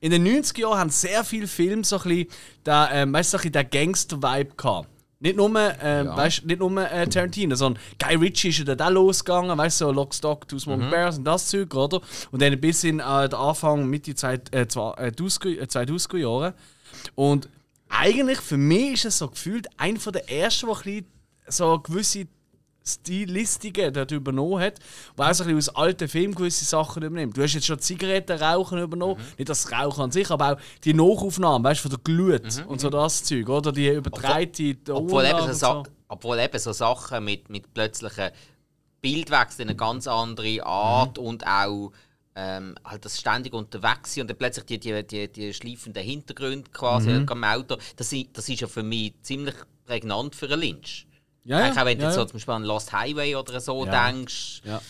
in 0.00 0.10
den 0.10 0.26
90er 0.26 0.60
Jahren 0.60 0.78
haben 0.78 0.90
sehr 0.90 1.22
viele 1.22 1.46
Filme 1.46 1.84
so 1.84 1.96
ein 1.96 2.02
bisschen 2.02 2.28
den, 2.66 2.86
ähm, 2.92 3.12
weißt, 3.12 3.32
du, 3.32 3.38
so 3.38 3.42
ein 3.44 3.52
bisschen 3.52 3.70
den 3.70 3.70
Gangster-Vibe 3.70 4.54
gehabt. 4.56 4.88
Nicht 5.24 5.36
nur, 5.38 5.48
ähm, 5.82 6.06
weißt, 6.16 6.44
nicht 6.44 6.58
nur 6.60 6.70
äh, 6.90 7.06
Tarantino, 7.08 7.56
sondern 7.56 7.82
Guy 7.98 8.14
Ritchie 8.16 8.50
ist 8.50 8.58
ja 8.58 8.64
dann 8.74 8.88
auch 8.88 8.90
losgegangen, 8.92 9.56
weißt 9.56 9.80
du, 9.80 9.86
so 9.86 9.90
Lock, 9.92 10.14
Stock, 10.14 10.46
Two 10.46 10.58
Smoking 10.58 10.90
Bears 10.90 11.16
und 11.16 11.24
das 11.24 11.48
Zeug, 11.48 11.74
oder? 11.74 12.02
Und 12.30 12.42
dann 12.42 12.60
bis 12.60 12.84
in 12.84 13.00
äh, 13.00 13.28
den 13.28 13.34
Anfang, 13.34 13.86
Mitte 13.88 14.14
Zeit, 14.14 14.54
äh, 14.54 14.68
zwei- 14.68 14.92
äh, 14.98 15.12
20er 15.16 15.60
äh, 15.60 15.64
2000er 15.64 16.18
Jahre. 16.18 16.54
Und 17.14 17.48
eigentlich 17.88 18.38
für 18.40 18.58
mich 18.58 18.92
ist 18.92 19.04
es 19.06 19.18
so 19.18 19.28
gefühlt 19.28 19.66
einer 19.78 19.98
der 20.12 20.30
ersten, 20.30 20.66
der 20.66 20.76
ein 20.76 20.82
bisschen 20.82 21.06
so 21.48 21.78
gewisse 21.78 22.26
Stilistiken 22.86 23.92
dort 23.94 24.10
übernommen 24.10 24.60
hat, 24.60 24.78
wo 25.16 25.22
auch 25.22 25.32
so 25.32 25.44
ein 25.44 25.56
bisschen 25.56 25.70
aus 25.70 25.76
alten 25.76 26.06
Filmen 26.06 26.34
gewisse 26.34 26.64
Sachen 26.66 27.02
übernimmt. 27.02 27.36
Du 27.36 27.42
hast 27.42 27.54
jetzt 27.54 27.66
schon 27.66 27.78
Zigarettenrauchen 27.78 28.78
übernommen, 28.78 29.20
nicht 29.38 29.48
das 29.48 29.72
Rauchen 29.72 30.04
an 30.04 30.10
sich, 30.10 30.30
aber 30.30 30.52
auch 30.52 30.58
die 30.84 30.92
Nachaufnahmen, 30.92 31.64
weißt 31.64 31.84
du, 31.84 31.88
von 31.88 31.90
der 31.90 32.00
Glut 32.04 32.66
und 32.66 32.80
so 32.80 32.90
das 32.90 33.24
Zeug, 33.24 33.48
oder? 33.48 33.72
Die 33.72 33.88
übertreite 33.88 34.76
Obwohl 34.90 35.24
eben, 35.24 35.46
so 35.46 35.52
Sa 35.52 35.82
obwohl 36.08 36.38
eben 36.38 36.58
so 36.58 36.72
Sachen 36.72 37.24
mit, 37.24 37.48
mit 37.48 37.72
plötzlichen 37.72 38.30
Bildwechsel 39.00 39.62
in 39.62 39.68
eine 39.68 39.76
ganz 39.76 40.06
andere 40.06 40.64
Art 40.64 41.18
und 41.18 41.46
auch 41.46 41.90
ähm, 42.36 42.74
halt 42.84 43.04
das 43.04 43.18
ständig 43.18 43.54
unterwegs 43.54 44.14
sein 44.14 44.22
und 44.22 44.30
dann 44.30 44.36
plötzlich 44.36 44.66
die, 44.66 44.78
die, 44.78 45.06
die, 45.06 45.32
die 45.32 45.54
schleifenden 45.54 46.02
Hintergründe 46.02 46.70
quasi 46.70 47.10
am 47.26 47.44
Auto, 47.44 47.76
das, 47.96 48.14
das 48.32 48.48
ist 48.48 48.60
ja 48.60 48.66
für 48.66 48.82
mich 48.82 49.14
ziemlich 49.22 49.54
prägnant 49.86 50.34
für 50.34 50.46
einen 50.46 50.60
Lynch. 50.60 51.06
Ja, 51.44 51.60
ja, 51.60 51.72
auch 51.72 51.84
wenn 51.84 51.98
du 51.98 52.04
ja, 52.04 52.08
jetzt 52.08 52.16
so 52.16 52.24
zum 52.24 52.34
Beispiel 52.34 52.54
an 52.54 52.64
Lost 52.64 52.92
Highway 52.92 53.36
oder 53.36 53.60
so 53.60 53.84
Ja. 53.84 54.10
denkst. 54.10 54.62
Ja. 54.64 54.80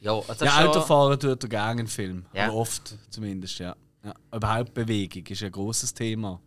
Ja, 0.00 0.12
also 0.12 0.26
das 0.34 0.40
Ja, 0.40 0.66
Autofahren 0.66 1.18
tut 1.18 1.42
er 1.42 1.48
gerne 1.48 1.80
in 1.80 1.86
Film. 1.86 2.26
Ja. 2.34 2.44
Aber 2.44 2.54
oft 2.56 2.94
zumindest, 3.10 3.58
ja. 3.58 3.74
ja. 4.04 4.14
Überhaupt 4.32 4.74
Bewegung 4.74 5.24
ist 5.26 5.42
ein 5.42 5.50
großes 5.50 5.94
Thema. 5.94 6.40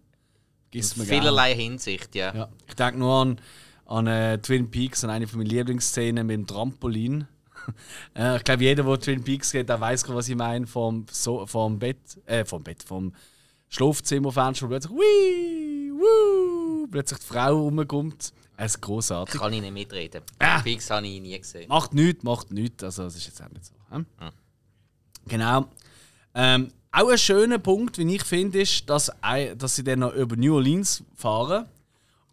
Gibt's 0.69 0.95
mir 0.95 1.03
in 1.03 1.10
gerne. 1.10 1.21
vielerlei 1.21 1.56
Hinsicht, 1.56 2.13
ja. 2.15 2.34
Ja. 2.36 2.49
Ich 2.67 2.75
denke 2.75 2.99
nur 2.99 3.13
an, 3.13 3.41
an 3.86 4.08
äh, 4.08 4.38
Twin 4.38 4.69
Peaks, 4.69 5.03
an 5.03 5.10
eine 5.10 5.27
von 5.27 5.39
meinen 5.39 5.49
Lieblingsszenen 5.49 6.27
mit 6.27 6.36
dem 6.36 6.47
Trampolin. 6.47 7.27
ich 8.38 8.43
glaube, 8.43 8.63
jeder, 8.63 8.84
der 8.84 8.99
Twin 8.99 9.23
Peaks 9.23 9.51
geht, 9.51 9.69
der 9.69 9.82
weiß, 9.82 10.08
was 10.10 10.30
ich 10.30 10.36
meine. 10.36 10.67
Vom, 10.67 11.08
so, 11.12 11.45
vom 11.47 11.80
Bett, 11.80 11.97
äh, 12.25 12.45
vom 12.45 12.63
Bett, 12.63 12.84
vom 12.84 13.12
Schlafzimmerfenster, 13.69 14.65
wo 14.65 14.69
plötzlich, 14.69 14.93
wii, 14.93 15.91
woo, 15.93 16.88
plötzlich 16.91 17.19
die 17.19 17.25
Frau 17.25 17.58
rumkommt. 17.58 18.34
Es 18.58 18.76
ist 18.76 18.82
großartig. 18.82 19.39
Kann 19.39 19.54
ich 19.54 19.62
nicht 19.62 19.72
mitreden. 19.72 20.24
Ah. 20.39 20.62
Peaks 20.62 20.89
habe 20.89 21.06
ich 21.06 21.22
nie 21.22 21.38
gesehen. 21.38 21.70
Macht 21.70 21.93
nichts, 21.93 22.24
macht 22.24 22.52
nichts. 22.52 22.84
Also, 22.84 23.04
das 23.04 23.15
ist 23.15 23.28
jetzt 23.28 23.41
auch 23.41 23.50
nicht 23.50 23.65
so. 23.65 23.74
Hm? 23.91 24.06
Genau. 25.28 25.67
Ähm, 26.34 26.72
auch 26.91 27.10
ein 27.10 27.17
schöner 27.20 27.60
Punkt, 27.60 28.00
wie 28.00 28.15
ich 28.15 28.24
finde, 28.24 28.62
ist, 28.62 28.89
dass, 28.89 29.12
dass 29.58 29.76
sie 29.76 29.84
dann 29.84 30.00
noch 30.00 30.13
über 30.13 30.36
New 30.36 30.56
Orleans 30.56 31.04
fahren. 31.15 31.67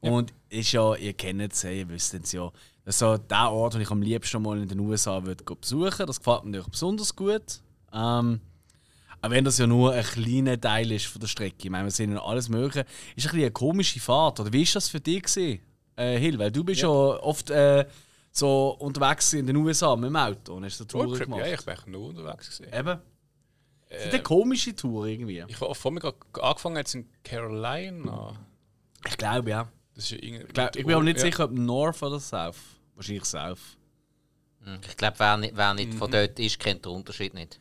Und 0.00 0.32
ist 0.48 0.72
ja, 0.72 0.94
ihr 0.96 1.12
kennt 1.12 1.52
es, 1.52 1.62
ja, 1.62 1.70
ihr 1.70 1.88
wisst 1.88 2.14
es 2.14 2.32
ja. 2.32 2.50
Das 2.84 2.94
ist 2.94 2.98
so 2.98 3.16
der 3.16 3.50
Ort, 3.50 3.74
den 3.74 3.80
ich 3.80 3.90
am 3.90 4.02
liebsten 4.02 4.42
mal 4.42 4.58
in 4.58 4.68
den 4.68 4.78
USA 4.80 5.24
würde 5.24 5.42
besuchen 5.42 6.06
Das 6.06 6.18
gefällt 6.18 6.44
mir 6.44 6.50
natürlich 6.50 6.70
besonders 6.70 7.16
gut. 7.16 7.60
Ähm, 7.92 8.40
auch 9.22 9.30
wenn 9.30 9.44
das 9.44 9.56
ja 9.56 9.66
nur 9.66 9.92
ein 9.92 10.04
kleiner 10.04 10.60
Teil 10.60 10.92
ist 10.92 11.06
von 11.06 11.20
der 11.20 11.28
Strecke. 11.28 11.56
Ich 11.64 11.70
meine, 11.70 11.84
wir 11.84 11.90
sehen 11.90 12.12
ja 12.12 12.22
alles 12.22 12.50
Mögliche. 12.50 12.80
Ist 13.16 13.24
ein 13.26 13.30
bisschen 13.30 13.40
eine 13.40 13.50
komische 13.52 14.00
Fahrt. 14.00 14.40
Oder 14.40 14.52
wie 14.52 14.66
war 14.66 14.74
das 14.74 14.88
für 14.90 15.00
dich, 15.00 15.22
gewesen, 15.22 15.60
äh, 15.96 16.18
Hill? 16.18 16.38
Weil 16.38 16.50
du 16.52 16.64
bist 16.64 16.83
ja, 16.83 16.88
oft 16.88 17.50
äh, 17.50 17.87
so 18.30 18.70
unterwegs 18.78 19.33
in 19.33 19.46
den 19.46 19.57
USA 19.57 19.94
mit 19.96 20.09
dem 20.11 20.16
Auto 20.16 20.54
und 20.54 20.64
hast 20.64 20.78
so 20.78 20.85
Touren 20.85 21.18
gemacht. 21.18 21.40
ja, 21.40 21.52
ich 21.54 21.64
bin 21.64 21.74
eigentlich 21.74 21.87
nur 21.87 22.09
unterwegs 22.09 22.59
gewesen. 22.59 22.72
Eben. 22.74 22.98
Das 23.88 24.07
ist 24.07 24.12
eine 24.14 24.22
komische 24.24 24.74
Tour 24.74 25.07
irgendwie. 25.07 25.44
Ich 25.46 25.61
war 25.61 25.72
vor 25.74 25.92
mir 25.92 26.00
gerade 26.00 26.16
angefangen 26.42 26.76
jetzt 26.76 26.94
in 26.96 27.09
Carolina. 27.22 28.35
Ich 29.07 29.16
glaube, 29.16 29.50
ja. 29.50 29.68
Das 29.94 30.04
ist 30.04 30.11
ja 30.11 30.18
irgendwie- 30.20 30.46
Ich, 30.46 30.52
glaub, 30.52 30.74
ich 30.74 30.85
bin 30.85 30.94
aber 30.94 31.04
nicht 31.04 31.18
ja. 31.18 31.24
sicher, 31.26 31.44
ob 31.44 31.52
North 31.52 32.02
oder 32.02 32.18
South. 32.18 32.57
Wahrscheinlich 32.96 33.24
South. 33.24 33.61
Ich 34.88 34.96
glaube, 34.96 35.18
wer 35.18 35.37
nicht, 35.37 35.57
wer 35.57 35.74
nicht 35.74 35.92
von 35.94 36.11
dort 36.11 36.38
ist, 36.40 36.59
kennt 36.59 36.85
den 36.87 36.92
Unterschied 36.92 37.35
nicht. 37.35 37.61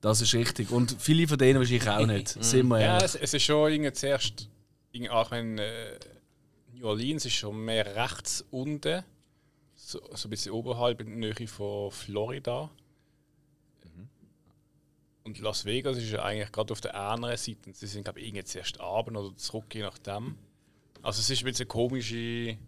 Das 0.00 0.20
ist 0.20 0.34
richtig. 0.34 0.70
Und 0.72 0.96
viele 0.98 1.28
von 1.28 1.38
denen 1.38 1.60
wahrscheinlich 1.60 1.88
auch 1.88 2.04
nicht. 2.06 2.28
Sind 2.28 2.66
wir 2.66 2.80
Ja, 2.80 2.98
es, 2.98 3.14
es 3.14 3.32
ist 3.32 3.44
schon 3.44 3.70
irgendwie 3.72 3.92
zuerst, 3.92 4.48
irgendwie 4.90 5.10
auch 5.10 5.30
wenn 5.30 5.56
äh, 5.58 5.98
New 6.82 6.88
Orleans 6.88 7.24
ist 7.24 7.34
schon 7.34 7.64
mehr 7.64 7.94
rechts 7.94 8.44
unten, 8.50 9.04
so, 9.76 10.00
so 10.14 10.26
ein 10.26 10.30
bisschen 10.30 10.50
oberhalb 10.50 11.00
in 11.00 11.20
der 11.20 11.32
Nähe 11.32 11.46
von 11.46 11.92
Florida. 11.92 12.68
Und 15.22 15.38
Las 15.38 15.64
Vegas 15.64 15.96
ist 15.98 16.10
ja 16.10 16.24
eigentlich 16.24 16.50
gerade 16.50 16.72
auf 16.72 16.80
der 16.80 16.96
anderen 16.96 17.36
Seite. 17.36 17.60
Und 17.66 17.76
Sie 17.76 17.86
sind, 17.86 18.02
glaube 18.02 18.18
ich, 18.18 18.44
zuerst 18.46 18.80
Abend 18.80 19.16
oder 19.16 19.36
zurück, 19.36 19.72
je 19.72 19.82
nachdem. 19.82 20.36
Also 21.02 21.20
es 21.20 21.30
ist 21.30 21.42
ein 21.42 21.44
bisschen 21.44 21.66
eine 21.66 21.68
komische 21.68 22.58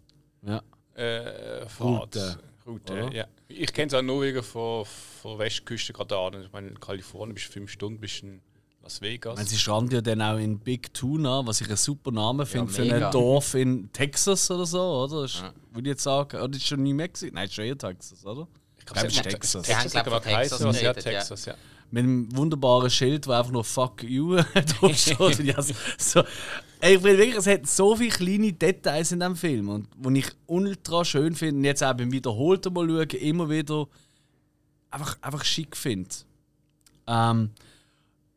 Ja. 0.41 0.63
äh, 0.93 1.67
Fahrt. 1.67 2.15
Route. 2.15 2.39
Route, 2.65 3.09
ja. 3.11 3.27
Ich 3.49 3.73
kenne 3.73 3.87
es 3.87 3.93
auch 3.93 4.01
nur 4.01 4.21
wegen 4.21 4.41
von, 4.41 4.85
von 4.85 5.31
der 5.31 5.39
Westküste 5.39 5.91
gerade 5.91 6.17
an. 6.17 6.41
Ich 6.41 6.51
meine, 6.53 6.69
in 6.69 6.79
Kalifornien 6.79 7.33
bist 7.35 7.49
du 7.49 7.51
fünf 7.51 7.69
Stunden, 7.69 7.99
bist 7.99 8.23
in 8.23 8.41
Las 8.85 9.01
Vegas. 9.01 9.35
Wenn 9.35 9.47
sie 9.47 9.57
stranden 9.57 9.95
ja 9.95 10.01
dann 10.01 10.21
auch 10.21 10.37
in 10.37 10.59
Big 10.59 10.93
Tuna, 10.93 11.41
was 11.43 11.59
ich 11.59 11.67
einen 11.67 11.75
super 11.75 12.11
Namen 12.11 12.45
finde 12.45 12.71
für 12.71 12.83
mega. 12.83 13.07
ein 13.07 13.11
Dorf 13.11 13.55
in 13.55 13.91
Texas 13.91 14.51
oder 14.51 14.67
so, 14.67 14.79
oder? 14.79 15.25
Ist, 15.25 15.41
Würde 15.71 15.89
ich 15.89 15.93
jetzt 15.93 16.03
sagen, 16.03 16.39
oder 16.39 16.55
ist 16.55 16.67
schon 16.67 16.83
nie 16.83 16.93
mehr 16.93 17.07
gewesen? 17.07 17.31
Nein, 17.33 17.45
ist 17.45 17.55
schon 17.55 17.65
eher 17.65 17.77
Texas, 17.77 18.23
oder? 18.23 18.47
Ich 18.77 18.85
glaube, 18.85 19.07
es 19.07 19.15
ist 19.15 19.23
Texas. 19.23 19.65
Glaub 19.65 19.85
ich, 19.85 20.13
von 20.13 20.21
Texas 20.21 20.59
ja, 20.61 20.71
geredet, 20.71 21.05
ja. 21.05 21.11
Texas, 21.13 21.45
ja. 21.45 21.55
Mit 21.89 22.03
einem 22.03 22.37
wunderbaren 22.37 22.91
Schild, 22.91 23.25
wo 23.25 23.31
einfach 23.31 23.51
nur 23.51 23.63
Fuck 23.63 24.03
you 24.03 24.35
draufsteht. 24.79 25.39
Ja, 25.39 25.59
so, 25.97 26.19
ich 26.79 26.99
finde 26.99 27.17
wirklich, 27.17 27.37
es 27.37 27.47
hat 27.47 27.65
so 27.65 27.95
viele 27.95 28.11
kleine 28.11 28.53
Details 28.53 29.11
in 29.11 29.19
diesem 29.19 29.35
Film. 29.35 29.69
Und 29.69 29.87
wo 29.97 30.11
ich 30.11 30.27
ultra 30.45 31.03
schön 31.03 31.33
finde, 31.33 31.57
und 31.57 31.63
jetzt 31.63 31.83
auch 31.83 31.95
beim 31.95 32.11
wiederholten 32.11 32.71
Mal 32.71 32.87
schauen, 32.87 33.19
immer 33.19 33.49
wieder 33.49 33.87
einfach, 34.91 35.17
einfach 35.21 35.43
schick 35.43 35.75
finde. 35.75 36.09
Ähm, 37.07 37.49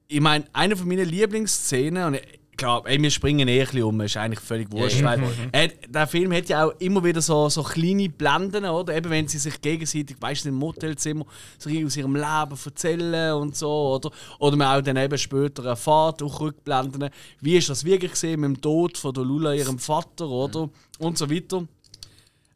ich 0.08 0.20
meine, 0.20 0.44
eine 0.52 0.76
von 0.76 0.88
meinen 0.88 1.08
Lieblingsszenen, 1.08 2.04
und 2.04 2.14
ich 2.14 2.38
ey, 2.84 3.00
wir 3.00 3.10
springen 3.10 3.46
eh 3.46 3.60
ein 3.60 3.66
bisschen 3.66 3.82
um, 3.84 4.00
ist 4.00 4.16
eigentlich 4.16 4.40
völlig 4.40 4.72
wurscht. 4.72 5.00
Ja. 5.00 5.04
weil, 5.04 5.22
äh, 5.52 5.68
der 5.88 6.06
Film 6.06 6.32
hat 6.32 6.48
ja 6.48 6.64
auch 6.64 6.72
immer 6.80 7.04
wieder 7.04 7.20
so, 7.20 7.48
so 7.48 7.62
kleine 7.62 8.08
Blenden, 8.08 8.64
oder? 8.64 8.96
Eben 8.96 9.10
wenn 9.10 9.28
sie 9.28 9.38
sich 9.38 9.60
gegenseitig, 9.60 10.16
weißt 10.18 10.44
du, 10.44 10.48
im 10.48 10.56
Motelzimmer 10.56 11.24
so 11.58 11.70
aus 11.70 11.96
ihrem 11.96 12.16
Leben 12.16 12.58
erzählen 12.64 13.34
und 13.34 13.56
so, 13.56 13.70
oder? 13.70 14.10
Oder 14.38 14.56
man 14.56 14.78
auch 14.78 14.82
dann 14.82 14.96
eben 14.96 15.18
später 15.18 15.64
erfahrt, 15.64 16.20
durch 16.20 16.40
Rückblenden, 16.40 17.10
wie 17.40 17.56
ist 17.56 17.68
das 17.68 17.84
wirklich 17.84 18.12
gesehen 18.12 18.40
mit 18.40 18.48
dem 18.48 18.60
Tod 18.60 18.98
von 18.98 19.14
der 19.14 19.24
Lula, 19.24 19.54
ihrem 19.54 19.78
Vater, 19.78 20.28
oder? 20.28 20.68
Und 20.98 21.18
so 21.18 21.30
weiter. 21.30 21.66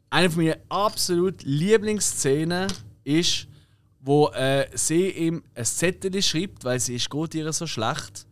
Eine 0.09 0.29
von 0.29 0.43
meinen 0.43 0.59
absolut 0.69 1.43
Lieblingsszenen 1.43 2.67
ist, 3.03 3.47
wo 4.05 4.27
äh, 4.29 4.67
sie 4.73 5.09
ihm 5.11 5.43
ein 5.55 5.65
Zettel 5.65 6.21
schreibt, 6.21 6.65
weil 6.65 6.79
sie 6.79 6.95
ist 6.95 7.09
geht 7.09 7.35
ihr 7.35 7.51
so 7.53 7.65
schlecht. 7.65 8.27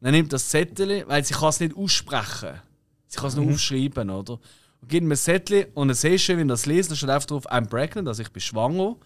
Und 0.00 0.06
dann 0.06 0.12
nimmt 0.12 0.32
das 0.32 0.48
Zettel, 0.48 1.04
weil 1.06 1.22
sie 1.24 1.34
kann 1.34 1.50
es 1.50 1.60
nicht 1.60 1.76
aussprechen. 1.76 2.60
Sie 3.06 3.18
kann 3.18 3.28
es 3.28 3.36
nur 3.36 3.52
aufschreiben, 3.52 4.08
oder? 4.08 4.38
Und 4.80 4.88
gibt 4.88 5.04
ihm 5.04 5.12
ein 5.12 5.16
Zettel 5.16 5.68
und 5.74 5.88
dann 5.88 5.94
siehst 5.94 6.30
du, 6.30 6.38
wenn 6.38 6.48
das 6.48 6.64
lesen, 6.64 6.90
da 6.90 6.96
steht 6.96 7.10
einfach 7.10 7.26
drauf, 7.26 7.50
I'm 7.50 7.68
pregnant, 7.68 8.08
also 8.08 8.22
ich 8.22 8.30
bin 8.30 8.40
schwanger. 8.40 8.96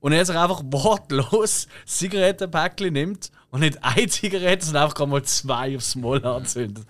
Und 0.00 0.12
er 0.12 0.26
sich 0.26 0.36
einfach 0.36 0.60
wortlos 0.66 1.68
Zigarettenpäckchen 1.86 2.92
nimmt 2.92 3.30
und 3.50 3.60
nicht 3.60 3.78
eine 3.82 4.08
Zigarette, 4.08 4.66
sondern 4.66 4.84
einfach 4.84 5.06
mal 5.06 5.22
zwei 5.22 5.76
aufs 5.76 5.94
Maul 5.94 6.24
anzündet. 6.26 6.84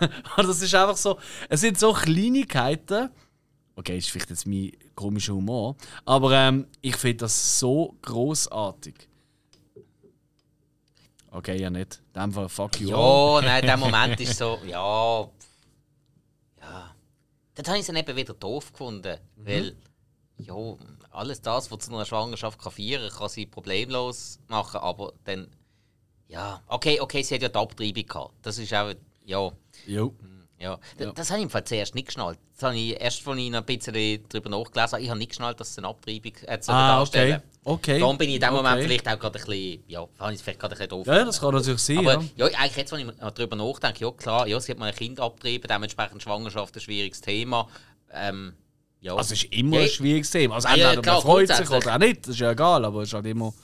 und 0.00 0.48
das 0.48 0.60
ist 0.60 0.74
einfach 0.74 0.96
so, 0.96 1.16
es 1.48 1.60
sind 1.60 1.78
so 1.78 1.92
Kleinigkeiten, 1.92 3.10
okay, 3.76 3.96
ist 3.96 4.10
vielleicht 4.10 4.30
jetzt 4.30 4.48
mein 4.48 4.72
komischer 5.00 5.34
Humor, 5.34 5.76
aber 6.04 6.32
ähm, 6.32 6.66
ich 6.80 6.96
finde 6.96 7.18
das 7.18 7.58
so 7.58 7.96
großartig. 8.02 9.08
Okay, 11.32 11.60
ja 11.60 11.70
nicht. 11.70 12.02
In 12.14 12.22
dem 12.22 12.32
Fall 12.32 12.48
fuck 12.48 12.80
you. 12.80 12.88
Ja, 12.88 13.40
nein, 13.42 13.64
der 13.64 13.76
Moment 13.76 14.20
ist 14.20 14.36
so, 14.38 14.58
ja. 14.66 15.28
Ja. 16.60 16.94
Dann 17.54 17.66
habe 17.66 17.76
ich 17.76 17.82
es 17.82 17.86
dann 17.86 17.96
eben 17.96 18.16
wieder 18.16 18.34
doof 18.34 18.72
gefunden. 18.72 19.16
Weil, 19.36 19.76
ja, 20.38 20.54
alles 21.10 21.40
das, 21.40 21.70
was 21.70 21.78
zu 21.78 21.94
einer 21.94 22.04
Schwangerschaft 22.04 22.60
kann 22.60 22.72
feiern 22.72 23.10
kann, 23.10 23.28
sie 23.28 23.46
problemlos 23.46 24.40
machen. 24.48 24.80
Aber 24.80 25.12
dann, 25.24 25.48
ja, 26.26 26.62
okay, 26.66 27.00
okay, 27.00 27.22
sie 27.22 27.36
hat 27.36 27.42
ja 27.42 27.48
die 27.48 27.58
Abtreibung 27.58 28.06
gehabt. 28.06 28.34
Das 28.42 28.58
ist 28.58 28.74
auch, 28.74 28.92
ja. 29.24 29.52
Jo. 29.86 30.14
Ja, 30.60 30.78
Ja. 30.98 31.12
das 31.12 31.30
habe 31.30 31.38
ich 31.40 31.44
im 31.44 31.50
Fall 31.50 31.64
zuerst 31.64 31.94
nicht 31.94 32.08
geschnallt. 32.08 32.38
Das 32.54 32.64
habe 32.64 32.76
ich 32.76 33.00
erst 33.00 33.22
von 33.22 33.38
Ihnen 33.38 33.54
ein 33.54 33.64
bisschen 33.64 33.94
darüber 34.28 34.50
nachgelesen. 34.50 35.00
Ich 35.00 35.08
habe 35.08 35.18
nicht 35.18 35.30
geschnallt, 35.30 35.58
dass 35.58 35.70
es 35.70 35.78
eine 35.78 35.88
Abtreibung 35.88 36.32
äh, 36.46 36.58
Ah, 36.66 37.00
okay. 37.02 37.38
Okay. 37.64 37.98
Darum 37.98 38.18
bin 38.18 38.28
ich 38.28 38.34
in 38.34 38.40
dem 38.42 38.52
Moment 38.52 38.74
Okay. 38.76 38.82
vielleicht 38.84 39.08
auch 39.08 39.18
gerade 39.18 39.38
ein 39.38 39.44
bisschen, 39.46 39.84
ja, 39.88 40.06
habe 40.18 40.32
ich 40.32 40.36
es 40.36 40.42
vielleicht 40.42 40.60
gerade 40.60 40.74
ein 40.74 40.78
bisschen 40.78 40.88
doof 40.90 41.06
Ja, 41.06 41.24
das 41.24 41.40
kann 41.40 41.54
natürlich 41.54 41.80
sein. 41.80 41.98
aber 41.98 42.12
ja. 42.12 42.22
ja, 42.36 42.58
eigentlich 42.58 42.76
jetzt, 42.76 42.92
wenn 42.92 43.08
ich 43.08 43.14
darüber 43.18 43.56
nachdenke, 43.56 44.04
ja 44.04 44.10
klar, 44.12 44.46
ja, 44.46 44.60
sie 44.60 44.72
hat 44.72 44.78
mal 44.78 44.86
ein 44.90 44.94
Kind 44.94 45.18
abgetrieben, 45.18 45.66
dementsprechend 45.66 46.22
Schwangerschaft 46.22 46.76
ein 46.76 46.80
schwieriges 46.80 47.22
Thema. 47.22 47.66
Ähm, 48.12 48.52
ja. 49.00 49.14
Also, 49.14 49.32
es 49.32 49.44
ist 49.44 49.52
immer 49.54 49.76
Ja, 49.78 49.82
ein 49.84 49.88
schwieriges 49.88 50.30
Thema. 50.30 50.56
Also, 50.56 50.68
ja, 50.68 50.74
entweder 50.74 51.00
klar, 51.02 51.14
man 51.16 51.22
freut 51.22 51.48
sich 51.48 51.70
oder 51.70 51.94
auch 51.94 51.98
nicht, 51.98 52.20
das 52.22 52.34
ist 52.34 52.40
ja 52.40 52.50
egal, 52.50 52.84
aber 52.84 53.00
es 53.00 53.08
ist 53.08 53.14
halt 53.14 53.24
immer 53.26 53.54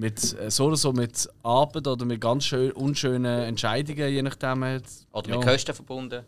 mit, 0.00 0.32
äh, 0.40 0.50
so 0.50 0.64
oder 0.66 0.76
so 0.76 0.92
mit 0.92 1.28
Arbeit 1.42 1.86
oder 1.86 2.04
mit 2.06 2.20
ganz 2.20 2.44
schön, 2.46 2.72
unschönen 2.72 3.42
Entscheidungen, 3.42 4.08
je 4.10 4.22
nachdem. 4.22 4.64
Halt, 4.64 4.84
Oder 5.12 5.28
ja. 5.30 5.36
mit 5.36 5.46
Kosten 5.46 5.74
verbunden. 5.74 6.24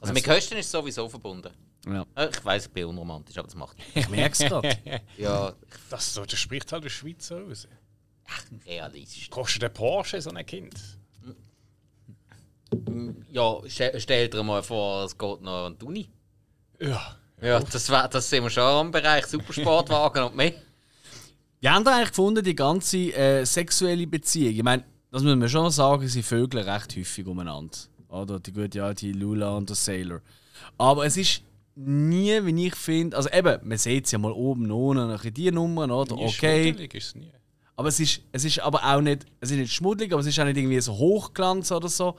Also 0.00 0.14
mit 0.14 0.24
Kosten 0.24 0.56
ist 0.56 0.66
es 0.66 0.72
sowieso 0.72 1.08
verbunden. 1.08 1.50
Ja. 1.86 2.06
Äh, 2.14 2.28
Ich 2.30 2.44
weiß, 2.44 2.66
ich 2.66 2.70
bin 2.72 2.84
unromantisch, 2.86 3.36
aber 3.36 3.48
das 3.48 3.56
macht 3.56 3.76
nichts. 3.78 3.96
Ich 3.96 4.08
merke 4.08 4.32
es 4.32 4.38
gerade. 4.38 4.78
Ja, 5.18 5.52
Das, 5.90 6.14
so, 6.14 6.24
das 6.24 6.38
spricht 6.38 6.70
halt 6.72 6.84
der 6.84 6.88
Schweizer 6.90 7.42
raus. 7.42 7.66
realistisch. 8.64 9.28
Kostet 9.28 9.62
der 9.62 9.70
Porsche 9.70 10.20
so 10.22 10.30
ein 10.30 10.46
Kind? 10.46 10.74
Ja, 13.32 13.56
stell, 13.66 13.98
stell 14.00 14.28
dir 14.28 14.42
mal 14.44 14.62
vor, 14.62 15.04
es 15.04 15.18
geht 15.18 15.40
noch 15.42 15.66
an 15.66 15.76
die 15.78 15.84
Uni. 15.84 16.10
Ja. 16.78 17.16
Ja, 17.42 17.58
das, 17.58 17.88
wär, 17.90 18.06
das 18.06 18.28
sind 18.30 18.42
wir 18.44 18.50
schon 18.50 18.86
im 18.86 18.92
Bereich 18.92 19.26
Supersportwagen 19.26 20.24
und 20.24 20.36
mehr. 20.36 20.52
Wie 21.60 21.68
haben 21.68 21.84
ihr 21.84 21.94
eigentlich 21.94 22.08
gefunden, 22.08 22.42
die 22.42 22.54
ganze 22.54 23.12
äh, 23.12 23.44
sexuelle 23.44 24.06
Beziehung? 24.06 24.54
Ich 24.54 24.62
meine, 24.62 24.84
das 25.10 25.22
muss 25.22 25.36
man 25.36 25.48
schon 25.48 25.70
sagen, 25.70 26.08
sie 26.08 26.22
vögeln 26.22 26.66
recht 26.66 26.96
häufig 26.96 27.26
umeinander. 27.26 27.76
Oder 28.08 28.40
die 28.40 28.52
gute 28.52 28.82
alte 28.82 29.08
Lula 29.12 29.50
und 29.56 29.68
der 29.68 29.76
Sailor. 29.76 30.22
Aber 30.78 31.04
es 31.04 31.16
ist 31.18 31.42
nie, 31.74 32.44
wie 32.44 32.66
ich 32.66 32.74
finde, 32.74 33.16
also 33.16 33.28
eben, 33.30 33.58
man 33.68 33.78
sieht 33.78 34.06
es 34.06 34.12
ja 34.12 34.18
mal 34.18 34.32
oben, 34.32 34.70
und 34.70 34.98
ein 34.98 35.08
bisschen 35.16 35.34
die 35.34 35.50
Nummern, 35.50 35.90
oder? 35.90 36.14
Nie 36.16 36.24
Okay. 36.26 36.64
schmuddelig 36.64 36.94
ist 36.94 37.06
es 37.08 37.14
nie. 37.14 37.32
Aber 37.76 37.88
es 37.88 38.00
ist, 38.00 38.22
es 38.32 38.44
ist 38.44 38.60
aber 38.60 38.82
auch 38.84 39.00
nicht, 39.00 39.26
es 39.40 39.50
ist 39.50 39.58
nicht 39.58 39.72
schmuddelig, 39.72 40.12
aber 40.12 40.20
es 40.20 40.26
ist 40.26 40.38
auch 40.40 40.44
nicht 40.44 40.56
irgendwie 40.56 40.80
so 40.80 40.92
Hochglanz 40.96 41.72
oder 41.72 41.88
so. 41.88 42.16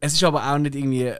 Es 0.00 0.12
ist 0.12 0.24
aber 0.24 0.44
auch 0.52 0.58
nicht 0.58 0.74
irgendwie, 0.74 1.12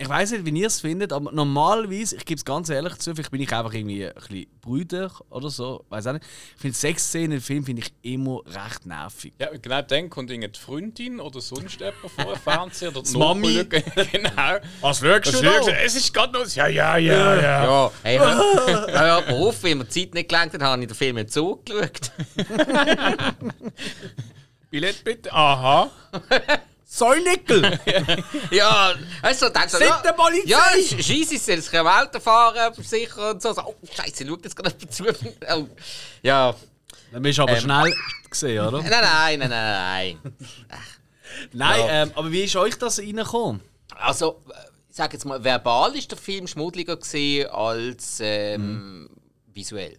ich 0.00 0.08
weiß 0.08 0.30
nicht, 0.30 0.46
wie 0.46 0.58
ihr 0.58 0.66
es 0.66 0.80
findet, 0.80 1.12
aber 1.12 1.30
normalerweise, 1.30 2.16
ich 2.16 2.24
gebe 2.24 2.38
es 2.38 2.44
ganz 2.46 2.70
ehrlich 2.70 2.96
zu, 2.96 3.14
vielleicht 3.14 3.30
bin 3.30 3.42
ich 3.42 3.52
einfach 3.52 3.74
irgendwie 3.74 4.06
ein 4.06 4.14
bisschen 4.14 4.46
brüder 4.62 5.12
oder 5.28 5.50
so, 5.50 5.84
weiß 5.90 6.06
auch 6.06 6.12
nicht. 6.14 6.24
Ich 6.54 6.60
finde 6.62 6.76
Sexszenen 6.76 7.32
im 7.32 7.40
Film 7.42 7.66
finde 7.66 7.82
ich 7.82 7.92
immer 8.10 8.40
recht 8.46 8.86
nervig. 8.86 9.34
Ja, 9.38 9.50
genau 9.50 9.82
dann 9.82 10.08
kommt 10.08 10.30
irgendeine 10.30 10.58
Freundin 10.58 11.20
oder 11.20 11.42
sonst 11.42 11.78
jemand 11.80 11.96
vor 11.98 12.24
dem 12.32 12.40
Fernseher 12.40 12.88
oder 12.96 13.02
die 13.02 13.16
Mami. 13.16 13.64
Genau. 14.10 14.58
Was 14.80 15.02
wirkst 15.02 15.34
Das 15.34 15.42
wirkt, 15.42 15.68
es 15.84 15.94
ist 15.94 16.14
gerade 16.14 16.32
noch. 16.32 16.46
Ja, 16.46 16.66
ja, 16.66 16.96
ja, 16.96 17.34
ja. 17.36 17.64
Ja, 17.64 17.92
hey, 18.02 18.18
hör 18.18 18.86
mal 18.94 19.34
auf, 19.34 19.62
wenn 19.62 19.78
mir 19.78 19.84
die 19.84 19.90
Zeit 19.90 20.14
nicht 20.14 20.30
gelangt 20.30 20.54
hat, 20.54 20.62
habe 20.62 20.80
ich 20.80 20.88
den 20.88 20.96
Film 20.96 21.16
nicht 21.16 21.30
zugeschaut. 21.30 22.10
Billett 24.70 25.04
bitte. 25.04 25.30
Aha. 25.30 25.90
Säunickel! 26.92 27.78
Ja, 28.50 28.92
weißt 29.22 29.42
du, 29.42 29.48
du, 29.50 29.60
Sind 29.68 29.80
ja, 29.82 30.02
der 30.02 30.12
Polizei! 30.12 30.48
ja, 30.48 30.60
scheisse, 31.00 31.38
sie 31.38 31.56
das 31.56 31.70
können 31.70 31.86
Auto 31.86 32.18
fahren, 32.18 32.74
sicher 32.82 33.30
und 33.30 33.40
so. 33.40 33.52
so 33.52 33.62
oh, 33.64 33.74
Scheiße, 33.94 34.26
schau 34.26 34.36
jetzt 34.42 34.56
gerade 34.56 34.76
zu. 34.88 35.04
Oh. 35.54 35.68
Ja, 36.20 36.52
Dann 37.12 37.22
bist 37.22 37.38
du 37.38 37.42
aber 37.42 37.52
Ähm. 37.52 37.60
schnell 37.60 37.94
gesehen, 38.28 38.66
oder? 38.66 38.82
nein, 38.82 38.90
nein, 38.90 39.38
nein, 39.38 39.50
nein, 39.50 40.18
nein. 40.20 40.34
Nein, 41.52 41.80
Ja. 41.80 42.02
ähm, 42.02 42.12
aber 42.16 42.32
wie 42.32 42.42
ist 42.42 42.56
euch 42.56 42.76
das 42.76 42.98
reingekommen? 42.98 43.60
Also, 43.94 44.42
äh, 44.48 44.54
ich 44.90 44.96
sag 44.96 45.12
jetzt 45.12 45.24
mal, 45.24 45.42
verbal 45.44 45.94
ist 45.94 46.10
der 46.10 46.18
Film 46.18 46.48
schmuddeliger 46.48 46.96
gesehen 46.96 47.48
als 47.50 48.18
ähm, 48.20 49.08
visuell. 49.54 49.96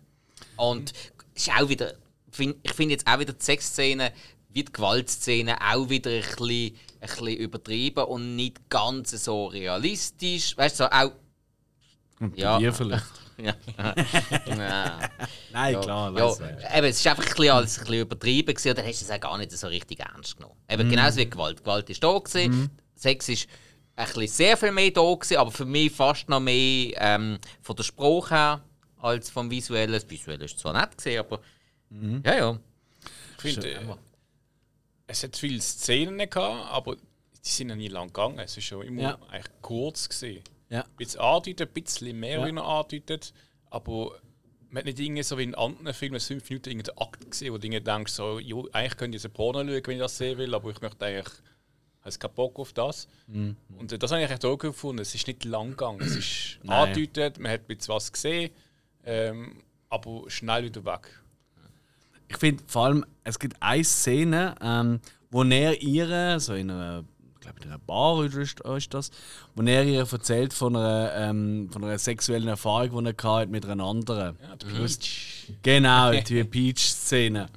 Und 0.58 0.92
ist 1.34 1.50
auch 1.58 1.70
wieder, 1.70 1.94
find, 2.32 2.58
ich 2.64 2.74
finde 2.74 2.96
jetzt 2.96 3.08
auch 3.08 3.18
wieder 3.20 3.32
die 3.32 3.44
Sexszene 3.44 4.12
wie 4.54 4.64
die 4.64 4.72
Gewaltszene 4.72 5.58
auch 5.62 5.90
wieder 5.90 6.12
ein 6.12 6.22
bisschen, 6.22 6.76
ein 7.00 7.08
bisschen 7.08 7.28
übertrieben 7.38 8.04
und 8.06 8.36
nicht 8.36 8.70
ganz 8.70 9.12
so 9.12 9.46
realistisch. 9.48 10.58
Weißt 10.58 10.80
du, 10.80 10.84
so 10.84 10.90
auch. 10.90 11.12
Ja. 12.36 12.58
Bier 12.58 12.74
vielleicht. 12.74 13.06
Ja. 13.38 13.56
ja. 14.46 15.10
Nein, 15.52 15.74
Ja, 15.74 15.80
klar, 15.80 16.18
ja, 16.18 16.32
ich. 16.32 16.78
eben, 16.78 16.88
es 16.88 17.00
ist 17.00 17.08
einfach 17.08 17.26
ein 17.26 17.34
bisschen, 17.36 17.52
ein 17.52 17.64
bisschen 17.64 17.94
übertrieben 17.96 18.54
gewesen, 18.54 18.70
und 18.70 18.78
dann 18.78 18.86
hast 18.86 19.02
du 19.02 19.06
es 19.06 19.12
auch 19.12 19.20
gar 19.20 19.38
nicht 19.38 19.52
so 19.52 19.68
richtig 19.68 20.00
ernst 20.00 20.38
genommen. 20.38 20.56
Eben 20.70 20.90
genauso 20.90 21.18
wie 21.18 21.30
Gewalt. 21.30 21.64
Gewalt 21.64 21.90
ist 21.90 22.04
da 22.04 22.18
gewesen, 22.20 22.70
Sex 22.96 23.30
ist 23.30 23.48
ein 23.96 24.06
bisschen 24.06 24.28
sehr 24.28 24.58
viel 24.58 24.72
mehr 24.72 24.92
da 24.92 25.02
gewesen, 25.02 25.38
aber 25.38 25.52
für 25.52 25.66
mich 25.66 25.92
fast 25.92 26.30
noch 26.30 26.40
mehr 26.40 26.94
ähm, 26.98 27.40
von 27.62 27.76
der 27.76 27.84
Sprache 27.84 28.36
her 28.36 28.62
als 29.00 29.30
vom 29.30 29.50
Visuellen. 29.50 29.94
Das 29.94 30.10
Visuelle 30.10 30.46
ist 30.46 30.60
zwar 30.60 30.74
nett 30.74 30.98
gewesen, 30.98 31.20
aber 31.20 31.40
ja, 32.24 32.36
ja. 32.36 32.60
Ich 33.38 33.42
finde, 33.56 33.98
es 35.12 35.24
hat 35.24 35.36
viele 35.38 35.62
Szenen 35.62 36.30
gehabt, 36.30 36.72
aber 36.72 36.96
die 36.96 37.50
sind 37.50 37.70
ja 37.70 37.76
nie 37.76 37.88
lang 37.88 38.08
gegangen. 38.08 38.40
Es 38.40 38.58
ist 38.58 38.66
schon 38.66 38.86
immer 38.86 39.02
Ja. 39.02 39.20
eigentlich 39.30 39.52
kurz 39.62 40.10
gesehen. 40.10 40.44
Ja. 40.70 40.82
Ein 40.82 40.96
bisschen 40.98 41.20
andeutet, 41.22 41.70
ein 41.70 41.74
bisschen 41.74 42.20
mehr 42.20 42.48
Ja. 42.48 42.64
andeutet, 42.64 43.34
aber 43.70 44.20
man 44.70 44.78
hat 44.80 44.86
nicht 44.86 45.00
irgendwie 45.00 45.24
so 45.24 45.38
wie 45.38 45.44
in 45.44 45.56
anderen 45.56 45.94
Filmen 45.94 46.20
fünf 46.20 46.50
Minuten 46.50 46.70
irgendeinen 46.70 46.98
Akt 46.98 47.30
gesehen, 47.30 47.54
wo 47.54 47.58
du 47.58 47.68
denkst, 47.82 48.14
so, 48.14 48.40
jo, 48.40 48.68
eigentlich 48.72 48.98
könnte 48.98 49.18
ich 49.18 49.24
jetzt 49.24 49.34
Porno 49.34 49.60
schauen, 49.60 49.82
wenn 49.86 49.96
ich 49.96 50.00
das 50.02 50.18
sehen 50.18 50.38
will, 50.38 50.54
aber 50.56 50.70
ich 50.72 50.80
möchte 50.82 51.06
eigentlich, 51.06 51.34
habe 52.04 52.18
keinen 52.18 52.34
Bock 52.34 52.58
auf 52.60 52.74
das. 52.74 53.08
Mhm. 53.28 53.58
Und 53.78 53.92
äh, 53.92 54.00
das 54.00 54.12
habe 54.12 54.24
ich 54.24 54.30
echt 54.32 54.46
auch 54.46 54.58
gefunden. 54.58 55.02
Es 55.02 55.14
ist 55.14 55.28
nicht 55.28 55.44
lang 55.46 55.72
gegangen. 55.72 56.02
Es 56.02 56.16
ist 56.16 56.60
Nein. 56.64 56.88
andeutet, 56.90 57.38
man 57.38 57.52
hat 57.52 57.62
ein 57.62 57.76
bisschen 57.78 57.94
was 57.94 58.12
gesehen, 58.12 58.50
ähm, 59.04 59.62
aber 59.90 60.24
schnell 60.30 60.64
wieder 60.64 60.86
weg. 60.86 61.21
Ich 62.32 62.38
finde 62.38 62.64
vor 62.66 62.86
allem, 62.86 63.06
es 63.26 63.38
gibt 63.40 63.58
eine 63.60 63.84
Szene, 63.84 64.56
ähm, 64.62 65.02
wo 65.32 65.44
er 65.44 65.82
ihr, 65.82 66.40
so 66.40 66.54
in 66.54 66.72
einer, 66.72 67.04
ich 67.36 67.42
glaube 67.42 67.60
in 67.62 67.68
einer 67.68 67.78
Bar 67.78 68.16
oder 68.16 68.38
ist, 68.38 68.62
ist 68.62 68.94
das, 68.94 69.12
wo 69.54 69.64
er 69.64 69.84
ihr 69.84 70.08
erzählt 70.10 70.54
von 70.54 70.78
einer, 70.78 71.12
ähm, 71.14 71.70
von 71.74 71.84
einer 71.84 72.00
sexuellen 72.00 72.48
Erfahrung, 72.48 73.04
die 73.04 73.12
er 73.12 73.34
hatte 73.34 73.52
mit 73.52 73.66
einer 73.66 73.84
anderen. 73.84 74.38
Ja, 74.42 74.56
der 74.56 74.68
Peach. 74.68 75.52
Genau, 75.62 76.12
die 76.30 76.44
Peach-Szene. 76.46 77.48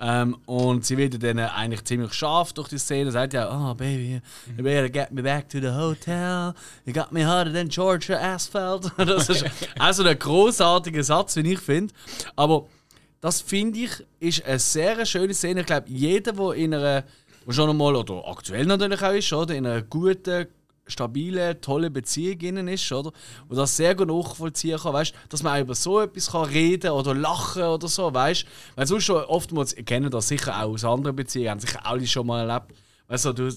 Ähm, 0.00 0.36
und 0.46 0.86
sie 0.86 0.96
wird 0.96 1.20
dann 1.20 1.40
eigentlich 1.40 1.82
ziemlich 1.84 2.14
scharf 2.14 2.52
durch 2.52 2.68
die 2.68 2.78
Szene. 2.78 3.10
Sagt 3.10 3.32
ja, 3.32 3.50
oh 3.50 3.74
baby, 3.74 4.22
you 4.56 4.62
better 4.62 4.88
get 4.88 5.10
me 5.10 5.24
back 5.24 5.48
to 5.48 5.58
the 5.58 5.72
hotel. 5.72 6.54
You 6.86 6.92
got 6.92 7.10
me 7.10 7.26
harder 7.26 7.52
than 7.52 7.68
Georgia 7.68 8.16
Asphalt. 8.16 8.92
das 8.96 9.28
ist 9.28 9.44
also 9.78 10.04
ein 10.04 10.16
großartiger 10.16 11.02
Satz, 11.02 11.34
wie 11.34 11.52
ich 11.52 11.58
finde. 11.58 11.92
Aber 12.36 12.66
das 13.20 13.40
finde 13.40 13.80
ich 13.80 13.90
ist 14.18 14.44
eine 14.44 14.58
sehr 14.58 15.04
schöne 15.06 15.34
Szene. 15.34 15.60
Ich 15.60 15.66
glaube, 15.66 15.88
jeder, 15.88 16.32
der 16.32 16.52
in 16.54 16.74
einer, 16.74 17.04
wo 17.44 17.52
schon 17.52 17.70
einmal, 17.70 17.96
oder 17.96 18.26
aktuell 18.26 18.66
natürlich 18.66 19.02
auch 19.02 19.12
ist, 19.12 19.32
oder? 19.32 19.54
In 19.54 19.66
einer 19.66 19.82
guten, 19.82 20.46
stabilen, 20.90 21.60
tollen 21.60 21.92
Beziehung 21.92 22.40
innen 22.40 22.68
ist, 22.68 22.90
oder? 22.92 23.12
Und 23.48 23.56
das 23.56 23.76
sehr 23.76 23.94
gut 23.94 24.08
nachvollziehen 24.08 24.78
kann, 24.78 24.92
weißt 24.92 25.14
dass 25.28 25.42
man 25.42 25.56
auch 25.56 25.60
über 25.60 25.74
so 25.74 26.00
etwas 26.00 26.32
kann 26.32 26.44
reden 26.44 26.90
oder 26.90 27.14
lachen 27.14 27.62
oder 27.62 27.88
so, 27.88 28.12
weißt 28.12 28.44
Weil 28.76 28.86
sonst 28.86 29.04
schon 29.04 29.22
oftmals, 29.24 29.76
ich 29.76 29.84
kenne 29.84 30.10
das 30.10 30.28
sicher 30.28 30.56
auch 30.56 30.70
aus 30.70 30.84
anderen 30.84 31.16
Beziehungen, 31.16 31.50
haben 31.50 31.60
sicher 31.60 31.84
alle 31.86 32.06
schon 32.06 32.26
mal 32.26 32.48
erlebt. 32.48 32.74
Weißt 33.08 33.24
du, 33.26 33.32
du 33.32 33.54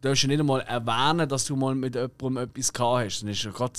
darfst 0.00 0.22
ja 0.22 0.28
nicht 0.28 0.40
einmal 0.40 0.60
erwähnen, 0.62 1.28
dass 1.28 1.44
du 1.44 1.56
mal 1.56 1.74
mit 1.74 1.94
jemandem 1.94 2.36
etwas 2.38 2.72
gehabt 2.72 3.04
hast. 3.04 3.22
Dann 3.22 3.30
ist 3.30 3.42
ja 3.42 3.50
gerade 3.50 3.72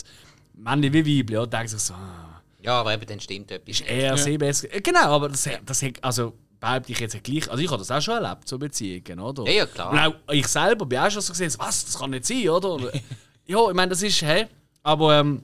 Männer 0.54 0.94
wie 0.94 1.20
Weibli, 1.20 1.38
oder? 1.38 1.48
Denken 1.48 1.68
sich 1.68 1.80
so, 1.80 1.94
ah, 1.94 2.27
Ja, 2.68 2.82
aber 2.82 2.94
eben 2.94 3.06
dann 3.06 3.20
stimmt 3.22 3.50
etwas. 3.50 3.80
ist 3.80 3.88
eher 3.90 4.18
sehr 4.18 4.38
besser. 4.38 4.68
Äh, 4.74 4.82
Genau, 4.82 5.16
aber 5.16 5.30
das, 5.30 5.48
das 5.66 5.82
hat- 5.82 6.04
also 6.04 6.34
behaupte 6.60 6.92
ich 6.92 7.00
jetzt 7.00 7.24
gleich. 7.24 7.50
Also 7.50 7.64
ich 7.64 7.70
habe 7.72 7.78
das 7.80 7.90
auch 7.92 8.02
schon 8.02 8.22
erlebt, 8.22 8.46
so 8.48 8.58
Beziehungen, 8.58 9.20
oder? 9.22 9.44
Ja, 9.46 9.52
ja, 9.60 9.66
klar. 9.68 9.92
Und 9.92 10.00
auch 10.00 10.34
ich 10.34 10.48
selber 10.48 10.86
bin 10.86 11.00
auch 11.00 11.10
schon 11.10 11.22
so 11.22 11.32
gesehen, 11.32 11.54
was, 11.58 11.86
das 11.86 11.98
kann 11.98 12.10
nicht 12.10 12.26
sein, 12.26 12.50
oder? 12.50 12.72
Oder- 12.74 12.92
ja, 13.46 13.70
ich 13.70 13.74
meine, 13.74 13.90
das 13.92 14.02
ist, 14.02 14.22
hä? 14.22 14.48
Aber 14.84 15.18
ähm, 15.20 15.44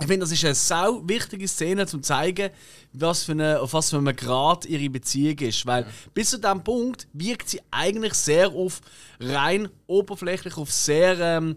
ich 0.00 0.06
finde, 0.06 0.20
das 0.24 0.32
ist 0.32 0.44
eine 0.44 0.54
sau 0.56 1.02
wichtige 1.08 1.46
Szene, 1.46 1.82
um 1.82 1.86
zu 1.88 2.00
zeigen, 2.00 2.50
was 2.92 3.22
für 3.22 3.32
eine, 3.32 3.60
auf 3.60 3.72
was 3.72 3.90
für 3.90 3.98
einem 3.98 4.16
Grad 4.16 4.66
ihre 4.66 4.90
Beziehung 4.90 5.38
ist. 5.38 5.64
Weil 5.66 5.86
bis 6.14 6.30
zu 6.30 6.38
diesem 6.40 6.64
Punkt 6.64 7.06
wirkt 7.12 7.48
sie 7.48 7.60
eigentlich 7.70 8.14
sehr 8.14 8.48
auf 8.48 8.80
rein 9.20 9.68
oberflächlich, 9.86 10.56
auf 10.56 10.72
sehr 10.72 11.18
ähm, 11.20 11.56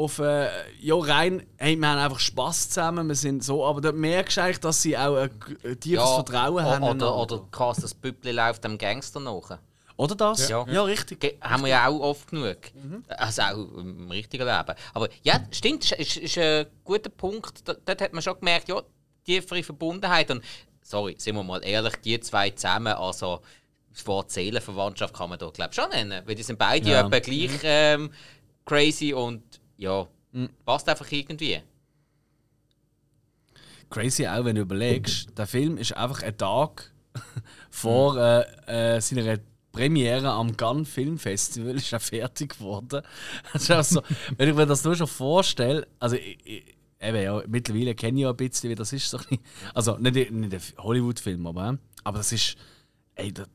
auf 0.00 0.18
äh, 0.18 0.48
ja 0.80 0.94
rein, 0.96 1.46
hey, 1.58 1.76
wir 1.76 1.88
haben 1.88 1.98
einfach 1.98 2.18
Spaß 2.20 2.70
zusammen, 2.70 3.08
wir 3.08 3.14
sind 3.14 3.44
so, 3.44 3.64
aber 3.66 3.80
da 3.80 3.92
merkst 3.92 4.36
du 4.36 4.42
eigentlich, 4.42 4.60
dass 4.60 4.82
sie 4.82 4.96
auch 4.96 5.16
ein, 5.16 5.30
ein 5.64 5.78
tiefes 5.80 6.08
Vertrauen 6.10 6.64
o- 6.64 6.68
haben. 6.68 6.82
Oder, 6.84 7.16
oder 7.16 7.46
quasi 7.50 7.82
das 7.82 7.94
Büppli 7.94 8.32
läuft 8.32 8.64
dem 8.64 8.78
Gangster 8.78 9.20
nach. 9.20 9.58
Oder 9.96 10.14
das? 10.14 10.48
Ja. 10.48 10.64
ja 10.66 10.82
richtig. 10.82 11.20
Ge- 11.20 11.36
Haben 11.42 11.62
wir 11.64 11.68
ja 11.68 11.86
auch 11.86 12.00
oft 12.00 12.30
genug. 12.30 12.56
Mhm. 12.74 13.04
Also 13.08 13.42
auch 13.42 13.52
im 13.78 14.10
richtigen 14.10 14.46
Leben. 14.46 14.74
Aber 14.94 15.08
ja, 15.22 15.40
stimmt, 15.50 15.84
ist, 15.84 15.92
ist, 15.92 16.16
ist 16.16 16.38
ein 16.38 16.66
guter 16.84 17.10
Punkt. 17.10 17.68
Da- 17.68 17.76
Dort 17.84 18.00
hat 18.00 18.12
man 18.14 18.22
schon 18.22 18.38
gemerkt, 18.38 18.68
ja, 18.70 18.80
tiefere 19.26 19.62
Verbundenheit. 19.62 20.30
Und 20.30 20.42
sorry, 20.82 21.16
sind 21.18 21.36
wir 21.36 21.42
mal 21.42 21.62
ehrlich, 21.62 21.94
die 22.02 22.18
zwei 22.20 22.48
zusammen, 22.50 22.94
also 22.94 23.40
das 23.92 24.06
Wort 24.06 24.30
Seelenverwandtschaft 24.30 25.12
kann 25.14 25.28
man 25.28 25.38
da 25.38 25.50
glaube 25.50 25.70
ich 25.72 25.76
schon 25.76 25.90
nennen. 25.90 26.22
Weil 26.24 26.34
die 26.34 26.44
sind 26.44 26.58
beide 26.58 26.88
Ja. 26.88 27.00
etwa 27.06 27.18
gleich 27.18 27.50
ähm, 27.64 28.10
crazy 28.64 29.12
und 29.12 29.42
ja, 29.80 30.06
Mhm. 30.32 30.48
passt 30.64 30.88
einfach 30.88 31.10
irgendwie. 31.10 31.60
Crazy 33.88 34.26
auch, 34.26 34.44
wenn 34.44 34.54
du 34.54 34.62
überlegst, 34.62 35.36
der 35.36 35.46
Film 35.48 35.76
ist 35.76 35.96
einfach 35.96 36.22
ein 36.22 36.36
Tag 36.36 36.92
vor 37.70 38.16
äh, 38.16 38.96
äh, 38.96 39.00
seiner 39.00 39.38
Premiere 39.72 40.30
am 40.30 40.56
Cannes 40.56 40.88
Film 40.88 41.18
Festival 41.18 41.74
ist 41.74 41.92
er 41.92 42.00
fertig 42.00 42.56
geworden. 42.58 43.02
Das 43.52 43.62
ist 43.62 43.72
auch 43.72 43.82
so, 43.82 44.02
wenn 44.36 44.48
ich 44.48 44.54
mir 44.54 44.66
das 44.66 44.84
nur 44.84 44.94
schon 44.94 45.08
vorstelle, 45.08 45.88
also 45.98 46.14
ich, 46.14 46.38
ich, 46.44 46.76
eben, 47.00 47.22
ja, 47.22 47.42
mittlerweile 47.48 47.94
kenne 47.96 48.18
ich 48.18 48.22
ja 48.22 48.30
ein 48.30 48.36
bisschen, 48.36 48.70
wie 48.70 48.74
das 48.76 48.92
ist. 48.92 49.10
So 49.10 49.18
also 49.74 49.96
nicht, 49.98 50.30
nicht 50.30 50.54
ein 50.54 50.62
Hollywood-Film, 50.78 51.46
aber, 51.48 51.70
äh, 51.70 51.76
aber 52.04 52.18
das 52.18 52.30
ist 52.30 52.56
ey, 53.16 53.32
der, 53.32 53.46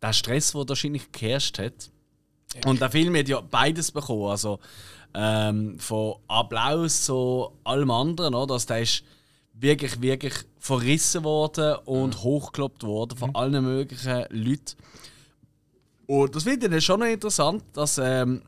der 0.00 0.12
Stress, 0.12 0.52
der 0.52 0.68
wahrscheinlich 0.68 1.10
geherrscht 1.10 1.58
hat. 1.58 1.90
Und 2.64 2.80
der 2.80 2.90
Film 2.90 3.16
hat 3.16 3.28
ja 3.28 3.40
beides 3.40 3.92
bekommen. 3.92 4.30
Also 4.30 4.58
ähm, 5.14 5.78
von 5.78 6.16
Applaus 6.28 7.04
zu 7.04 7.50
allem 7.64 7.90
anderen. 7.90 8.34
Oder? 8.34 8.54
Also, 8.54 8.68
der 8.68 8.82
ist 8.82 9.04
wirklich, 9.52 10.00
wirklich 10.00 10.34
verrissen 10.58 11.24
worden 11.24 11.76
und 11.84 12.22
hochgelobt 12.22 12.82
worden 12.82 13.16
von 13.16 13.34
allen 13.34 13.64
möglichen 13.64 14.24
Leuten. 14.30 14.76
Und 16.06 16.34
das 16.34 16.42
finde 16.42 16.76
ich 16.76 16.84
schon 16.84 17.00
noch 17.00 17.06
interessant, 17.06 17.62
dass 17.72 17.98
ähm, 17.98 18.42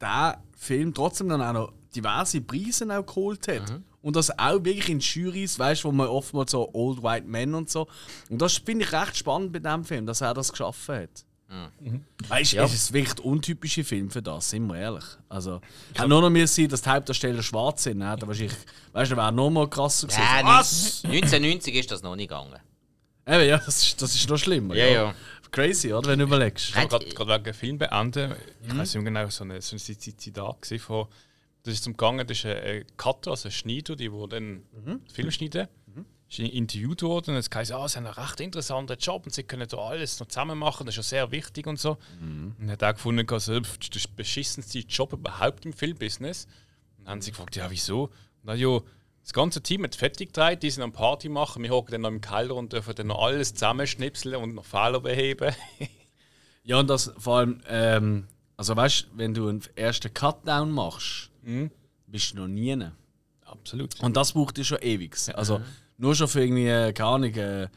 der 0.00 0.40
Film 0.56 0.94
trotzdem 0.94 1.28
dann 1.28 1.42
auch 1.42 1.52
noch 1.52 1.72
diverse 1.94 2.40
Preise 2.40 2.86
auch 2.96 3.04
geholt 3.04 3.48
hat. 3.48 3.80
Und 4.02 4.14
das 4.14 4.38
auch 4.38 4.62
wirklich 4.62 4.88
in 4.88 5.00
Jurys, 5.00 5.58
weißt 5.58 5.82
du, 5.82 5.88
wo 5.88 5.92
man 5.92 6.06
oftmals 6.06 6.52
so 6.52 6.70
Old 6.72 7.02
White 7.02 7.26
Men 7.26 7.54
und 7.54 7.68
so. 7.70 7.88
Und 8.30 8.40
das 8.40 8.58
finde 8.58 8.84
ich 8.84 8.92
recht 8.92 9.16
spannend 9.16 9.52
bei 9.52 9.58
dem 9.58 9.84
Film, 9.84 10.06
dass 10.06 10.20
er 10.20 10.32
das 10.32 10.52
geschaffen 10.52 10.94
hat. 10.94 11.25
Weißt 12.28 12.52
du, 12.52 12.56
Ja. 12.56 12.64
es 12.64 12.74
ist 12.74 12.92
wirklich 12.92 13.14
der 13.14 13.24
untypische 13.24 13.84
Film 13.84 14.10
für 14.10 14.20
das, 14.20 14.50
sind 14.50 14.66
wir 14.66 14.76
ehrlich. 14.76 15.04
Also, 15.28 15.60
kann 15.94 16.08
nur 16.08 16.20
noch 16.20 16.30
mehr 16.30 16.46
sein, 16.48 16.68
dass 16.68 16.82
die 16.82 16.90
Hauptdarsteller 16.90 17.42
schwarz 17.42 17.84
sind. 17.84 17.98
Ne? 17.98 18.16
Da 18.18 18.26
wahrscheinlich, 18.26 18.56
weißt 18.92 19.12
du, 19.12 19.16
wäre 19.16 19.32
noch 19.32 19.50
mal 19.50 19.68
krasser 19.68 20.08
gewesen. 20.08 20.20
Ja, 20.22 20.44
Was? 20.44 21.02
1990 21.04 21.74
ist 21.74 21.90
das 21.90 22.02
noch 22.02 22.16
nicht 22.16 22.28
gegangen. 22.28 22.58
Eben, 23.28 23.48
ja, 23.48 23.58
das 23.58 23.82
ist, 23.82 24.02
das 24.02 24.14
ist 24.14 24.28
noch 24.28 24.38
schlimmer. 24.38 24.74
Ja, 24.74 24.86
ja. 24.86 25.14
Crazy, 25.50 25.92
oder? 25.92 26.08
Wenn 26.10 26.18
du 26.18 26.24
überlegst. 26.26 26.74
Nein, 26.74 26.88
Gerade 26.88 27.06
gerade 27.06 27.44
wegen 27.44 27.54
Film 27.54 27.78
beenden, 27.78 28.34
ich 28.66 28.76
weiß 28.76 28.94
nicht 28.96 29.04
genau, 29.04 29.28
so 29.30 29.44
ein 29.44 29.60
so 29.60 29.76
Zitat 29.76 30.66
von, 30.80 31.06
das 31.62 31.74
ist 31.74 31.84
zum 31.84 31.92
Gegangen, 31.94 32.26
das 32.26 32.38
ist 32.38 32.46
ein, 32.46 32.84
Cutter, 32.96 33.30
also 33.30 33.48
ein 33.48 33.52
Schneider, 33.52 33.96
die 33.96 34.12
wo 34.12 34.26
dann 34.26 34.62
den 34.72 35.00
Film 35.12 35.30
schneiden. 35.30 35.68
Interviewt 36.28 37.02
worden 37.02 37.34
und 37.34 37.36
es 37.36 37.48
heisst, 37.54 37.72
ah, 37.72 37.86
sie 37.88 37.96
haben 37.96 38.06
einen 38.06 38.14
recht 38.14 38.40
interessanten 38.40 38.98
Job 38.98 39.24
und 39.24 39.32
sie 39.32 39.44
können 39.44 39.68
da 39.68 39.76
alles 39.76 40.18
noch 40.18 40.26
zusammen 40.26 40.58
machen, 40.58 40.86
das 40.86 40.94
ist 40.94 40.96
ja 40.96 41.02
sehr 41.02 41.30
wichtig 41.30 41.66
und 41.66 41.78
so. 41.78 41.98
Und 42.58 42.70
hat 42.70 42.82
auch 42.82 42.94
gefunden, 42.94 43.26
das 43.26 43.48
ist 43.48 43.94
der 43.94 44.00
beschissenste 44.16 44.80
Job 44.80 45.12
überhaupt 45.12 45.64
im 45.64 45.72
Filmbusiness. 45.72 46.46
Und 46.98 47.04
dann 47.04 47.12
haben 47.12 47.20
sie 47.22 47.30
gefragt, 47.30 47.56
ja, 47.56 47.70
wieso? 47.70 48.04
Und 48.04 48.46
dann, 48.46 48.58
ja, 48.58 48.80
das 49.22 49.32
ganze 49.32 49.60
Team 49.60 49.84
hat 49.84 49.94
fertig 49.94 50.32
gedreht, 50.32 50.62
die 50.62 50.70
sind 50.70 50.82
am 50.82 50.92
Party 50.92 51.28
machen, 51.28 51.62
wir 51.62 51.70
hocken 51.70 51.92
dann 51.92 52.00
noch 52.02 52.10
im 52.10 52.20
Keller 52.20 52.54
und 52.54 52.72
dürfen 52.72 52.94
dann 52.94 53.08
noch 53.08 53.22
alles 53.22 53.54
zusammenschnipseln 53.54 54.36
und 54.36 54.54
noch 54.54 54.64
Fehler 54.64 55.00
beheben. 55.00 55.54
Ja, 56.68 56.80
und 56.80 56.90
das 56.90 57.12
vor 57.16 57.36
allem, 57.36 57.60
ähm, 57.68 58.26
also 58.56 58.76
weißt 58.76 59.02
du, 59.02 59.06
wenn 59.18 59.34
du 59.34 59.48
einen 59.48 59.62
ersten 59.76 60.12
Cutdown 60.12 60.72
machst, 60.72 61.30
bist 62.08 62.32
du 62.32 62.38
noch 62.38 62.48
nie. 62.48 62.76
Absolut. 63.44 64.00
Und 64.02 64.16
das 64.16 64.32
braucht 64.32 64.56
dir 64.56 64.64
schon 64.64 64.78
ewig. 64.82 65.16
Also 65.34 65.60
nur 65.98 66.14
schon 66.14 66.28
für 66.28 66.42
irgendwie, 66.42 66.68
äh, 66.68 66.92
keine 66.92 67.08
Ahnung, 67.08 67.34
äh, 67.34 67.68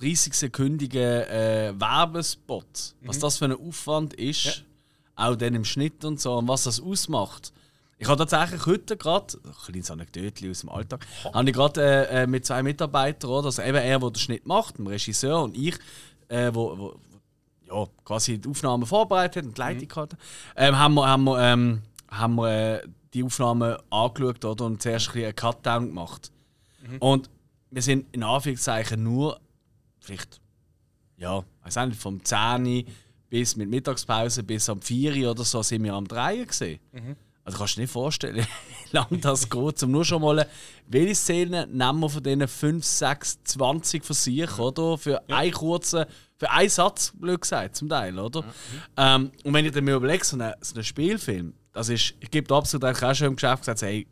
30-sekündige 0.00 1.28
äh, 1.28 1.80
Werbespot, 1.80 2.94
was 3.02 3.18
das 3.18 3.38
für 3.38 3.44
ein 3.44 3.52
Aufwand 3.52 4.14
ist, 4.14 4.64
auch 5.14 5.36
dann 5.36 5.54
im 5.54 5.64
Schnitt 5.64 6.04
und 6.04 6.20
so, 6.20 6.34
und 6.34 6.48
was 6.48 6.64
das 6.64 6.80
ausmacht. 6.80 7.52
Ich 7.98 8.08
habe 8.08 8.26
tatsächlich 8.26 8.66
heute 8.66 8.96
gerade, 8.96 9.38
ein 9.44 9.52
kleines 9.64 9.90
Anekdötchen 9.92 10.50
aus 10.50 10.60
dem 10.60 10.70
Alltag, 10.70 11.06
habe 11.32 11.48
ich 11.48 11.54
gerade 11.54 11.80
äh, 11.80 12.22
äh, 12.22 12.26
mit 12.26 12.44
zwei 12.44 12.62
Mitarbeitern, 12.64 13.30
oder, 13.30 13.46
also 13.46 13.62
eben 13.62 13.76
er, 13.76 13.98
der 14.00 14.10
den 14.10 14.18
Schnitt 14.18 14.44
macht, 14.44 14.78
dem 14.78 14.88
Regisseur 14.88 15.40
und 15.40 15.56
ich, 15.56 15.78
äh, 16.28 16.50
wo, 16.52 16.76
wo 16.76 16.94
ja, 17.68 17.86
quasi 18.04 18.38
die 18.38 18.48
Aufnahme 18.48 18.86
vorbereitet 18.86 19.46
und 19.46 19.56
die 19.56 19.60
Leitung 19.60 19.94
hatte, 19.94 20.16
ähm, 20.56 20.76
haben 20.76 20.94
wir, 20.94 21.08
haben 21.08 21.24
wir, 21.24 21.38
ähm, 21.40 21.82
haben 22.08 22.34
wir 22.34 22.82
äh, 22.82 22.88
die 23.14 23.22
Aufnahme 23.22 23.78
angeschaut 23.90 24.44
oder, 24.44 24.64
und 24.64 24.82
zuerst 24.82 25.14
ein 25.14 25.24
einen 25.24 25.36
Cutdown 25.36 25.86
gemacht. 25.86 26.31
Und 27.00 27.30
wir 27.70 27.82
sind 27.82 28.06
in 28.12 28.22
Anführungszeichen 28.22 29.02
nur, 29.02 29.40
vielleicht, 30.00 30.40
ja, 31.16 31.42
weiß 31.64 31.76
nicht, 31.86 32.00
vom 32.00 32.22
10 32.24 32.84
bis 33.28 33.56
mit 33.56 33.70
Mittagspause 33.70 34.42
bis 34.42 34.68
am 34.68 34.82
4 34.82 35.16
Uhr 35.16 35.30
oder 35.30 35.44
so 35.44 35.62
sind 35.62 35.84
wir 35.84 35.94
am 35.94 36.06
3 36.06 36.44
gesehen. 36.44 36.80
Also 37.44 37.58
kannst 37.58 37.74
du 37.74 37.76
dir 37.76 37.82
nicht 37.82 37.92
vorstellen, 37.92 38.36
wie 38.90 38.96
lange 38.96 39.18
das 39.18 39.48
geht, 39.48 39.82
um 39.82 39.90
nur 39.90 40.04
schon 40.04 40.22
mal, 40.22 40.46
welche 40.86 41.14
Szenen 41.14 41.76
nehmen 41.76 42.00
wir 42.00 42.08
von 42.08 42.22
diesen 42.22 42.46
5, 42.46 42.84
6, 42.84 43.38
20 43.44 44.04
von 44.04 44.14
sich, 44.14 44.58
oder? 44.58 44.98
Für 44.98 45.28
einen 45.28 45.52
kurzen, 45.52 46.04
für 46.36 46.50
einen 46.50 46.68
Satz, 46.68 47.12
blöd 47.16 47.40
gesagt, 47.40 47.74
zum 47.76 47.88
Teil, 47.88 48.18
oder? 48.18 48.44
Ähm, 48.96 49.32
und 49.44 49.54
wenn 49.54 49.64
ich 49.64 49.72
dann 49.72 49.84
mir 49.84 49.96
überlege, 49.96 50.24
so 50.24 50.36
einen 50.36 50.52
so 50.60 50.82
Spielfilm, 50.82 51.54
das 51.72 51.88
ist, 51.88 52.14
ich 52.20 52.30
gebe 52.30 52.54
absolut 52.54 52.84
auch 52.84 53.14
schon 53.14 53.28
im 53.28 53.36
Geschäft 53.36 53.62
gesagt, 53.62 53.82
hey, 53.82 54.06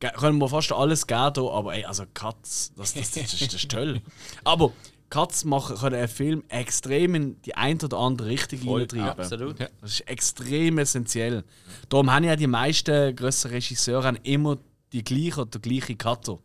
können 0.00 0.38
wir 0.38 0.48
fast 0.48 0.72
alles 0.72 1.06
geben 1.06 1.32
hier, 1.34 1.50
aber 1.50 1.74
ey, 1.74 1.84
also 1.84 2.04
Cuts, 2.12 2.72
das, 2.76 2.94
das, 2.94 3.12
das, 3.12 3.38
das, 3.38 3.54
ist 3.54 3.70
toll. 3.70 4.00
Aber 4.44 4.72
Cuts 5.08 5.44
machen 5.44 5.76
können 5.76 5.96
einen 5.96 6.08
Film 6.08 6.44
extrem 6.48 7.14
in 7.14 7.42
die 7.42 7.54
ein 7.54 7.80
oder 7.80 7.98
andere 7.98 8.28
Richtung 8.28 8.58
hineintreiben. 8.58 9.20
Absolut. 9.20 9.60
Ja. 9.60 9.68
Das 9.80 9.92
ist 9.92 10.00
extrem 10.00 10.78
essentiell. 10.78 11.44
Darum 11.88 12.12
haben 12.12 12.24
ja 12.24 12.36
die 12.36 12.46
meisten 12.46 13.14
grösseren 13.14 13.52
Regisseure 13.52 14.16
immer 14.24 14.58
die 14.92 15.04
gleiche 15.04 15.42
oder 15.42 15.58
den 15.58 15.62
gleichen 15.62 15.96
Cutter. 15.96 16.38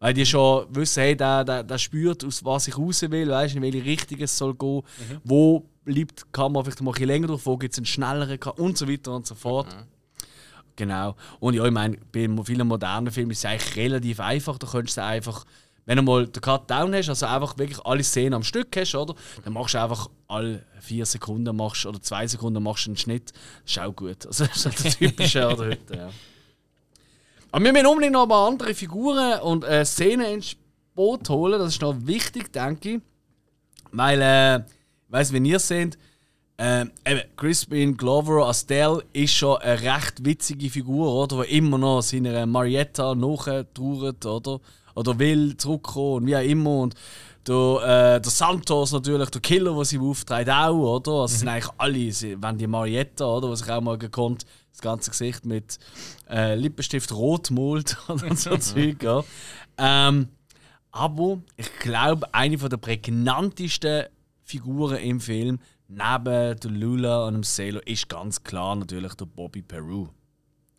Weil 0.00 0.12
die 0.12 0.26
schon 0.26 0.66
wissen, 0.68 1.00
hey, 1.02 1.16
der, 1.16 1.44
der, 1.44 1.62
der 1.62 1.78
spürt, 1.78 2.24
aus 2.24 2.44
was 2.44 2.68
ich 2.68 2.76
raus 2.76 3.00
will, 3.02 3.28
weißt, 3.28 3.56
in 3.56 3.62
welche 3.62 3.84
Richtung 3.84 4.20
es 4.20 4.36
soll 4.36 4.54
gehen, 4.54 4.82
wo 5.24 5.66
bleibt 5.84 6.20
die 6.20 6.30
Kamera 6.30 6.64
vielleicht 6.64 6.82
mal 6.82 6.90
ein 6.90 6.92
bisschen 6.92 7.08
länger 7.08 7.26
drauf, 7.28 7.46
wo 7.46 7.56
gibt 7.56 7.72
es 7.72 7.78
einen 7.78 7.86
schnelleren 7.86 8.38
Cut 8.38 8.58
und 8.58 8.76
so 8.76 8.86
weiter 8.86 9.14
und 9.14 9.26
so 9.26 9.34
fort. 9.34 9.74
Genau. 10.76 11.14
Und 11.40 11.54
ja, 11.54 11.64
ich 11.64 11.70
meine, 11.70 11.96
bei 12.12 12.28
vielen 12.44 12.66
modernen 12.66 13.12
Filmen 13.12 13.30
ist 13.30 13.38
es 13.38 13.44
eigentlich 13.44 13.76
relativ 13.76 14.20
einfach. 14.20 14.58
Da 14.58 14.66
könntest 14.66 14.96
du 14.96 15.04
einfach, 15.04 15.44
wenn 15.86 15.96
du 15.96 16.02
mal 16.02 16.26
den 16.26 16.40
Cut 16.40 16.70
down 16.70 16.94
hast, 16.94 17.08
also 17.08 17.26
einfach 17.26 17.56
wirklich 17.58 17.84
alle 17.84 18.02
Szenen 18.02 18.34
am 18.34 18.42
Stück 18.42 18.76
hast, 18.76 18.94
oder? 18.94 19.14
Dann 19.44 19.52
machst 19.52 19.74
du 19.74 19.80
einfach 19.80 20.08
alle 20.26 20.64
vier 20.80 21.06
Sekunden 21.06 21.54
machst, 21.56 21.86
oder 21.86 22.00
zwei 22.00 22.26
Sekunden 22.26 22.62
machst 22.62 22.86
du 22.86 22.90
einen 22.90 22.96
Schnitt. 22.96 23.32
Das 23.62 23.72
ist 23.72 23.78
auch 23.78 23.94
gut. 23.94 24.26
Also 24.26 24.46
das 24.46 24.56
ist 24.56 24.64
halt 24.66 24.84
der 25.00 25.10
typische 25.10 25.46
oder 25.46 25.66
heute, 25.66 25.96
ja. 25.96 26.10
Aber 27.52 27.64
wir 27.64 27.72
müssen 27.72 27.86
unbedingt 27.86 28.14
noch 28.14 28.24
ein 28.24 28.28
paar 28.28 28.48
andere 28.48 28.74
Figuren 28.74 29.40
und 29.40 29.62
äh, 29.62 29.84
Szenen 29.84 30.26
ins 30.26 30.56
Boot 30.96 31.28
holen. 31.28 31.60
Das 31.60 31.74
ist 31.74 31.82
noch 31.82 31.94
wichtig, 32.04 32.52
denke 32.52 32.94
ich. 32.94 33.00
Weil 33.92 34.20
äh, 34.20 34.56
ich 34.56 35.12
weiß, 35.12 35.32
wenn 35.32 35.44
ihr 35.44 35.58
es 35.58 35.68
seht, 35.68 35.96
ähm, 36.56 36.90
eben, 37.06 37.22
Crispin 37.36 37.96
Glover 37.96 38.46
als 38.46 38.66
Dell 38.66 39.02
ist 39.12 39.32
schon 39.34 39.56
eine 39.58 39.80
recht 39.82 40.24
witzige 40.24 40.70
Figur, 40.70 41.12
oder? 41.12 41.42
Die 41.44 41.56
immer 41.58 41.78
noch 41.78 42.02
seiner 42.02 42.46
Marietta 42.46 43.14
nachtrauert, 43.14 44.24
oder? 44.24 44.60
Oder 44.94 45.18
will 45.18 45.56
zurückkommen 45.56 46.14
und 46.22 46.26
wie 46.26 46.36
auch 46.36 46.42
immer. 46.42 46.78
Und 46.82 46.94
der, 47.48 48.14
äh, 48.16 48.20
der 48.20 48.30
Santos 48.30 48.92
natürlich, 48.92 49.30
der 49.30 49.40
Killer, 49.40 49.74
der 49.74 49.84
sie 49.84 49.98
aufträgt, 49.98 50.48
auch, 50.48 50.96
oder? 50.96 51.12
Also, 51.22 51.34
es 51.34 51.40
sind 51.40 51.48
eigentlich 51.48 51.72
alle, 51.76 52.12
sie- 52.12 52.40
wenn 52.40 52.56
die 52.56 52.68
Marietta, 52.68 53.26
oder? 53.26 53.50
Was 53.50 53.62
ich 53.62 53.70
auch 53.70 53.80
mal 53.80 53.98
gekonnt, 53.98 54.46
das 54.70 54.80
ganze 54.80 55.10
Gesicht 55.10 55.44
mit 55.44 55.78
äh, 56.30 56.54
Lippenstift 56.54 57.12
rot 57.12 57.50
malt 57.50 57.96
oder 58.08 58.34
so 58.36 58.56
Zeug, 58.56 59.02
ja. 59.02 59.24
Ähm, 59.76 60.28
aber 60.92 61.40
ich 61.56 61.70
glaube, 61.80 62.32
eine 62.32 62.56
der 62.56 62.76
prägnantesten 62.76 64.04
Figuren 64.44 64.98
im 64.98 65.20
Film, 65.20 65.58
neben 65.88 66.58
der 66.58 66.70
Lula 66.70 67.26
und 67.26 67.34
dem 67.34 67.42
Sailor, 67.42 67.86
ist 67.86 68.08
ganz 68.08 68.42
klar 68.42 68.74
natürlich 68.76 69.12
der 69.14 69.26
Bobby 69.26 69.60
Peru. 69.62 70.08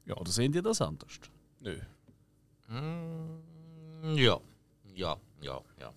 Ja, 0.06 0.16
oder 0.18 0.32
sehen 0.32 0.52
die 0.52 0.62
das 0.62 0.82
anders? 0.82 1.20
Nö. 1.62 1.76
Ja. 4.16 4.40
Ja, 4.96 5.18
ja, 5.42 5.62
ja. 5.80 5.92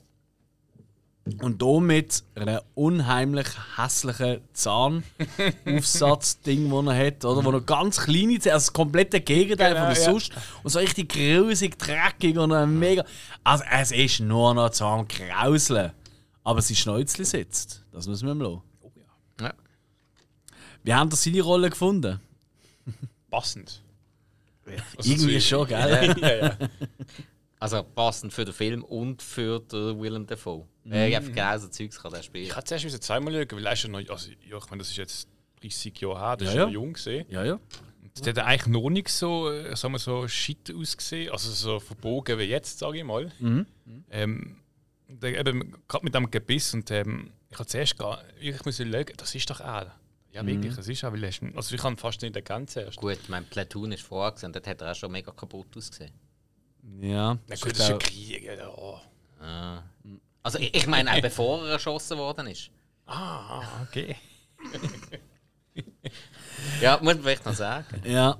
Und 1.42 1.62
hier 1.62 1.80
mit 1.80 2.24
einem 2.34 2.60
unheimlich 2.74 3.46
hässlichen 3.76 4.40
Zahnaufsatz-Ding, 4.54 6.70
das 6.70 6.86
er 6.86 7.06
hat, 7.06 7.22
oder? 7.24 7.44
Wo 7.44 7.50
er 7.50 7.60
ganz 7.60 8.00
kleine 8.00 8.38
Zähne, 8.38 8.54
also 8.54 8.66
das 8.66 8.72
komplette 8.72 9.20
Gegenteil 9.20 9.74
Genau, 9.74 9.86
von 9.86 9.94
der 9.94 10.02
ja. 10.02 10.10
sonst. 10.10 10.32
Und 10.62 10.70
so 10.70 10.78
richtig 10.78 11.10
grusig, 11.10 11.78
dreckig 11.78 12.38
und 12.38 12.78
mega. 12.78 13.04
Also, 13.44 13.64
es 13.70 13.92
ist 13.92 14.20
nur 14.20 14.54
noch 14.54 14.70
Zahnkrauseln. 14.70 15.92
Aber 16.44 16.62
sein 16.62 16.76
Schnäuzchen 16.76 17.26
sitzt. 17.26 17.84
Das 17.92 18.06
müssen 18.06 18.26
wir 18.26 18.32
ihm 18.32 18.40
lassen. 18.40 18.62
Ja. 20.84 20.84
Wie 20.84 20.94
haben 20.94 21.10
ihr 21.10 21.16
seine 21.16 21.42
Rolle 21.42 21.70
gefunden? 21.70 22.20
Passend. 23.30 23.82
Also 24.96 25.10
Irgendwie 25.10 25.40
schon, 25.40 25.66
gell? 25.66 26.14
ja, 26.20 26.34
ja. 26.36 26.56
Also 27.60 27.82
passend 27.82 28.32
für 28.32 28.44
den 28.44 28.54
Film 28.54 28.84
und 28.84 29.20
für 29.22 29.60
den 29.60 29.98
Willem 30.00 30.26
Dafoe. 30.26 30.66
Äh, 30.88 31.16
einfach 31.16 31.32
genau 31.32 31.58
so 31.58 31.68
Zeugs 31.68 32.00
kann 32.00 32.12
er 32.12 32.22
spielen. 32.22 32.44
Ich 32.44 32.54
hatte 32.54 32.76
zuerst 32.78 33.02
zweimal 33.02 33.32
schauen, 33.32 33.48
weil 33.58 33.66
er 33.66 33.72
ist 33.72 33.82
ja 33.82 33.88
noch. 33.88 34.08
Also, 34.08 34.30
ja, 34.48 34.58
ich 34.58 34.70
meine, 34.70 34.78
das 34.78 34.90
ist 34.90 34.96
jetzt 34.96 35.28
30 35.60 35.98
Jahre 36.00 36.18
her, 36.20 36.36
das 36.36 36.46
Ja, 36.46 36.50
ist 36.52 36.56
ja. 36.58 36.64
noch 36.66 36.72
jung 36.72 36.92
gesehen. 36.92 37.26
Ja, 37.30 37.44
ja. 37.44 37.58
Der 38.24 38.32
hat 38.34 38.38
eigentlich 38.38 38.66
noch 38.66 38.90
nicht 38.90 39.08
so, 39.08 39.50
äh, 39.50 39.74
sagen 39.76 39.94
wir 39.94 39.98
so, 39.98 40.26
shit 40.28 40.72
ausgesehen, 40.74 41.30
also 41.32 41.50
so 41.50 41.78
verbogen 41.80 42.38
wie 42.38 42.44
jetzt, 42.44 42.78
sage 42.78 42.98
ich 42.98 43.04
mal. 43.04 43.30
Ähm, 44.10 44.56
der, 45.08 45.38
eben, 45.40 45.74
gerade 45.88 46.04
mit 46.04 46.14
dem 46.14 46.30
Gebiss 46.30 46.74
und 46.74 46.90
ähm, 46.90 47.30
ich 47.50 47.58
habe 47.58 47.66
zuerst 47.66 47.96
gar, 47.96 48.22
ich 48.40 48.64
muss 48.64 48.76
schauen, 48.76 49.06
das 49.16 49.34
ist 49.34 49.48
doch 49.50 49.60
er. 49.60 49.94
Ja, 50.32 50.46
wirklich, 50.46 50.76
das 50.76 50.86
ist 50.86 51.02
er, 51.02 51.12
weil 51.12 51.24
ist, 51.24 51.40
also 51.54 51.74
ich 51.74 51.80
kann 51.80 51.96
fast 51.96 52.22
nicht 52.22 52.36
erkennen 52.36 52.68
zuerst. 52.68 52.98
Gut, 52.98 53.18
mein 53.28 53.44
Platoon 53.46 53.92
ist 53.92 54.10
und 54.10 54.54
dort 54.54 54.66
hat 54.66 54.80
er 54.82 54.92
auch 54.92 54.94
schon 54.94 55.10
mega 55.10 55.32
kaputt 55.32 55.76
ausgesehen. 55.76 56.12
Ja. 57.00 57.38
Na 57.46 57.54
gut, 57.56 57.72
das 57.72 57.80
ist 57.80 57.90
ein 57.90 57.98
Krieg, 57.98 58.44
ja. 58.44 58.68
Oh. 58.68 58.98
Also 60.42 60.58
ich, 60.58 60.74
ich 60.74 60.86
meine 60.86 61.12
auch 61.12 61.20
bevor 61.20 61.64
er 61.64 61.72
erschossen 61.72 62.18
worden 62.18 62.46
ist. 62.48 62.70
Ah, 63.06 63.82
okay. 63.82 64.16
Ja, 66.80 66.96
muss 66.96 67.14
man 67.14 67.22
vielleicht 67.22 67.46
noch 67.46 67.54
sagen. 67.54 68.02
Ja. 68.04 68.38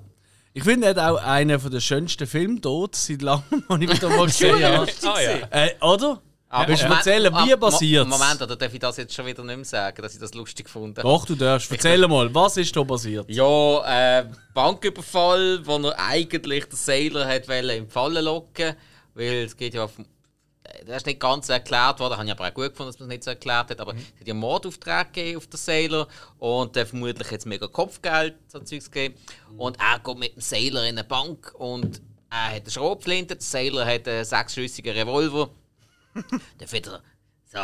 Ich 0.53 0.65
finde, 0.65 0.89
er 0.89 0.91
hat 0.91 0.99
auch 0.99 1.23
einen 1.23 1.71
der 1.71 1.81
schönsten 1.81 2.27
Filme 2.27 2.61
dort 2.61 2.97
seit 2.97 3.23
langem, 3.23 3.65
den 3.71 3.83
ich 3.83 3.91
wieder 3.91 4.09
mal 4.09 4.27
gesehen 4.27 4.63
habe. 4.63 4.91
Ah, 5.05 5.21
ja. 5.21 5.49
Äh, 5.51 5.75
oder? 5.81 6.21
Aber 6.51 6.69
Willst 6.69 6.83
du 6.85 6.89
erzählen, 6.89 7.33
wie 7.45 7.57
passiert 7.57 8.09
Mo- 8.09 8.17
Moment, 8.17 8.41
oder 8.41 8.57
darf 8.57 8.73
ich 8.73 8.81
das 8.81 8.97
jetzt 8.97 9.13
schon 9.15 9.27
wieder 9.27 9.45
nicht 9.45 9.57
mehr 9.57 9.65
sagen, 9.67 10.01
dass 10.01 10.15
ich 10.15 10.21
das 10.21 10.33
lustig 10.33 10.65
gefunden 10.65 10.97
habe? 10.97 11.07
Doch, 11.07 11.27
du 11.27 11.35
darfst. 11.35 11.71
Erzähl 11.71 12.07
mal, 12.09 12.35
was 12.35 12.57
ist 12.57 12.75
da 12.75 12.83
passiert? 12.85 13.29
Ja, 13.29 14.21
äh, 14.21 14.27
Banküberfall, 14.55 15.61
wo 15.67 15.77
er 15.77 15.99
eigentlich 15.99 16.65
den 16.65 16.77
Sailor 16.77 17.27
hat 17.27 17.47
im 17.49 17.89
Fallen 17.91 18.25
locken, 18.25 18.75
weil 19.15 19.45
es 19.45 19.57
geht 19.57 19.75
ja 19.75 19.85
auf 19.85 19.93
das 20.87 20.99
ist 20.99 21.07
nicht 21.07 21.19
ganz 21.19 21.49
erklärt 21.49 21.99
worden, 21.99 22.19
habe 22.19 22.27
ich 22.27 22.31
aber 22.31 22.47
auch 22.47 22.55
gut 22.55 22.71
gefunden, 22.71 22.93
dass 22.93 23.01
man 23.01 23.09
es 23.09 23.15
nicht 23.15 23.25
so 23.25 23.31
erklärt 23.31 23.71
hat, 23.71 23.81
aber 23.81 23.93
es 23.95 24.03
hat 24.21 24.27
ja 24.27 24.33
einen 24.35 24.41
Mordauftrag 24.41 25.13
gegeben 25.15 25.39
auf 25.39 25.47
den 25.47 25.57
Sailor 25.57 26.07
und 26.39 26.77
äh, 26.77 26.85
vermutlich 26.85 27.31
jetzt 27.31 27.47
mega 27.47 27.67
Kopfgeld 27.67 28.35
so 28.49 28.61
Zeugs 28.61 28.91
gegeben 28.91 29.15
und 29.57 29.79
er 29.81 29.99
geht 29.99 30.19
mit 30.19 30.35
dem 30.37 30.43
Sailor 30.43 30.83
in 30.83 30.91
eine 30.99 31.05
Bank 31.05 31.55
und 31.57 32.03
er 32.31 32.57
hat 32.57 32.63
eine 32.63 32.71
Schrotflinte, 32.71 33.37
der 33.37 33.43
Sailor 33.43 33.87
hat 33.87 34.07
einen 34.07 34.25
sechsschüssigen 34.25 34.93
Revolver. 34.95 35.49
Dann 36.59 36.73
wieder 36.73 37.03
so, 37.45 37.59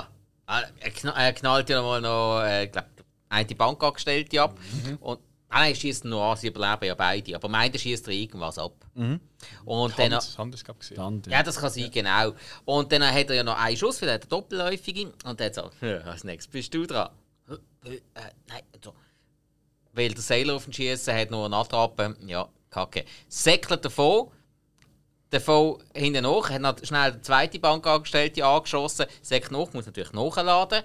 ah, 0.47 0.63
er, 0.81 0.91
kn 0.91 1.09
er 1.09 1.33
knallt 1.33 1.69
ja 1.69 1.83
mal 1.83 2.01
noch, 2.01 2.43
äh, 2.43 2.65
ich 2.65 2.73
glaube, 2.73 2.89
eine 3.29 3.55
Bankangestellte 3.55 4.41
ab 4.43 4.59
und 5.01 5.21
Ah, 5.55 5.61
nein, 5.61 5.77
schießt 5.77 6.07
nur 6.07 6.21
an, 6.21 6.37
sie 6.37 6.49
überleben 6.49 6.85
ja 6.85 6.97
beide. 6.97 7.37
Aber 7.37 7.49
meint, 7.49 7.73
er 7.77 7.79
schießt 7.79 8.09
irgendwas 8.09 8.59
ab. 8.59 8.73
Und 9.65 9.97
dann, 9.97 10.13
Hand, 10.13 10.37
Hand 10.37 10.53
ist, 10.53 10.65
gesehen. 10.65 10.97
Dann, 10.97 11.23
ja, 11.29 11.45
das 11.45 11.61
kann 11.61 11.71
sein, 11.71 11.93
genau. 11.93 12.33
Und 12.65 12.91
dann 12.91 13.05
hat 13.05 13.31
er 13.31 13.37
ja 13.37 13.45
noch 13.45 13.57
einen 13.57 13.77
Schuss, 13.77 14.03
weil 14.03 14.09
er 14.09 14.15
hat 14.15 14.23
eine 14.23 14.31
doppelläufige. 14.31 15.13
Und 15.25 15.39
dann 15.39 15.53
so, 15.53 15.71
«Ja, 15.81 15.99
als 15.99 16.25
nächstes 16.25 16.51
bist 16.51 16.75
du 16.75 16.85
dran. 16.87 17.09
Äh, 17.85 17.95
äh, 17.95 18.01
nein, 18.49 18.63
so. 18.83 18.95
Weil 19.93 20.09
der 20.09 20.23
Sailor 20.23 20.57
auf 20.57 20.65
den 20.65 20.73
Schießen 20.73 21.15
hat 21.15 21.31
nur 21.31 21.47
eine 21.47 21.55
Attrappe. 21.55 22.17
Ja, 22.27 22.49
kacke. 22.71 23.05
Säckelt 23.29 23.85
davon. 23.85 24.33
Davon 25.35 25.83
hinten 25.93 26.23
nach, 26.23 26.49
hat 26.49 26.61
noch 26.61 26.77
schnell 26.85 27.11
die 27.11 27.21
zweite 27.21 27.59
Bankangestellte 27.59 28.47
angeschossen. 28.47 29.07
Säckelt 29.21 29.51
nach, 29.51 29.73
muss 29.73 29.85
natürlich 29.85 30.13
nachladen. 30.13 30.85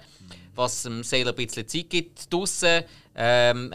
Was 0.56 0.82
dem 0.82 1.04
Sailor 1.04 1.34
ein 1.34 1.36
bisschen 1.36 1.68
Zeit 1.68 1.88
gibt 1.88 2.32
draussen. 2.32 2.82
Ähm, 3.14 3.72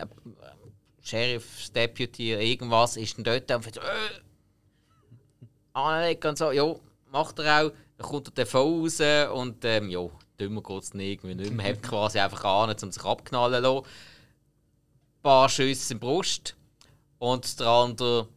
Sheriff's 1.02 1.72
Deputy, 1.72 2.34
irgendwas 2.34 2.98
ist 2.98 3.16
dann 3.16 3.24
dort 3.24 3.50
und 3.50 3.64
sagt, 3.64 3.78
äh, 3.78 5.42
anlegen 5.72 6.28
und 6.28 6.38
so, 6.38 6.52
ja, 6.52 6.76
macht 7.10 7.40
er 7.40 7.68
auch. 7.68 7.72
Dann 7.98 8.08
kommt 8.10 8.28
er 8.28 8.34
dann 8.34 8.46
voll 8.46 8.82
raus 8.82 9.00
und 9.34 9.64
ähm, 9.64 9.90
ja, 9.90 10.10
dümmer 10.38 10.62
geht 10.62 10.84
es 10.84 10.94
irgendwie 10.94 11.36
nicht 11.36 11.54
mehr. 11.54 11.70
Hat 11.70 11.84
quasi 11.84 12.20
einfach 12.20 12.44
an, 12.44 12.76
um 12.84 12.92
sich 12.92 13.06
abknallen 13.06 13.64
zu 13.64 13.70
lassen. 13.72 13.86
Ein 13.86 15.22
paar 15.22 15.48
Schüsse 15.48 15.94
in 15.94 16.00
die 16.02 16.06
Brust 16.06 16.58
und 17.20 17.62
der 17.62 17.68
andere 17.68 18.28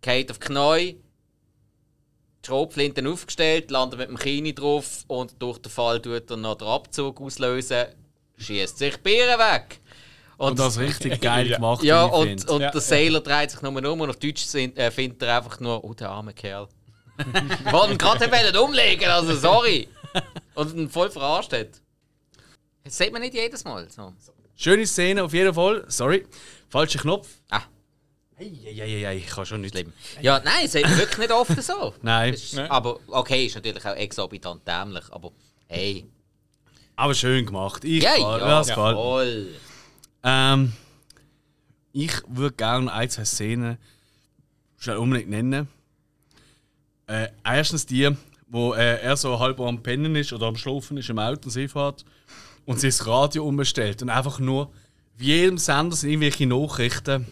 geht 0.00 0.30
auf 0.30 0.38
die 0.38 0.46
Knie. 0.46 1.03
Die 2.44 2.48
Schrotflinten 2.48 3.06
aufgestellt, 3.06 3.70
landet 3.70 3.98
mit 3.98 4.08
dem 4.10 4.18
Kini 4.18 4.54
drauf 4.54 5.04
und 5.06 5.34
durch 5.40 5.58
den 5.58 5.72
Fall 5.72 6.00
tut 6.00 6.30
er 6.30 6.36
noch 6.36 6.56
den 6.56 6.68
Abzug 6.68 7.18
auslösen, 7.20 7.86
schießt 8.36 8.76
sich 8.76 8.98
Bieren 8.98 9.38
weg. 9.38 9.80
Und 10.36 10.58
das 10.58 10.78
richtig 10.78 11.20
geil 11.22 11.48
gemacht, 11.48 11.82
Ja, 11.82 12.04
und, 12.04 12.48
und 12.50 12.60
Ja, 12.60 12.70
der 12.70 12.74
ja. 12.74 12.80
Sailor 12.80 13.20
dreht 13.20 13.50
sich 13.50 13.62
nur 13.62 13.72
um 13.90 14.00
und 14.00 14.10
auf 14.10 14.16
Deutsch 14.16 14.44
sind, 14.44 14.76
äh, 14.76 14.90
findet 14.90 15.22
er 15.22 15.38
einfach 15.38 15.58
nur, 15.60 15.82
oh, 15.82 15.94
der 15.94 16.10
arme 16.10 16.34
Kerl. 16.34 16.68
Wollte 17.70 17.92
ihn 17.92 17.98
gerade 17.98 18.30
wollen 18.30 18.56
umlegen, 18.56 19.08
also 19.08 19.34
sorry. 19.34 19.88
Und 20.54 20.74
ihn 20.74 20.90
voll 20.90 21.10
verarscht 21.10 21.52
hat. 21.52 21.80
Das 22.82 22.98
sieht 22.98 23.12
man 23.12 23.22
nicht 23.22 23.34
jedes 23.34 23.64
Mal. 23.64 23.88
So. 23.88 24.12
Schöne 24.56 24.86
Szene 24.86 25.24
auf 25.24 25.32
jeden 25.32 25.54
Fall. 25.54 25.84
Sorry, 25.88 26.26
falscher 26.68 26.98
Knopf. 26.98 27.28
Ah, 27.50 27.62
Eieieiei, 28.38 29.16
ich 29.18 29.26
kann 29.26 29.46
schon 29.46 29.60
nicht. 29.60 29.74
schlimm. 29.74 29.92
Ja, 30.20 30.40
nein, 30.44 30.66
sieht 30.66 30.82
man 30.82 30.98
wirklich 30.98 31.18
nicht 31.18 31.32
oft 31.32 31.62
so. 31.62 31.94
Nein, 32.02 32.34
Ist, 32.34 32.58
aber 32.58 32.98
okay, 33.06 33.46
ist 33.46 33.54
natürlich 33.54 33.84
auch 33.84 33.94
exorbitant 33.94 34.66
dämlich, 34.66 35.04
aber 35.10 35.30
hey. 35.68 36.04
aber 36.96 37.14
schön 37.14 37.46
gemacht. 37.46 37.84
Ich 37.84 38.02
Ja, 38.02 38.16
ja, 38.16 38.38
ja, 38.38 38.64
mir. 38.64 38.74
voll. 38.74 39.48
Ähm, 40.24 40.72
ich 41.92 42.12
würde 42.26 42.56
gerne 42.56 42.92
ein, 42.92 43.08
zwei 43.08 43.24
Szenen 43.24 43.78
schnell 44.78 44.96
unbedingt 44.96 45.30
nennen. 45.30 45.68
Äh, 47.06 47.28
erstens 47.44 47.86
die, 47.86 48.10
wo 48.48 48.74
äh, 48.74 49.00
er 49.00 49.16
so 49.16 49.38
halb 49.38 49.60
am 49.60 49.82
Pennen 49.82 50.16
ist 50.16 50.32
oder 50.32 50.46
am 50.46 50.56
Schlafen 50.56 50.96
ist 50.96 51.08
im 51.08 51.18
Auto 51.20 51.42
und 51.44 51.50
sie 51.50 51.68
fährt 51.68 52.04
und 52.64 52.80
sie 52.80 52.88
das 52.88 53.06
Radio 53.06 53.46
umstellt 53.46 54.02
und 54.02 54.10
einfach 54.10 54.40
nur 54.40 54.72
wie 55.16 55.26
jedem 55.26 55.58
Sender 55.58 55.94
sind 55.94 56.10
irgendwelche 56.10 56.46
Nachrichten. 56.46 57.26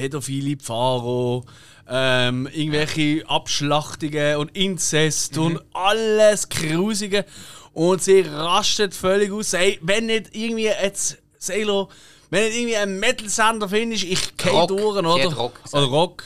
Pädophile 0.00 0.56
Pfarrer, 0.56 1.42
ähm, 1.86 2.48
irgendwelche 2.54 3.22
Abschlachtungen 3.28 4.36
und 4.36 4.56
Inzest 4.56 5.36
und 5.36 5.60
alles 5.74 6.48
Grusige. 6.48 7.26
Und 7.74 8.02
sie 8.02 8.20
rastet 8.22 8.94
völlig 8.94 9.30
aus. 9.30 9.52
Ey, 9.52 9.78
wenn 9.82 10.06
nicht 10.06 10.34
irgendwie 10.34 10.64
jetzt 10.64 11.18
Sailor, 11.36 11.90
wenn 12.30 12.44
nicht 12.44 12.56
irgendwie 12.56 12.76
ein 12.78 12.98
Metal-Sender 12.98 13.68
findest, 13.68 14.04
ich 14.04 14.36
durch, 14.38 14.94
Sie 14.94 14.98
oder? 15.00 15.34
Rock 15.34 15.62
gesagt. 15.62 15.74
oder 15.74 15.92
Rock. 15.92 16.24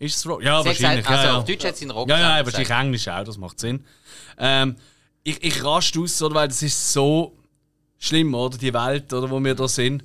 Ist 0.00 0.16
es 0.16 0.26
Rock? 0.26 0.42
Ja, 0.42 0.60
Sie 0.60 0.68
wahrscheinlich. 0.70 1.06
gesagt, 1.06 1.10
also 1.10 1.26
ja, 1.28 1.32
ja. 1.32 1.38
auf 1.38 1.44
Deutsch 1.44 1.64
hat 1.64 1.76
sie 1.76 1.84
einen 1.84 1.90
Rock 1.92 2.08
Ja, 2.08 2.18
ja, 2.18 2.34
aber 2.34 2.46
wahrscheinlich 2.46 2.70
Englisch 2.70 3.06
auch, 3.06 3.22
das 3.22 3.38
macht 3.38 3.60
Sinn. 3.60 3.84
Ähm, 4.36 4.74
ich, 5.22 5.40
ich 5.44 5.62
raste 5.62 6.00
aus, 6.00 6.20
oder, 6.22 6.34
weil 6.34 6.48
das 6.48 6.60
ist 6.60 6.92
so 6.92 7.36
schlimm, 8.00 8.34
oder? 8.34 8.58
Die 8.58 8.74
Welt, 8.74 9.12
oder, 9.12 9.30
wo 9.30 9.38
wir 9.38 9.54
da 9.54 9.68
sind. 9.68 10.02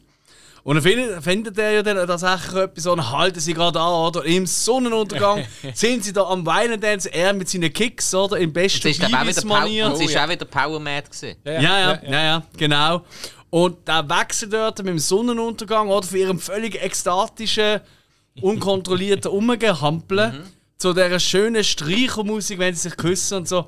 Und 0.70 0.76
dann 0.76 0.84
findet, 0.84 1.24
findet 1.24 1.58
er 1.58 1.72
ja 1.72 1.82
dann 1.82 2.06
tatsächlich 2.06 2.54
etwas 2.62 2.84
so, 2.84 2.92
und 2.92 3.10
halten 3.10 3.40
sie 3.40 3.56
gerade 3.56 3.80
an, 3.80 3.92
oder? 3.92 4.24
Im 4.24 4.46
Sonnenuntergang 4.46 5.44
sind 5.74 6.04
sie 6.04 6.14
da 6.14 6.22
am 6.26 6.46
Weinen 6.46 6.80
Dance, 6.80 7.12
er 7.12 7.34
mit 7.34 7.50
seinen 7.50 7.74
Kicks, 7.74 8.14
oder? 8.14 8.38
Im 8.38 8.54
besten 8.54 8.88
ist 8.88 9.00
Beavis-Manier. 9.00 9.88
und 9.88 9.94
es 9.94 10.02
ist 10.02 10.14
ja. 10.14 10.26
auch 10.26 10.30
wieder 10.30 10.46
Power 10.46 10.80
Mad 10.80 11.08
gewesen. 11.10 11.40
Ja 11.44 11.60
ja, 11.60 12.00
ja, 12.04 12.22
ja, 12.24 12.44
genau. 12.56 13.04
Und 13.50 13.88
der 13.88 14.08
wechselt 14.08 14.54
dort 14.54 14.78
mit 14.78 14.90
dem 14.90 15.00
Sonnenuntergang, 15.00 15.90
oder? 15.90 16.06
Von 16.06 16.20
ihrem 16.20 16.40
völlig 16.40 16.80
ekstatischen, 16.80 17.80
unkontrollierten 18.40 19.32
Umgehampeln 19.32 20.44
zu 20.78 20.94
dieser 20.94 21.20
schönen 21.20 21.64
Streichermusik, 21.64 22.60
wenn 22.60 22.76
sie 22.76 22.90
sich 22.90 22.96
küssen 22.96 23.40
und 23.40 23.48
so. 23.48 23.66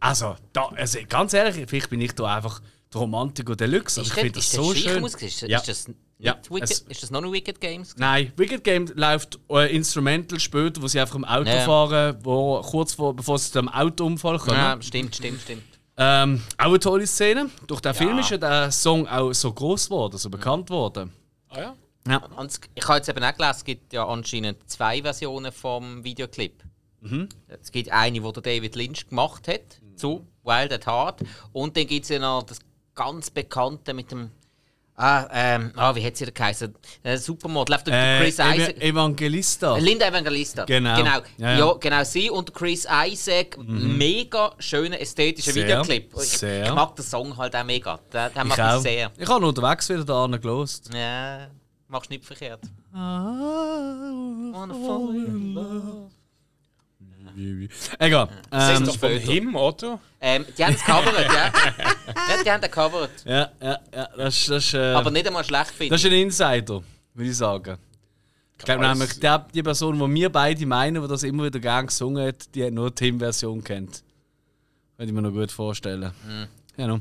Also, 0.00 0.34
da, 0.54 0.70
also 0.74 0.98
ganz 1.10 1.34
ehrlich, 1.34 1.62
vielleicht 1.68 1.90
bin 1.90 2.00
ich 2.00 2.12
da 2.12 2.36
einfach 2.36 2.62
der 2.90 3.02
Romantiker 3.02 3.54
Deluxe. 3.54 4.00
Also 4.00 4.00
Ist, 4.00 4.08
ich 4.08 4.14
das, 4.14 4.22
finde 4.22 4.32
das 4.32 4.44
ist 4.46 4.52
so 4.52 4.62
das 4.62 4.72
schön. 4.72 4.80
Streichermusik? 4.80 5.22
Ist, 5.24 5.40
Ja. 5.42 5.58
ist 5.58 5.68
das, 5.68 5.90
Ja, 6.20 6.36
Wicked, 6.50 6.70
es- 6.70 6.80
ist 6.80 7.02
das 7.02 7.10
noch 7.12 7.22
ein 7.22 7.32
Wicked 7.32 7.60
Games? 7.60 7.94
Nein, 7.96 8.32
Wicked 8.36 8.64
Game 8.64 8.86
läuft 8.94 9.38
äh, 9.50 9.74
Instrumental 9.74 10.40
später, 10.40 10.82
wo 10.82 10.88
sie 10.88 10.98
einfach 11.00 11.14
im 11.14 11.24
Auto 11.24 11.48
Ja. 11.48 11.60
fahren, 11.64 12.18
wo, 12.22 12.60
kurz 12.62 12.94
vor, 12.94 13.14
bevor 13.14 13.38
sie 13.38 13.52
zu 13.52 13.60
einem 13.60 13.68
Autounfall 13.68 14.38
kommen. 14.38 14.56
Ja, 14.56 14.76
stimmt, 14.82 15.14
stimmt, 15.14 15.40
stimmt. 15.42 15.62
Ähm, 15.96 16.42
auch 16.58 16.64
eine 16.66 16.78
tolle 16.80 17.06
Szene. 17.06 17.50
Durch 17.66 17.80
den 17.80 17.94
Film 17.94 18.18
ist 18.18 18.30
ja 18.30 18.36
der 18.38 18.70
Song 18.72 19.06
auch 19.06 19.32
so 19.32 19.52
groß 19.52 19.86
geworden, 19.88 20.16
so 20.18 20.28
bekannt 20.30 20.66
geworden. 20.66 21.12
Ah 21.50 21.60
ja? 21.60 21.76
Ja. 22.08 22.16
Und 22.36 22.58
ich 22.74 22.84
habe 22.88 22.96
jetzt 22.98 23.08
eben 23.08 23.22
auch 23.22 23.32
gelesen, 23.34 23.54
es 23.56 23.64
gibt 23.64 23.92
ja 23.92 24.06
anscheinend 24.06 24.68
zwei 24.70 25.02
Versionen 25.02 25.52
vom 25.52 26.02
Videoclip. 26.04 26.64
Mhm. 27.00 27.28
Es 27.46 27.70
gibt 27.70 27.92
eine, 27.92 28.20
die 28.20 28.32
der 28.32 28.42
David 28.42 28.74
Lynch 28.76 29.08
gemacht 29.08 29.46
hat, 29.46 29.80
zu 29.94 30.26
Wild 30.42 30.72
at 30.72 30.86
Heart. 30.86 31.20
Und 31.52 31.76
dann 31.76 31.86
gibt 31.86 32.04
es 32.04 32.08
ja 32.10 32.18
noch 32.18 32.42
das 32.44 32.58
ganz 32.94 33.30
bekannte 33.30 33.94
mit 33.94 34.10
dem. 34.10 34.30
Ah, 35.00 35.28
ähm, 35.32 35.72
ah 35.76 35.94
wie 35.94 36.04
hat 36.04 36.16
sie 36.16 36.24
da 36.24 36.32
geheißen? 36.32 36.74
Äh, 37.04 37.16
Supermodel, 37.18 37.72
läuft 37.76 37.86
Äh, 37.86 38.18
Chris 38.18 38.34
Isaac. 38.34 38.58
Ev 38.58 38.80
Evangelista. 38.80 39.76
Linda 39.76 40.08
Evangelista. 40.08 40.64
Genau. 40.64 40.96
Genau. 40.96 41.18
Ja, 41.36 41.50
Ja, 41.52 41.58
ja. 41.58 41.72
genau 41.74 42.02
sie 42.02 42.28
und 42.30 42.52
Chris 42.52 42.84
Isaac. 43.06 43.56
Mega 43.58 44.54
schöner 44.58 45.00
ästhetischer 45.00 45.52
Sehr, 45.52 45.64
Videoclip. 45.66 46.12
Ich, 46.16 46.38
sehr. 46.38 46.64
ich 46.66 46.74
mag 46.74 46.96
den 46.96 47.04
Song 47.04 47.36
halt 47.36 47.54
auch 47.54 47.64
mega. 47.64 48.00
Den, 48.12 48.32
den 48.34 48.42
Ich 48.42 48.48
mag 48.48 48.58
ich 48.58 48.64
auch. 48.64 48.80
sehr. 48.80 49.12
Ich 49.16 49.28
habe 49.28 49.46
unterwegs 49.46 49.88
wieder 49.88 50.04
da 50.04 50.26
gelost. 50.36 50.90
Ja, 50.92 51.46
machst 51.86 52.10
nicht 52.10 52.24
verkehrt. 52.24 52.62
Egal. 57.98 58.28
Das 58.50 58.76
Ähm, 58.78 58.82
ist 58.84 58.94
doch 58.94 58.98
von 59.00 59.10
ihm, 59.30 59.54
oder? 59.56 60.00
Ähm, 60.20 60.44
die 60.56 60.64
haben 60.64 60.74
es 60.74 60.82
covert, 60.84 61.14
ja. 61.18 61.32
ja. 61.46 62.42
Die 62.44 62.50
haben 62.50 62.60
den 62.60 62.70
covert. 62.70 63.10
ja, 63.24 63.50
ja, 63.62 63.78
ja, 63.94 64.08
das, 64.16 64.36
ist- 64.36 64.50
das, 64.50 64.74
äh, 64.74 64.78
Aber 64.94 65.10
nicht 65.10 65.26
einmal 65.26 65.44
schlecht 65.44 65.70
finde 65.70 65.94
das 65.94 66.02
ist 66.04 66.10
ein 66.10 66.18
Insider, 66.18 66.82
würde 67.14 67.30
ich 67.30 67.36
sagen. 67.36 67.78
Ich 68.58 68.64
glaube 68.64 68.86
nämlich, 68.88 69.20
die, 69.20 69.36
die 69.54 69.62
Person, 69.62 69.98
die 69.98 70.14
wir 70.20 70.30
beide 70.30 70.66
meinen, 70.66 71.00
die 71.00 71.08
das 71.08 71.22
immer 71.22 71.44
wieder 71.44 71.60
gerne 71.60 71.86
gesungen 71.86 72.26
hat, 72.26 72.52
die 72.54 72.64
hat 72.64 72.72
nur 72.72 72.90
die 72.90 73.04
Him-Version 73.04 73.62
kennt. 73.62 74.02
Könnte 74.96 75.10
ich 75.10 75.12
mir 75.12 75.22
noch 75.22 75.30
gut 75.30 75.52
vorstellen. 75.52 76.10
Ja, 76.76 76.86
no. 76.88 77.00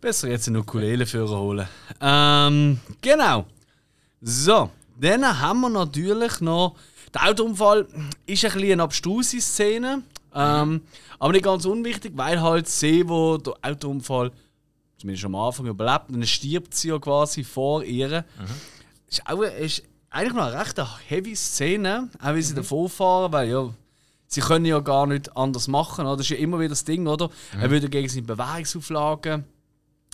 Besser 0.00 0.28
jetzt 0.28 0.46
eine 0.46 0.60
Ukulele 0.60 1.04
für 1.06 1.28
holen. 1.28 1.66
Ähm, 2.00 2.78
genau. 3.02 3.46
So, 4.20 4.70
dann 4.98 5.40
haben 5.40 5.60
wir 5.62 5.70
natürlich 5.70 6.40
noch. 6.40 6.76
Der 7.14 7.28
Autounfall 7.28 7.86
ist 8.26 8.44
ein 8.44 8.52
bisschen 8.52 8.72
eine 8.72 8.82
abstruse 8.82 9.40
Szene. 9.40 10.02
Ähm, 10.34 10.82
aber 11.18 11.32
nicht 11.32 11.44
ganz 11.44 11.64
unwichtig, 11.64 12.12
weil 12.14 12.40
halt 12.40 12.68
sie, 12.68 13.08
wo 13.08 13.36
der 13.36 13.54
Autounfall 13.62 14.30
zumindest 14.96 15.24
am 15.24 15.34
Anfang 15.34 15.66
überlebt, 15.66 16.04
dann 16.08 16.24
stirbt 16.26 16.74
sie 16.74 16.88
ja 16.88 16.98
quasi 16.98 17.42
vor 17.42 17.82
ihr. 17.82 18.24
Ist, 19.08 19.26
auch, 19.26 19.42
ist 19.42 19.82
eigentlich 20.10 20.34
noch 20.34 20.46
eine 20.46 20.60
recht 20.60 20.80
heavy 21.08 21.34
Szene, 21.34 22.08
auch 22.22 22.34
wie 22.34 22.42
sie 22.42 22.54
davor 22.54 22.88
fahren, 22.88 23.32
weil 23.32 23.50
ja, 23.50 23.70
sie 24.26 24.40
können 24.40 24.66
ja 24.66 24.78
gar 24.80 25.06
nicht 25.06 25.36
anders 25.36 25.68
machen. 25.68 26.06
Oder? 26.06 26.16
Das 26.16 26.26
ist 26.26 26.30
ja 26.30 26.36
immer 26.36 26.58
wieder 26.58 26.70
das 26.70 26.84
Ding, 26.84 27.06
oder? 27.06 27.30
Er 27.58 27.70
würde 27.70 27.88
gegen 27.88 28.08
seine 28.08 28.22
Bewegungsauflagen 28.22 29.44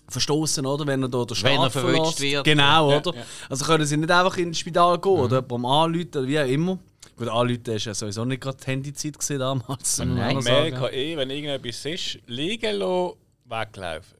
verstoßen, 0.09 0.65
oder? 0.67 0.87
Wenn 0.87 1.03
er 1.03 1.09
da 1.09 1.25
den 1.25 1.43
Wenn 1.43 1.61
er 1.61 1.71
verwünscht 1.71 2.21
wird. 2.21 2.45
Genau, 2.45 2.91
Ja, 2.91 2.99
oder? 2.99 3.15
ja. 3.15 3.23
Also 3.49 3.65
können 3.65 3.85
sie 3.87 3.97
nicht 3.97 4.11
einfach 4.11 4.37
ins 4.37 4.59
Spital 4.59 4.99
gehen 5.01 5.13
oder 5.13 5.37
jemandem 5.37 5.65
anrufen 5.67 6.09
oder 6.15 6.27
wie 6.27 6.41
auch 6.41 6.47
immer. 6.47 6.79
Gut, 7.17 7.29
anrufen 7.29 7.65
ist 7.75 7.85
ja 7.87 7.95
sowieso 7.95 8.25
nicht 8.25 8.43
gerade 8.43 8.59
die 8.59 8.67
Handyzeit 8.67 9.15
gewesen 9.19 9.39
damals. 9.39 9.99
Nein. 9.99 10.41
sagen. 10.43 10.47
Amerika 10.49 10.89
eh, 10.91 11.17
wenn 11.17 11.31
irgendetwas 11.31 11.85
ist, 11.87 12.19
liegen 12.27 12.77
lassen, 12.77 13.17
weglaufen. 13.47 14.19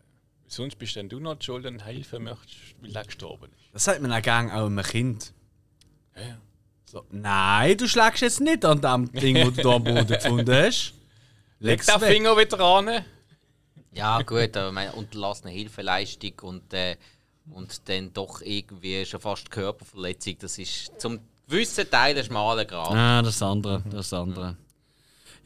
Sonst 0.49 0.79
bist 0.79 0.97
dann 0.97 1.09
du 1.09 1.19
noch 1.21 1.35
die 1.37 1.45
schuld, 1.45 1.65
wenn 1.65 1.79
du 1.79 1.85
helfen 1.85 2.25
möchtest, 2.25 2.75
weil 2.81 2.95
er 2.95 3.05
gestorben 3.05 3.47
ist. 3.53 3.75
Das 3.75 3.85
sagt 3.85 4.01
man 4.01 4.13
auch 4.13 4.23
gerne 4.23 4.55
auch 4.55 4.67
einem 4.67 4.83
Kind. 4.85 5.33
Ja. 6.17 6.39
So, 6.87 7.03
nein, 7.11 7.77
du 7.77 7.89
schlägst 7.89 8.23
jetzt 8.23 8.41
nicht 8.41 8.65
an 8.65 8.81
dem 8.81 9.13
Ding, 9.13 9.45
wo 9.45 9.51
du 9.51 9.63
da 9.63 9.71
am 9.75 9.85
Boden 9.85 10.07
gefunden 10.07 10.55
hast. 10.55 10.95
Leg 11.59 11.85
den. 11.85 12.01
Finger 12.01 12.37
wieder 12.39 12.59
ran. 12.61 13.05
Ja, 13.97 14.21
gut, 14.21 14.55
aber 14.59 14.73
meine 14.73 14.93
unterlassene 14.93 15.51
Hilfeleistung 15.51 16.33
und, 16.43 16.75
äh, 16.75 16.97
und 17.51 17.89
dann 17.89 18.13
doch 18.13 18.43
irgendwie 18.43 19.07
schon 19.07 19.21
fast 19.21 19.51
Körperverletzung, 19.51 20.37
das 20.39 20.59
ist 20.59 21.01
zum 21.01 21.19
gewissen 21.49 21.89
Teil 21.91 22.15
der 22.15 22.25
schmale 22.25 22.67
Grad. 22.67 22.93
Ah, 22.93 23.23
das 23.23 23.41
andere. 23.41 23.83
Das 23.91 24.13
andere. 24.13 24.57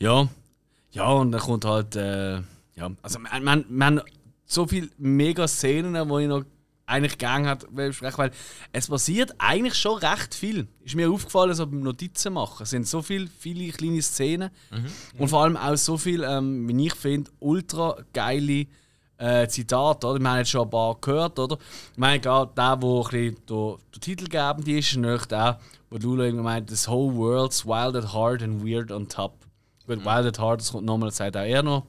Ja. 0.01 0.29
Ja, 0.91 1.09
und 1.11 1.31
dann 1.31 1.41
kommt 1.41 1.65
halt. 1.65 1.95
Äh, 1.95 2.39
ja, 2.75 2.91
also, 3.03 3.21
man, 3.21 3.45
man, 3.45 3.65
man 3.69 4.03
so 4.45 4.67
viele 4.67 4.89
mega 4.99 5.47
Szenen, 5.47 6.09
wo 6.09 6.19
ich 6.19 6.27
noch 6.27 6.43
eigentlich 6.91 7.19
gerne 7.19 7.49
hat, 7.49 7.67
besprechen, 7.75 8.19
weil 8.19 8.33
es 8.73 8.89
passiert 8.89 9.35
eigentlich 9.39 9.75
schon 9.75 9.99
recht 9.99 10.35
viel. 10.35 10.67
Ist 10.85 10.97
mir 10.97 11.11
aufgefallen, 11.11 11.55
so 11.55 11.67
beim 11.67 11.83
Notizen 11.83 12.33
machen. 12.33 12.65
Es 12.65 12.71
sind 12.71 12.87
so 12.87 13.01
viele, 13.01 13.29
viele 13.29 13.73
kleine 13.73 14.03
Szenen 14.03 14.51
und 15.19 15.29
vor 15.29 15.43
allem 15.43 15.57
auch 15.57 15.77
so 15.77 15.97
viele, 15.97 16.27
ähm, 16.27 16.69
wie 16.69 16.87
ich 16.87 16.95
finde, 16.95 17.31
ultra 17.39 17.97
geile 18.13 18.67
äh, 19.19 19.47
Zitate. 19.49 20.07
Oder? 20.07 20.21
Wir 20.21 20.31
haben 20.31 20.39
jetzt 20.39 20.51
schon 20.51 20.63
ein 20.63 20.71
paar 20.71 20.97
gehört, 21.01 21.39
oder? 21.39 21.59
Ich 21.93 21.99
meine, 21.99 22.21
gerade 22.21 22.53
der, 22.57 22.77
der 22.77 22.89
ein 22.89 23.05
bisschen 23.05 23.37
der, 23.49 23.77
der 23.95 24.01
Titelgebend 24.01 24.69
ist, 24.69 24.91
ist 24.91 24.97
nämlich 24.97 25.27
der, 25.27 25.61
wo 25.91 25.99
Lula 25.99 26.25
irgendwie 26.25 26.45
meint, 26.45 26.69
this 26.69 26.89
whole 26.89 27.15
world's 27.15 27.65
wild 27.65 27.95
at 27.97 28.13
heart 28.13 28.43
and 28.43 28.65
weird 28.65 28.91
on 28.91 29.09
top. 29.09 29.35
Gut, 29.87 30.05
wild 30.05 30.27
at 30.27 30.39
heart, 30.39 30.61
das 30.61 30.73
kommt 30.73 30.87
nochmal, 30.87 31.11
das 31.11 31.19
sagt 31.19 31.37
auch 31.37 31.43
er 31.43 31.63
noch. 31.63 31.87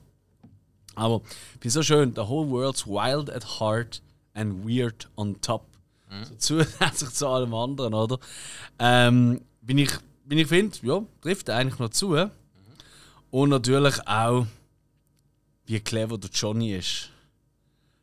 Aber 0.94 1.22
ich 1.54 1.60
finde 1.60 1.70
so 1.70 1.82
schön, 1.82 2.12
the 2.14 2.22
whole 2.22 2.50
world's 2.50 2.86
wild 2.86 3.30
at 3.30 3.60
heart 3.60 4.02
and 4.34 4.64
weird 4.64 5.08
on 5.16 5.40
top. 5.40 5.66
So 6.24 6.34
zusätzlich 6.38 7.10
zu 7.10 7.26
allem 7.26 7.54
anderen, 7.54 7.94
oder? 7.94 8.18
Ähm, 8.78 9.40
bin 9.62 9.78
ich, 9.78 9.90
bin 10.24 10.38
ich 10.38 10.46
finde, 10.48 10.76
ja, 10.82 11.02
trifft 11.20 11.48
eigentlich 11.50 11.78
noch 11.78 11.90
zu. 11.90 12.30
Und 13.30 13.48
natürlich 13.48 14.06
auch, 14.06 14.46
wie 15.64 15.80
clever 15.80 16.18
der 16.18 16.30
Johnny 16.30 16.74
ist. 16.74 17.10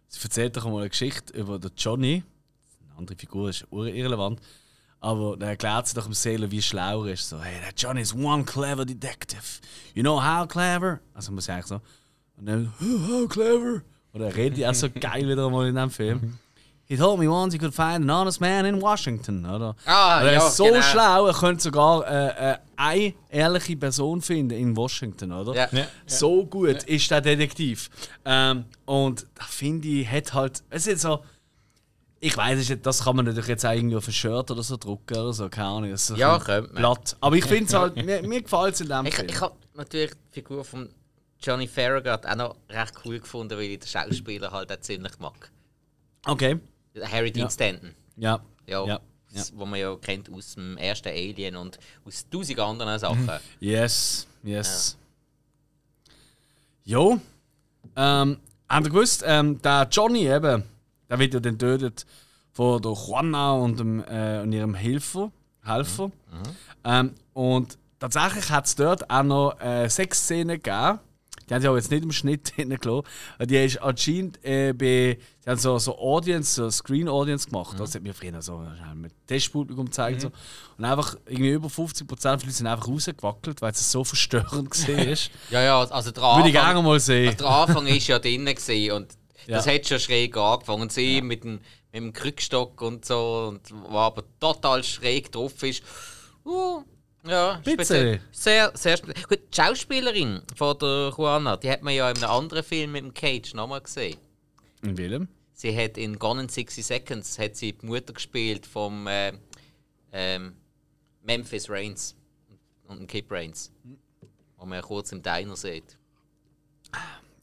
Sie 0.07 0.23
erzählt 0.23 0.57
doch 0.57 0.65
mal 0.65 0.79
eine 0.79 0.89
Geschichte 0.89 1.37
über 1.37 1.59
den 1.59 1.71
Johnny. 1.77 2.23
Eine 2.81 2.97
andere 2.97 3.15
Figur 3.15 3.49
ist 3.49 3.67
irrelevant. 3.71 4.39
Aber 5.01 5.37
er 5.39 5.49
erklärt 5.49 5.87
sie 5.87 5.95
doch 5.95 6.07
im 6.07 6.13
Seele, 6.13 6.49
wie 6.51 6.61
schlau 6.61 7.05
er 7.05 7.13
ist. 7.13 7.29
So, 7.29 7.39
hey, 7.39 7.61
that 7.61 7.79
Johnny 7.79 8.01
is 8.01 8.13
one 8.13 8.43
clever 8.43 8.85
detective. 8.85 9.61
You 9.93 10.01
know 10.01 10.21
how 10.21 10.47
clever? 10.47 10.99
Also 11.13 11.31
muss 11.31 11.45
ich 11.47 11.53
eigentlich 11.53 11.67
so. 11.67 11.81
Und 12.37 12.47
dann, 12.47 12.73
oh, 12.81 13.07
how 13.07 13.29
clever? 13.29 13.83
Oder 14.13 14.27
er 14.27 14.35
redet 14.35 14.57
ja 14.59 14.69
auch 14.69 14.73
so 14.75 14.87
geil 14.99 15.27
wieder 15.27 15.49
mal 15.49 15.67
in 15.67 15.75
dem 15.75 15.89
Film. 15.89 16.37
He 16.85 16.97
told 16.97 17.19
me 17.19 17.29
once 17.29 17.53
he 17.53 17.59
could 17.59 17.73
find 17.73 18.03
an 18.03 18.09
honest 18.11 18.41
man 18.41 18.65
in 18.65 18.81
Washington, 18.81 19.45
oder? 19.45 19.75
Ah, 19.85 20.21
er 20.23 20.33
ja, 20.33 20.47
ist 20.47 20.57
so 20.57 20.63
genau. 20.63 20.81
schlau, 20.81 21.27
er 21.27 21.33
könnte 21.35 21.61
sogar 21.61 22.07
äh, 22.07 22.53
äh, 22.53 22.57
eine 22.77 23.13
ehrliche 23.29 23.77
Person 23.77 24.23
finden 24.23 24.57
in 24.57 24.75
Washington, 24.75 25.31
oder? 25.31 25.53
Ja. 25.53 25.67
Ja. 25.71 25.85
So 26.07 26.47
gut 26.47 26.81
ist 26.83 27.11
der 27.11 27.21
Detektiv. 27.21 27.91
Ähm, 28.25 28.65
und 28.85 29.27
da 29.35 29.43
finde 29.43 29.87
ich, 29.87 30.09
hat 30.09 30.33
halt. 30.33 30.63
Es 30.71 30.87
ist 30.87 31.01
so. 31.01 31.23
Ich 32.21 32.35
weiß 32.35 32.57
nicht, 32.57 32.83
das 32.85 33.03
kann 33.03 33.15
man 33.15 33.25
natürlich 33.25 33.47
jetzt 33.47 33.65
auch 33.65 33.71
irgendwie 33.71 33.95
auf 33.95 34.07
ein 34.07 34.11
Shirt 34.11 34.49
oder 34.49 34.63
so 34.63 34.75
drucken 34.75 35.15
oder 35.15 35.31
so, 35.31 35.47
keine 35.47 35.67
Ahnung. 35.67 35.95
so 35.95 36.15
Ja, 36.15 36.39
könnte 36.39 36.73
man. 36.73 36.81
Blatt. 36.81 37.15
Aber 37.21 37.35
ich 37.35 37.45
finde 37.45 37.65
es 37.65 37.73
halt, 37.75 38.03
mir, 38.03 38.23
mir 38.23 38.41
gefällt 38.41 38.73
es 38.73 38.81
in 38.81 38.89
dem 38.89 39.05
Ich, 39.05 39.15
Film. 39.15 39.29
ich 39.29 39.39
habe 39.39 39.53
natürlich 39.75 40.11
die 40.11 40.33
Figur 40.41 40.65
von 40.65 40.89
Johnny 41.41 41.67
Farragut 41.67 42.25
auch 42.25 42.35
noch 42.35 42.55
recht 42.69 42.93
cool 43.05 43.19
gefunden, 43.19 43.57
weil 43.57 43.63
ich 43.65 43.79
den 43.79 43.87
Schauspieler 43.87 44.51
halt 44.51 44.71
auch 44.71 44.79
ziemlich 44.81 45.17
mag. 45.19 45.51
okay. 46.25 46.59
Harry 47.01 47.31
Dean 47.31 47.45
Ja. 47.45 47.49
Stanton. 47.49 47.95
Ja. 48.17 48.39
Ja, 48.67 48.85
Ja. 48.85 48.99
das, 49.33 49.55
wo 49.55 49.65
man 49.65 49.79
ja 49.79 49.95
kennt 49.95 50.29
aus 50.33 50.55
dem 50.55 50.75
ersten 50.77 51.07
Alien 51.09 51.55
und 51.55 51.79
aus 52.05 52.25
tausend 52.29 52.59
anderen 52.59 52.99
Sachen. 52.99 53.29
Yes, 53.59 54.27
yes. 54.43 54.97
Jo. 56.83 57.19
Ähm, 57.95 58.37
habt 58.67 58.85
ihr 58.87 58.89
gewusst, 58.91 59.23
ähm, 59.25 59.61
der 59.61 59.87
Johnny 59.91 60.25
eben, 60.27 60.63
der 61.09 61.19
wird 61.19 61.33
ja 61.33 61.39
dann 61.39 61.57
tötet 61.57 62.05
von 62.51 62.81
der 62.81 62.91
Juana 62.91 63.53
und, 63.53 63.79
dem, 63.79 64.03
äh, 64.05 64.41
und 64.41 64.51
ihrem 64.51 64.73
Helfer. 64.73 65.31
Helfer. 65.63 66.11
Ähm, 66.83 67.13
und 67.33 67.77
tatsächlich 67.99 68.49
hat 68.49 68.65
es 68.65 68.75
dort 68.75 69.09
auch 69.09 69.23
noch 69.23 69.59
äh, 69.61 69.87
Sexszenen 69.89 70.61
gegeben, 70.61 70.99
Die 71.49 71.53
haben 71.55 71.61
sie 71.61 71.67
aber 71.67 71.77
jetzt 71.77 71.89
nicht 71.89 72.03
im 72.03 72.11
Schnitt 72.11 72.49
hineingelassen. 72.55 73.05
Die 73.41 73.57
ist 73.57 73.81
anscheinend 73.81 74.43
äh, 74.45 74.73
bei. 74.73 75.17
Sie 75.43 75.49
haben 75.49 75.57
so, 75.57 75.79
so 75.79 75.97
Audience, 75.97 76.53
so 76.53 76.69
Screen 76.69 77.07
Audience 77.09 77.49
gemacht. 77.49 77.79
Das 77.79 77.95
hat 77.95 78.03
mir 78.03 78.13
früher 78.13 78.39
so 78.41 78.63
mit 78.93 79.11
Testpublikum 79.25 79.85
gezeigt. 79.85 80.21
So. 80.21 80.31
Und 80.77 80.85
einfach 80.85 81.15
irgendwie 81.25 81.51
über 81.51 81.67
50% 81.67 82.07
von 82.07 82.17
Leuten 82.21 82.51
sind 82.51 82.67
einfach 82.67 82.87
rausgewackelt, 82.87 83.61
weil 83.61 83.71
es 83.71 83.91
so 83.91 84.03
verstörend 84.03 84.87
war. 84.87 85.17
Ja, 85.49 85.61
ja, 85.61 85.79
also 85.79 86.11
der 86.11 86.21
Würde 86.23 86.49
ich 86.49 86.59
Anfang, 86.59 86.73
gerne 86.75 86.81
mal 86.87 86.99
sehen. 86.99 87.35
der 87.35 87.47
Anfang 87.47 87.87
ist 87.87 88.07
ja 88.07 88.19
drinnen 88.19 88.53
gewesen 88.53 88.91
und 88.91 89.07
das 89.47 89.65
Ja. 89.65 89.73
hat 89.73 89.87
schon 89.87 89.99
schräg 89.99 90.37
angefangen. 90.37 90.83
Und 90.83 90.91
sie 90.91 91.21
mit, 91.21 91.43
dem, 91.43 91.53
mit 91.91 91.95
dem 91.95 92.13
Krückstock 92.13 92.79
und 92.83 93.05
so, 93.05 93.47
und 93.49 93.61
wo 93.89 93.97
aber 93.97 94.23
total 94.39 94.83
schräg 94.83 95.31
drauf 95.31 95.63
ist. 95.63 95.81
Uh, 96.45 96.83
ja, 97.25 97.59
speziell. 97.61 98.21
Sehr, 98.31 98.71
sehr 98.75 98.97
speziell. 98.97 99.25
Gut, 99.27 99.39
die 99.51 99.55
Schauspielerin 99.55 100.41
von 100.55 100.77
der 100.79 101.13
Juana, 101.15 101.57
die 101.57 101.69
hat 101.69 101.83
man 101.83 101.93
ja 101.93 102.09
in 102.09 102.17
einem 102.17 102.29
anderen 102.31 102.63
Film 102.63 102.91
mit 102.93 103.03
dem 103.03 103.13
Cage 103.13 103.53
nochmal 103.53 103.81
gesehen. 103.81 104.17
In 104.81 104.97
Willem? 104.97 105.27
Sie 105.53 105.75
hat 105.75 105.97
in 105.97 106.17
Gone 106.17 106.43
in 106.43 106.49
60 106.49 106.85
Seconds 106.85 107.37
hat 107.37 107.57
sie 107.57 107.73
die 107.73 107.85
Mutter 107.85 108.13
gespielt 108.13 108.65
vom 108.65 109.07
äh, 109.07 109.33
ähm, 110.13 110.53
Memphis 111.21 111.69
Reigns 111.69 112.15
und 112.87 113.07
Kip 113.07 113.29
Reigns. 113.29 113.71
Wo 114.57 114.65
man 114.65 114.81
kurz 114.81 115.11
im 115.11 115.21
Diner 115.21 115.55
sieht. 115.55 115.97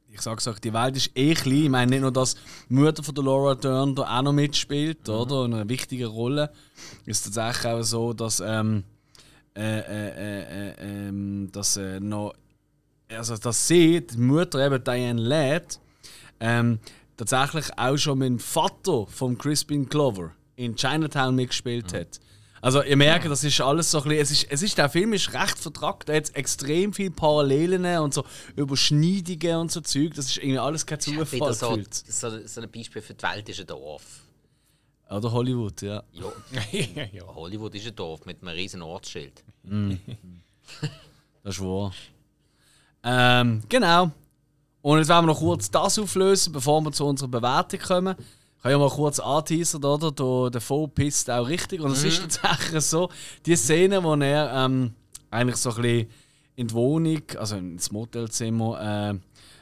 Ich 0.08 0.22
sag's 0.22 0.46
euch, 0.46 0.58
die 0.60 0.72
Welt 0.72 0.96
ist 0.96 1.10
eh 1.14 1.34
klein. 1.34 1.64
Ich 1.64 1.68
meine 1.68 1.90
nicht 1.90 2.00
nur, 2.00 2.10
dass 2.10 2.36
die 2.70 2.74
Mutter 2.74 3.02
von 3.02 3.14
der 3.14 3.24
Laura 3.24 3.54
Dern 3.54 3.94
da 3.94 4.18
auch 4.18 4.22
noch 4.22 4.32
mitspielt, 4.32 5.06
oder? 5.10 5.42
Und 5.42 5.52
eine 5.52 5.68
wichtige 5.68 6.06
Rolle. 6.06 6.50
Ist 7.04 7.24
tatsächlich 7.24 7.70
auch 7.70 7.82
so, 7.82 8.14
dass 8.14 8.40
ähm, 8.40 8.84
äh, 9.56 9.78
äh, 9.78 10.08
äh, 10.08 10.70
äh, 10.70 11.08
ähm, 11.08 11.50
dass 11.52 11.76
äh, 11.76 11.98
noch 12.00 12.34
also 13.08 13.36
dass 13.36 13.68
sie, 13.68 14.04
die 14.06 14.18
Mutter 14.18 14.64
eben 14.64 14.82
Diane 14.82 15.20
Ladd, 15.20 15.78
ähm, 16.40 16.78
tatsächlich 17.16 17.66
auch 17.76 17.96
schon 17.96 18.18
mit 18.18 18.28
dem 18.28 18.38
Vater 18.38 19.06
von 19.06 19.38
Crispin 19.38 19.88
Glover 19.88 20.32
in 20.56 20.76
Chinatown 20.76 21.34
mitgespielt 21.34 21.92
hat. 21.92 22.20
Also 22.62 22.82
ihr 22.82 22.96
merkt, 22.96 23.26
das 23.26 23.44
ist 23.44 23.60
alles 23.60 23.90
so 23.90 24.02
ein 24.02 24.08
bisschen, 24.08 24.22
es 24.22 24.30
ist, 24.30 24.46
es 24.50 24.62
ist, 24.62 24.78
der 24.78 24.88
Film 24.88 25.12
ist 25.12 25.32
recht 25.34 25.58
vertrackt, 25.58 26.08
er 26.08 26.16
hat 26.16 26.34
extrem 26.34 26.92
viele 26.92 27.10
Parallelen 27.10 27.84
und 28.00 28.12
so 28.12 28.24
Überschneidungen 28.56 29.56
und 29.58 29.72
so 29.72 29.80
Zeug, 29.82 30.14
das 30.14 30.26
ist 30.26 30.38
irgendwie 30.38 30.58
alles 30.58 30.84
kein 30.84 30.98
Zufall 30.98 31.54
so, 31.54 31.70
gefühlt. 31.70 31.94
so, 31.94 32.46
so 32.46 32.60
ein 32.60 32.70
Beispiel 32.70 33.02
für 33.02 33.14
die 33.14 33.22
Welt 33.22 33.48
ist 33.48 33.60
ein 33.60 33.66
Dorf. 33.66 34.25
Oder 35.08 35.30
Hollywood, 35.30 35.82
ja. 35.82 36.02
Ja, 36.12 36.32
ja. 37.12 37.26
Hollywood 37.26 37.74
ist 37.74 37.86
ein 37.86 37.94
Dorf 37.94 38.24
mit 38.26 38.42
einem 38.42 38.54
riesen 38.54 38.82
Ortsschild. 38.82 39.44
Das 41.44 41.58
ist 41.58 41.62
wahr. 41.62 41.92
Ähm, 43.04 43.62
genau. 43.68 44.10
Und 44.82 44.98
jetzt 44.98 45.08
wollen 45.08 45.26
wir 45.26 45.32
noch 45.32 45.38
kurz 45.38 45.70
das 45.70 45.96
auflösen, 45.96 46.52
bevor 46.52 46.80
wir 46.80 46.90
zu 46.90 47.06
unserer 47.06 47.28
Bewertung 47.28 47.78
kommen. 47.78 48.16
Ich 48.58 48.64
habe 48.64 48.72
ja 48.72 48.78
mal 48.78 48.90
kurz 48.90 49.20
angeteasert, 49.20 49.84
oder? 49.84 50.10
Der, 50.10 50.50
der 50.50 50.60
Faux 50.60 50.92
pisst 50.92 51.30
auch 51.30 51.46
richtig. 51.46 51.80
Und 51.80 51.92
es 51.92 52.02
ist 52.02 52.40
tatsächlich 52.40 52.82
so, 52.82 53.08
die 53.44 53.54
Szene, 53.54 54.02
wo 54.02 54.16
er 54.16 54.52
ähm, 54.52 54.92
eigentlich 55.30 55.56
so 55.56 55.70
ein 55.70 55.82
bisschen 55.82 56.10
in 56.56 56.66
die 56.66 56.74
Wohnung, 56.74 57.22
also 57.38 57.56
ins 57.56 57.92
Motelzimmer, 57.92 59.10
äh, 59.12 59.18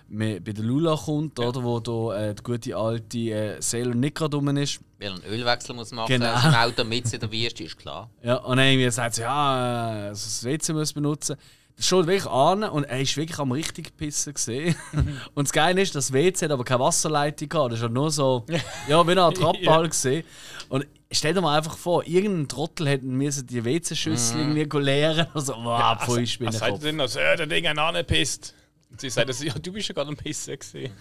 bei 0.09 0.39
der 0.39 0.65
Lula 0.65 0.97
kommt, 0.97 1.39
oder? 1.39 1.63
Wo 1.63 1.81
da 1.81 2.29
äh, 2.29 2.35
die 2.35 2.43
gute 2.43 2.77
alte 2.77 3.19
äh, 3.19 3.61
Sailor 3.61 3.95
nicht 3.95 4.15
gerade 4.15 4.37
rum 4.37 4.57
ist. 4.57 4.81
Weil 4.99 5.09
er 5.09 5.15
einen 5.15 5.25
Ölwechsel 5.25 5.75
muss 5.75 5.93
machen 5.93 6.09
Genau. 6.09 6.35
genau. 6.35 6.49
im 6.49 6.55
Auto 6.55 6.85
mit 6.85 7.13
in 7.13 7.21
der 7.21 7.33
Wüste, 7.33 7.65
ist 7.65 7.79
klar. 7.79 8.11
Ja, 8.23 8.37
und 8.37 8.57
dann 8.57 8.67
irgendwie 8.67 8.91
sagt 8.91 9.15
sie, 9.17 9.23
ja, 9.23 10.05
äh, 10.05 10.09
also 10.09 10.25
das 10.27 10.45
WC 10.45 10.73
muss 10.73 10.93
benutzen. 10.93 11.37
Das 11.77 11.87
schaut 11.87 12.07
wirklich 12.07 12.31
an 12.31 12.63
und 12.63 12.85
er 12.85 13.01
ist 13.01 13.17
wirklich 13.17 13.39
am 13.39 13.51
richtig 13.51 13.97
pissen 13.97 14.33
gesehen. 14.35 14.77
und 15.35 15.49
das 15.49 15.53
Geile 15.53 15.83
ist, 15.83 15.95
das 15.95 16.13
WC 16.13 16.45
hat 16.45 16.53
aber 16.53 16.63
keine 16.65 16.81
Wasserleitung 16.81 17.49
gehabt. 17.49 17.73
Das 17.73 17.79
ist 17.79 17.83
halt 17.83 17.93
nur 17.93 18.11
so, 18.11 18.45
ja, 18.89 19.05
wie 19.07 19.11
eine 19.11 19.23
Art 19.23 19.37
Trappball 19.37 19.89
gesehen. 19.89 20.25
Und 20.69 20.87
stell 21.11 21.35
dir 21.35 21.41
mal 21.41 21.57
einfach 21.57 21.77
vor, 21.77 22.07
irgendein 22.07 22.47
Trottel 22.47 22.87
hätte 22.89 23.07
müssen 23.07 23.47
die 23.49 23.65
WC-Schüssel 23.65 24.39
irgendwie 24.39 24.79
leeren. 24.79 25.27
Also, 25.35 25.55
wow, 25.55 25.99
pfui, 26.01 26.23
Was 26.23 26.29
sagt 26.29 26.29
Spinnenkopf. 26.31 26.71
ihr 26.71 26.79
denn, 26.79 26.99
dass 26.99 27.17
äh, 27.17 27.37
der 27.37 27.47
Ding 27.47 27.67
angepisst? 27.67 28.55
Und 28.55 28.64
sie 28.97 29.11
sagt, 29.11 29.41
ja, 29.41 29.55
du 29.55 29.73
bist 29.73 29.89
ja 29.89 29.95
gerade 29.95 30.09
am 30.09 30.17
Pissen 30.17 30.59
gesehen. 30.59 30.93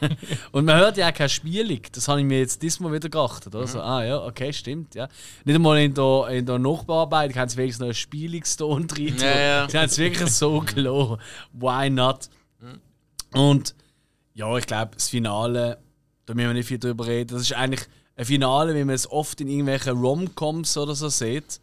Und 0.52 0.64
man 0.64 0.78
hört 0.78 0.96
ja 0.96 1.08
auch 1.08 1.14
keine 1.14 1.28
Spielung. 1.28 1.80
Das 1.92 2.08
habe 2.08 2.20
ich 2.20 2.26
mir 2.26 2.40
jetzt 2.40 2.62
diesmal 2.62 2.92
wieder 2.92 3.08
geachtet. 3.08 3.54
Oder? 3.54 3.66
So, 3.66 3.80
ah 3.80 4.04
ja, 4.04 4.24
okay, 4.24 4.52
stimmt. 4.52 4.94
Ja. 4.94 5.08
Nicht 5.44 5.54
einmal 5.54 5.78
in 5.80 5.94
der, 5.94 6.28
in 6.30 6.46
der 6.46 6.58
Nachbearbeitung 6.58 7.36
haben 7.36 7.48
sie 7.48 7.56
wenigstens 7.56 7.80
noch 7.80 7.86
einen 7.86 7.94
Spielungston 7.94 8.86
drin. 8.86 9.16
Ja, 9.18 9.40
ja. 9.40 9.68
Sie 9.68 9.78
haben 9.78 9.86
es 9.86 9.98
wirklich 9.98 10.30
so 10.30 10.60
gelassen. 10.60 11.18
Why 11.52 11.90
not? 11.90 12.28
Und 13.32 13.74
ja, 14.34 14.56
ich 14.56 14.66
glaube, 14.66 14.92
das 14.94 15.08
Finale, 15.08 15.78
da 16.26 16.34
müssen 16.34 16.48
wir 16.48 16.54
nicht 16.54 16.68
viel 16.68 16.78
drüber 16.78 17.06
reden. 17.06 17.34
Das 17.34 17.42
ist 17.42 17.52
eigentlich 17.52 17.86
ein 18.16 18.24
Finale, 18.24 18.74
wie 18.74 18.84
man 18.84 18.94
es 18.94 19.10
oft 19.10 19.40
in 19.40 19.48
irgendwelchen 19.48 19.98
Rom-Coms 19.98 20.76
oder 20.76 20.94
so 20.94 21.08
sieht. 21.08 21.60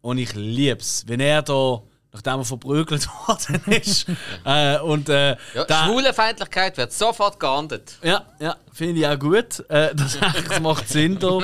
Und 0.00 0.18
ich 0.18 0.34
liebe 0.34 0.80
es, 0.80 1.04
wenn 1.06 1.20
er 1.20 1.42
da, 1.42 1.82
nachdem 2.14 2.38
er 2.38 2.44
verprügelt 2.44 3.06
worden 3.26 3.60
ist, 3.70 4.06
äh, 4.46 4.78
und 4.78 5.08
äh, 5.10 5.36
Ja, 5.54 5.64
da- 5.66 5.84
Schwulenfeindlichkeit 5.86 6.76
wird 6.78 6.92
sofort 6.92 7.38
geahndet. 7.38 7.98
ja, 8.02 8.22
ja, 8.40 8.56
finde 8.72 9.00
ich 9.00 9.06
auch 9.06 9.18
gut. 9.18 9.60
Äh, 9.68 9.94
das, 9.96 10.16
das 10.48 10.60
macht 10.60 10.88
Sinn 10.88 11.18
da. 11.18 11.38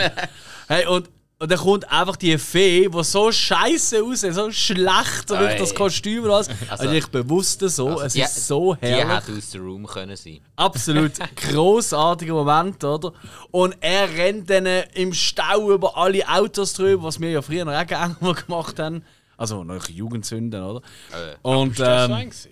Hey, 0.69 0.87
und, 0.87 1.09
und 1.41 1.51
dann 1.51 1.59
kommt 1.59 1.91
einfach 1.91 2.17
die 2.17 2.37
Fee, 2.39 2.89
die 2.89 3.03
so 3.03 3.33
scheiße 3.33 4.05
aussieht, 4.05 4.35
so 4.35 4.51
schlecht, 4.53 5.27
so 5.29 5.39
wirklich 5.39 5.59
das. 5.59 5.75
Kostüm 5.75 6.25
und 6.25 6.31
alles. 6.31 6.49
Also, 6.69 6.83
Also- 6.85 6.91
ich 6.95 7.07
bewusst 7.09 7.61
so, 7.61 7.89
Also 7.89 8.05
es 8.05 8.13
die- 8.13 8.21
ist 8.21 8.47
so 8.47 8.75
Die 8.75 8.87
herrlich. 8.87 9.17
hätte 9.27 9.39
aus 9.39 9.51
dem 9.51 9.65
Room 9.65 9.87
können 9.87 10.17
sein. 10.17 10.41
Absolut 10.57 11.13
großartiger 11.51 12.35
Moment, 12.35 12.85
oder? 12.85 13.13
Und 13.51 13.75
er 13.81 14.09
rennt 14.09 14.49
dann 14.51 14.67
äh, 14.67 14.85
im 14.95 15.13
Stau 15.15 15.73
über 15.73 15.97
alle 15.97 16.29
Autos 16.29 16.75
drüber, 16.75 17.05
was 17.05 17.19
wir 17.19 17.31
ja 17.31 17.43
früher 17.43 17.65
noch 17.65 17.73
auch 17.75 17.87
gerne 17.87 18.15
gemacht 18.47 18.79
haben. 18.79 19.03
Also 19.41 19.65
noch 19.65 19.89
Jugendzünden, 19.89 20.63
oder? 20.63 20.83
Äh, 21.13 21.35
Und 21.41 21.71
Ist 21.71 21.81
das 21.81 22.05
ähm, 22.05 22.11
sein 22.11 22.29
gewesen? 22.29 22.51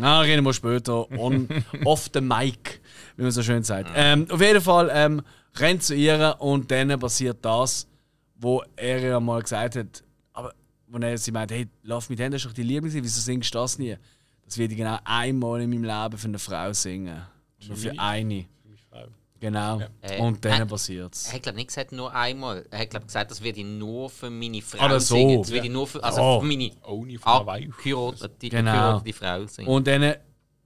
na, 0.00 0.20
reden 0.20 0.44
wir 0.44 0.52
später. 0.52 1.08
On, 1.16 1.48
off 1.84 2.10
the 2.12 2.20
mic, 2.20 2.80
wie 3.16 3.22
man 3.22 3.30
so 3.30 3.40
schön 3.40 3.62
sagt. 3.62 3.88
Ähm, 3.94 4.26
auf 4.30 4.40
jeden 4.40 4.60
Fall 4.60 4.90
ähm, 4.92 5.22
rennt 5.56 5.84
zu 5.84 5.94
ihr 5.94 6.34
und 6.40 6.68
dann 6.72 6.98
passiert 6.98 7.44
das, 7.44 7.86
wo 8.34 8.64
er 8.74 8.98
ja 8.98 9.20
mal 9.20 9.40
gesagt 9.42 9.76
hat, 9.76 10.02
aber 10.32 10.52
wo 10.88 10.98
er 10.98 11.16
sie 11.18 11.30
meint, 11.30 11.52
hey, 11.52 11.68
lauf 11.84 12.10
mit 12.10 12.18
Händen, 12.18 12.32
das 12.32 12.42
ist 12.42 12.46
doch 12.48 12.52
die 12.54 12.64
Liebling, 12.64 12.92
wieso 12.92 13.20
singst 13.20 13.54
du 13.54 13.58
das 13.58 13.78
nie? 13.78 13.96
Das 14.44 14.58
werde 14.58 14.72
ich 14.72 14.78
genau 14.78 14.98
einmal 15.04 15.60
in 15.60 15.70
meinem 15.70 15.84
Leben 15.84 16.18
für 16.18 16.26
eine 16.26 16.40
Frau 16.40 16.72
singen. 16.72 17.22
Nur 17.68 17.76
für 17.76 17.96
eine. 17.96 18.46
Frau. 19.40 19.76
Genau. 19.78 19.80
Äh, 20.02 20.20
Und 20.20 20.44
dann 20.44 20.62
äh, 20.62 20.66
passiert's. 20.66 21.28
Er 21.28 21.34
hat 21.34 21.42
glaube 21.42 21.56
nicht 21.56 21.68
gesagt 21.68 21.92
nur 21.92 22.14
einmal. 22.14 22.66
Er 22.70 22.80
hat 22.80 22.90
glaube 22.90 23.06
gesagt, 23.06 23.30
das 23.30 23.42
werde 23.42 23.60
ich 23.60 23.66
nur 23.66 24.10
für 24.10 24.28
meine 24.30 24.60
Frau 24.62 24.84
Ah, 24.84 25.00
so. 25.00 25.14
singen. 25.14 25.40
Das 25.42 25.50
werde 25.50 25.66
ich 25.66 25.72
nur 25.72 25.86
für, 25.86 26.02
also 26.04 26.20
Oh. 26.20 26.40
für 26.40 26.46
meine 26.46 26.70
Ohne 26.86 27.18
Weih. 27.46 27.68
angeheiratete 27.78 28.48
Genau. 28.50 28.70
angeheiratete 28.70 29.12
Frau 29.12 29.46
singen. 29.46 29.68
Und 29.68 29.86
dann 29.86 30.14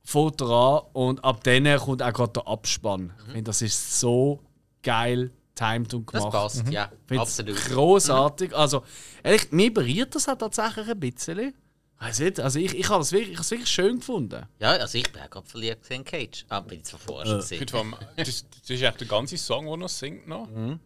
fängt 0.03 0.41
er 0.43 0.51
an 0.51 0.83
und 0.93 1.25
ab 1.25 1.43
dann 1.45 1.79
kommt 1.79 2.03
auch 2.03 2.13
gerade 2.13 2.33
der 2.33 2.47
Abspann. 2.49 3.13
Ich 3.19 3.25
finde, 3.33 3.43
das 3.45 3.63
ist 3.63 4.01
so 4.01 4.41
geil 4.83 5.31
timed 5.55 5.95
und 5.95 6.13
das 6.13 6.21
gemacht. 6.25 6.33
passt, 6.33 6.69
ja, 6.69 6.91
Find's 7.07 7.23
absolut. 7.23 7.57
Großartig. 7.67 8.55
Also, 8.57 8.83
ehrlich, 9.23 9.53
mir 9.53 9.73
berührt 9.73 10.15
das 10.15 10.29
auch 10.29 10.37
tatsächlich 10.37 10.89
ein 10.89 10.99
bisschen. 10.99 11.55
Weiß 11.99 12.19
nicht, 12.21 12.41
also 12.41 12.59
ich, 12.59 12.75
ich 12.75 12.89
habe 12.89 13.03
es 13.03 13.13
wirklich, 13.13 13.39
ich 13.39 13.51
wirklich 13.51 13.71
schön 13.71 13.97
gefunden. 13.97 14.47
Ja, 14.59 14.73
also 14.73 14.99
ich 14.99 15.11
bin 15.11 15.23
auch 15.23 15.31
gerade 15.31 15.47
verliebt 15.47 15.89
in 15.91 16.05
Cage. 16.05 16.45
Ah, 16.49 16.61
bin 16.61 16.81
ich 16.81 16.85
zwar 16.85 17.01
vorher 17.01 17.27
schon 17.27 17.43
finde 17.43 17.71
vor 17.71 17.81
allem, 17.81 17.95
das, 18.17 18.27
das 18.27 18.71
ist 18.71 18.83
echt 18.83 19.01
der 19.01 19.07
ganze 19.09 19.39
Song, 19.39 19.67
den 19.67 19.83
er 19.83 19.89
singt 19.89 20.27
noch. 20.27 20.49
Mhm. 20.49 20.81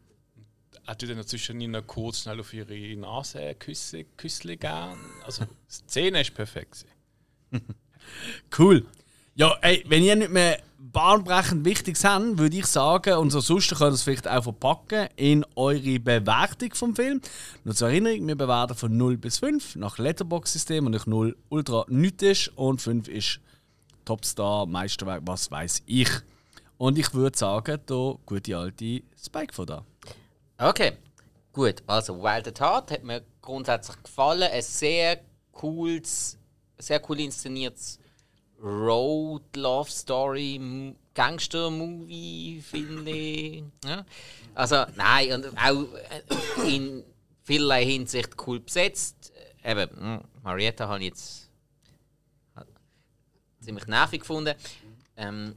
Er 0.86 0.96
tut 0.96 1.10
dann 1.10 1.18
dazwischen 1.18 1.70
noch 1.70 1.86
kurz 1.86 2.20
schnell 2.20 2.40
auf 2.40 2.52
ihre 2.54 2.96
Nase 2.96 3.54
Küsse, 3.56 4.04
Küssle 4.16 4.56
gern. 4.56 4.98
Also, 5.24 5.44
die 5.44 5.72
Szene 5.72 6.20
ist 6.20 6.34
perfekt. 6.34 6.86
gewesen. 7.50 7.74
Cool. 8.56 8.86
Ja, 9.34 9.56
ey, 9.60 9.84
wenn 9.86 10.02
ihr 10.02 10.16
nicht 10.16 10.30
mehr 10.30 10.62
bahnbrechend 10.92 11.64
Wichtiges 11.64 12.04
habt, 12.04 12.38
würde 12.38 12.56
ich 12.56 12.66
sagen, 12.66 13.14
und 13.14 13.30
so 13.30 13.40
sonst 13.40 13.70
könnt 13.70 13.90
ihr 13.90 13.94
es 13.94 14.02
vielleicht 14.02 14.28
auch 14.28 14.42
verpacken 14.42 15.08
in 15.16 15.44
eure 15.56 15.98
Bewertung 16.00 16.74
vom 16.74 16.96
Film. 16.96 17.20
Nur 17.64 17.74
zur 17.74 17.88
Erinnerung, 17.88 18.26
wir 18.26 18.36
bewerten 18.36 18.74
von 18.74 18.96
0 18.96 19.16
bis 19.16 19.38
5 19.38 19.76
nach 19.76 19.98
Letterbox-System 19.98 20.86
und 20.86 20.94
ich 20.94 21.06
0 21.06 21.36
ultra 21.48 21.84
nichts 21.88 22.22
ist 22.22 22.48
und 22.56 22.80
5 22.80 23.08
ist 23.08 23.40
Topstar, 24.04 24.66
Meisterwerk, 24.66 25.22
was 25.26 25.50
weiß 25.50 25.82
ich. 25.86 26.10
Und 26.78 26.98
ich 26.98 27.12
würde 27.12 27.36
sagen, 27.36 27.78
da 27.86 28.14
gute 28.24 28.56
alte 28.56 29.02
Spike 29.22 29.52
von 29.52 29.66
da. 29.66 29.84
Okay, 30.58 30.92
gut. 31.52 31.82
Also 31.86 32.22
Wild 32.22 32.48
at 32.48 32.60
Heart 32.60 32.90
hat 32.92 33.04
mir 33.04 33.22
grundsätzlich 33.42 34.02
gefallen. 34.02 34.50
Ein 34.50 34.62
sehr 34.62 35.20
cooles, 35.52 36.38
sehr 36.78 37.02
cool 37.08 37.20
inszeniertes 37.20 37.97
Road 38.62 39.42
Love 39.56 39.90
Story 39.90 40.94
Gangster 41.14 41.70
Movie 41.70 42.62
finde 42.62 43.10
ich. 43.10 43.62
Ja. 43.84 44.04
Also 44.54 44.84
nein 44.96 45.32
und 45.32 45.56
auch 45.56 45.86
äh, 45.94 46.76
in 46.76 47.04
vielerlei 47.42 47.84
Hinsicht 47.84 48.30
cool 48.46 48.60
besetzt. 48.60 49.32
Eben 49.64 49.90
hm, 49.90 50.20
Marietta 50.42 50.88
habe 50.88 51.00
ich 51.00 51.08
jetzt 51.08 51.50
ziemlich 53.60 53.86
nervig 53.86 54.20
gefunden. 54.20 54.54
Ähm, 55.16 55.54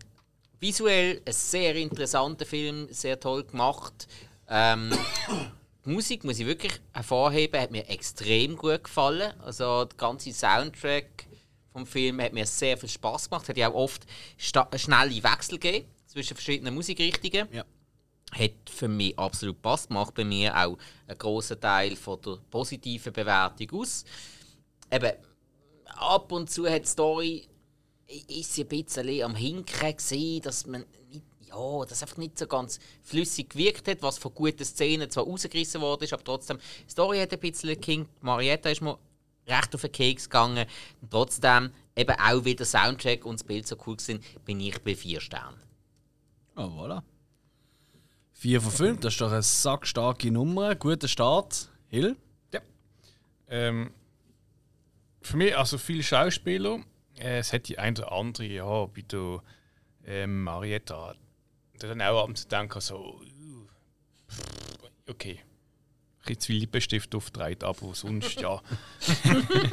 visuell 0.59 1.21
ein 1.25 1.33
sehr 1.33 1.75
interessanter 1.75 2.45
Film, 2.45 2.87
sehr 2.91 3.19
toll 3.19 3.43
gemacht. 3.43 4.07
Ähm, 4.47 4.91
die 5.85 5.89
Musik 5.89 6.23
muss 6.23 6.39
ich 6.39 6.45
wirklich 6.45 6.73
hervorheben, 6.93 7.59
hat 7.59 7.71
mir 7.71 7.87
extrem 7.89 8.55
gut 8.55 8.83
gefallen. 8.83 9.33
Also 9.41 9.85
der 9.85 9.97
ganze 9.97 10.31
Soundtrack 10.33 11.25
vom 11.71 11.85
Film 11.85 12.21
hat 12.21 12.33
mir 12.33 12.45
sehr 12.45 12.77
viel 12.77 12.89
Spaß 12.89 13.29
gemacht. 13.29 13.47
Hat 13.47 13.57
ja 13.57 13.69
auch 13.69 13.75
oft 13.75 14.05
schnelle 14.37 15.23
Wechsel 15.23 15.57
gegeben 15.57 15.87
zwischen 16.05 16.35
verschiedenen 16.35 16.75
Musikrichtungen. 16.75 17.47
Ja. 17.51 17.65
Hat 18.33 18.69
für 18.69 18.87
mich 18.87 19.17
absolut 19.17 19.57
Spaß 19.57 19.89
macht 19.89 20.13
bei 20.13 20.23
mir 20.23 20.55
auch 20.55 20.77
einen 21.07 21.17
großen 21.17 21.59
Teil 21.59 21.95
von 21.95 22.21
der 22.21 22.37
positiven 22.49 23.11
Bewertung 23.11 23.79
aus. 23.79 24.05
Eben, 24.91 25.11
ab 25.85 26.31
und 26.31 26.49
zu 26.49 26.69
hat 26.69 26.83
die 26.83 26.87
Story 26.87 27.47
ist 28.27 28.57
ein 28.57 28.67
bisschen 28.67 29.23
am 29.23 29.35
Hinken 29.35 29.95
gesehen, 29.95 30.41
dass 30.41 30.65
man 30.65 30.85
nicht, 31.09 31.23
ja, 31.47 31.85
das 31.85 32.01
einfach 32.01 32.17
nicht 32.17 32.37
so 32.37 32.47
ganz 32.47 32.79
flüssig 33.03 33.51
gewirkt 33.51 33.87
hat, 33.87 34.01
was 34.01 34.17
von 34.17 34.33
guten 34.33 34.65
Szenen 34.65 35.09
zwar 35.09 35.23
rausgerissen 35.23 35.81
worden 35.81 36.03
ist, 36.03 36.13
aber 36.13 36.23
trotzdem, 36.23 36.57
die 36.85 36.91
Story 36.91 37.19
hat 37.19 37.31
ein 37.31 37.39
bisschen 37.39 37.79
King. 37.79 38.07
Marietta 38.21 38.69
ist 38.69 38.81
mir 38.81 38.97
recht 39.47 39.75
auf 39.75 39.81
den 39.81 39.91
Keks 39.91 40.29
gegangen. 40.29 40.65
Und 41.01 41.11
trotzdem, 41.11 41.71
eben 41.95 42.15
auch 42.19 42.45
wieder 42.45 42.65
Soundtrack 42.65 43.25
und 43.25 43.39
das 43.39 43.43
Bild 43.43 43.67
so 43.67 43.75
cool 43.85 43.99
sind, 43.99 44.23
bin 44.45 44.59
ich 44.59 44.79
bei 44.81 44.95
vier 44.95 45.21
Sternen. 45.21 45.61
Oh, 46.55 46.61
voilà. 46.61 47.01
4 48.33 48.59
von 48.59 48.71
5, 48.71 48.99
das 49.01 49.13
ist 49.13 49.21
doch 49.21 49.31
eine 49.31 49.43
sackstarke 49.43 50.31
Nummer. 50.31 50.75
Guter 50.75 51.07
Start. 51.07 51.69
Hill? 51.89 52.15
Ja. 52.51 52.61
Ähm, 53.49 53.91
für 55.21 55.37
mich, 55.37 55.55
also 55.55 55.77
viele 55.77 56.01
Schauspieler, 56.01 56.79
äh, 57.19 57.39
es 57.39 57.53
hat 57.53 57.67
die 57.67 57.77
ein 57.77 57.95
oder 57.97 58.11
andere, 58.11 58.47
ja, 58.47 58.95
wie 58.95 59.03
du 59.03 59.41
ähm, 60.05 60.43
Marietta, 60.43 61.13
der 61.79 61.89
dann 61.89 62.01
auch 62.01 62.23
abends 62.23 62.47
denken 62.47 62.81
so, 62.81 63.21
uh, 63.21 63.67
okay, 65.07 65.39
bisschen 66.21 66.39
zu 66.39 66.47
viel 66.47 66.59
Lippenstift 66.59 67.15
auftreten, 67.15 67.65
aber 67.65 67.93
sonst 67.93 68.39
ja. 68.39 68.61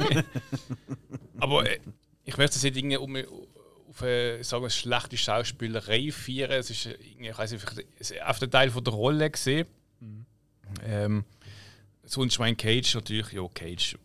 aber 1.39 1.69
äh, 1.69 1.79
ich 2.23 2.37
möchte 2.37 2.57
es 2.57 2.63
nicht 2.63 2.77
irgendwie 2.77 2.97
um, 2.97 3.15
auf 3.89 4.03
eine, 4.03 4.43
sagen 4.43 4.63
wir, 4.63 4.69
schlechte 4.69 5.17
Schauspielerei 5.17 6.11
feiern. 6.11 6.51
Es 6.51 6.69
ist 6.69 6.85
ich 6.85 7.37
weiß 7.37 7.51
nicht, 7.51 8.23
auf 8.23 8.39
den 8.39 8.51
Teil 8.51 8.69
von 8.69 8.83
der 8.83 8.93
Rolle 8.93 9.29
gesehen. 9.29 9.67
Mhm. 9.99 10.25
Ähm, 10.83 11.25
sonst 12.03 12.39
mein 12.39 12.55
Cage 12.55 12.95
natürlich, 12.95 13.31
ja, 13.31 13.47
Cage, 13.47 13.97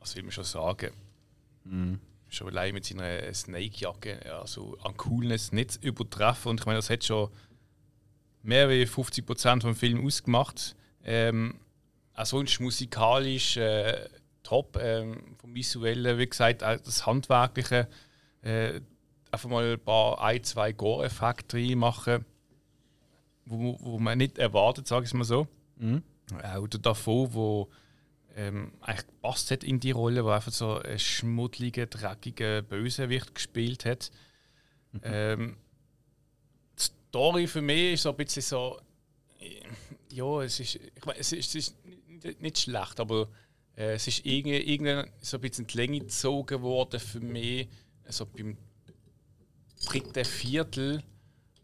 was 0.00 0.16
will 0.16 0.22
man 0.24 0.32
schon 0.32 0.44
sagen? 0.44 0.92
Mhm. 1.64 2.00
Schon 2.28 2.48
allein 2.48 2.74
mit 2.74 2.84
seiner 2.84 3.32
Snake-Jacke, 3.32 4.20
also 4.38 4.76
an 4.82 4.96
Coolness 4.96 5.52
nicht 5.52 5.82
übertreffen. 5.82 6.50
Und 6.50 6.60
ich 6.60 6.66
meine, 6.66 6.78
das 6.78 6.90
hat 6.90 7.04
schon 7.04 7.30
mehr 8.42 8.68
als 8.68 8.90
50% 8.90 9.62
vom 9.62 9.74
Film 9.74 10.04
ausgemacht. 10.04 10.76
Ähm, 11.04 11.58
auch 12.18 12.26
sonst 12.26 12.58
musikalisch 12.60 13.56
äh, 13.56 14.08
top, 14.42 14.76
ähm, 14.80 15.36
vom 15.36 15.54
Visuellen, 15.54 16.18
wie 16.18 16.28
gesagt, 16.28 16.64
auch 16.64 16.76
das 16.76 17.06
Handwerkliche. 17.06 17.88
Äh, 18.42 18.80
einfach 19.30 19.48
mal 19.48 19.74
ein 19.74 19.80
paar, 19.80 20.20
ein, 20.20 20.42
zwei 20.42 20.72
Gore-Effekte 20.72 21.58
reinmachen, 21.58 22.24
wo, 23.44 23.78
wo 23.80 23.98
man 23.98 24.18
nicht 24.18 24.38
erwartet, 24.38 24.88
sage 24.88 25.06
ich 25.06 25.14
mal 25.14 25.24
so. 25.24 25.46
Mhm. 25.76 26.02
Auch 26.42 26.66
der 26.66 26.80
davon, 26.80 27.32
wo 27.34 27.68
ähm, 28.34 28.72
eigentlich 28.80 29.06
gepasst 29.06 29.50
hat 29.50 29.62
in 29.62 29.78
die 29.78 29.92
Rolle, 29.92 30.24
wo 30.24 30.30
einfach 30.30 30.52
so 30.52 30.78
ein 30.80 30.98
schmuddeliger, 30.98 31.86
dreckiger 31.86 32.62
Bösewicht 32.62 33.34
gespielt 33.34 33.84
hat. 33.84 34.10
Mhm. 34.92 35.00
Ähm, 35.04 35.56
die 36.78 36.82
Story 36.82 37.46
für 37.46 37.62
mich 37.62 37.94
ist 37.94 38.02
so 38.02 38.10
ein 38.10 38.16
bisschen 38.16 38.42
so, 38.42 38.80
ja, 40.10 40.42
es 40.42 40.58
ist, 40.58 40.76
ich 40.76 41.04
meine, 41.04 41.18
es 41.18 41.32
ist, 41.32 41.54
es 41.54 41.54
ist 41.54 41.76
nicht 42.40 42.58
schlecht, 42.58 43.00
aber 43.00 43.28
äh, 43.76 43.94
es 43.94 44.06
ist 44.06 44.24
irgendwie, 44.24 45.08
so 45.20 45.36
ein 45.36 45.40
bisschen 45.40 45.66
die 45.66 45.76
Länge 45.76 46.00
gezogen 46.00 46.62
worden 46.62 47.00
für 47.00 47.20
mich. 47.20 47.68
Also 48.04 48.26
beim 48.26 48.56
dritten 49.86 50.24
Viertel 50.24 51.02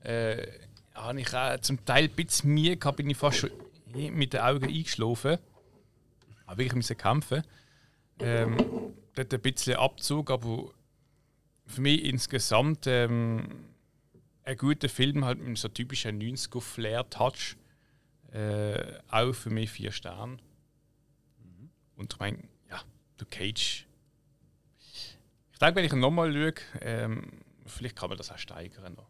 äh, 0.00 0.46
habe 0.94 1.20
ich 1.20 1.34
auch 1.34 1.58
zum 1.60 1.84
Teil 1.84 2.04
ein 2.04 2.10
bisschen 2.10 2.54
Mühe 2.54 2.76
gehabt, 2.76 2.98
bin 2.98 3.10
ich 3.10 3.16
fast 3.16 3.38
schon 3.38 3.50
mit 3.92 4.32
den 4.32 4.40
Augen 4.40 4.64
eingeschlafen. 4.64 5.38
Aber 6.46 6.62
ich 6.62 6.74
musste 6.74 6.94
kämpfen. 6.94 7.42
Ähm, 8.18 8.56
dort 9.14 9.34
ein 9.34 9.40
bisschen 9.40 9.76
Abzug, 9.76 10.30
aber 10.30 10.70
für 11.66 11.80
mich 11.80 12.04
insgesamt 12.04 12.86
ähm, 12.86 13.48
ein 14.44 14.56
guter 14.56 14.88
Film 14.88 15.24
halt 15.24 15.40
mit 15.40 15.58
so 15.58 15.68
typischen 15.68 16.20
90er-Flair-Touch. 16.20 17.56
Äh, 18.34 18.98
auch 19.10 19.32
für 19.32 19.50
mich 19.50 19.70
vier 19.70 19.92
Sterne. 19.92 20.38
Mhm. 21.38 21.70
Und 21.94 22.12
ich 22.12 22.18
meine, 22.18 22.38
ja, 22.68 22.80
der 23.20 23.26
Cage. 23.28 23.86
Ich 25.52 25.58
denke, 25.60 25.76
wenn 25.76 25.84
ich 25.84 25.92
ihn 25.92 26.00
nochmal 26.00 26.32
schaue, 26.32 26.54
ähm, 26.80 27.44
vielleicht 27.64 27.94
kann 27.94 28.08
man 28.08 28.18
das 28.18 28.32
auch 28.32 28.38
steigern 28.38 28.94
noch. 28.94 29.08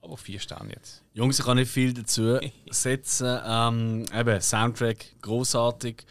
Aber 0.00 0.16
vier 0.16 0.40
Sterne 0.40 0.72
jetzt. 0.72 1.04
Jungs, 1.12 1.38
ich 1.38 1.44
kann 1.44 1.58
nicht 1.58 1.70
viel 1.70 1.92
dazu 1.92 2.40
setzen. 2.70 3.40
Ähm, 3.44 4.06
eben, 4.14 4.40
Soundtrack 4.40 5.20
großartig. 5.20 6.06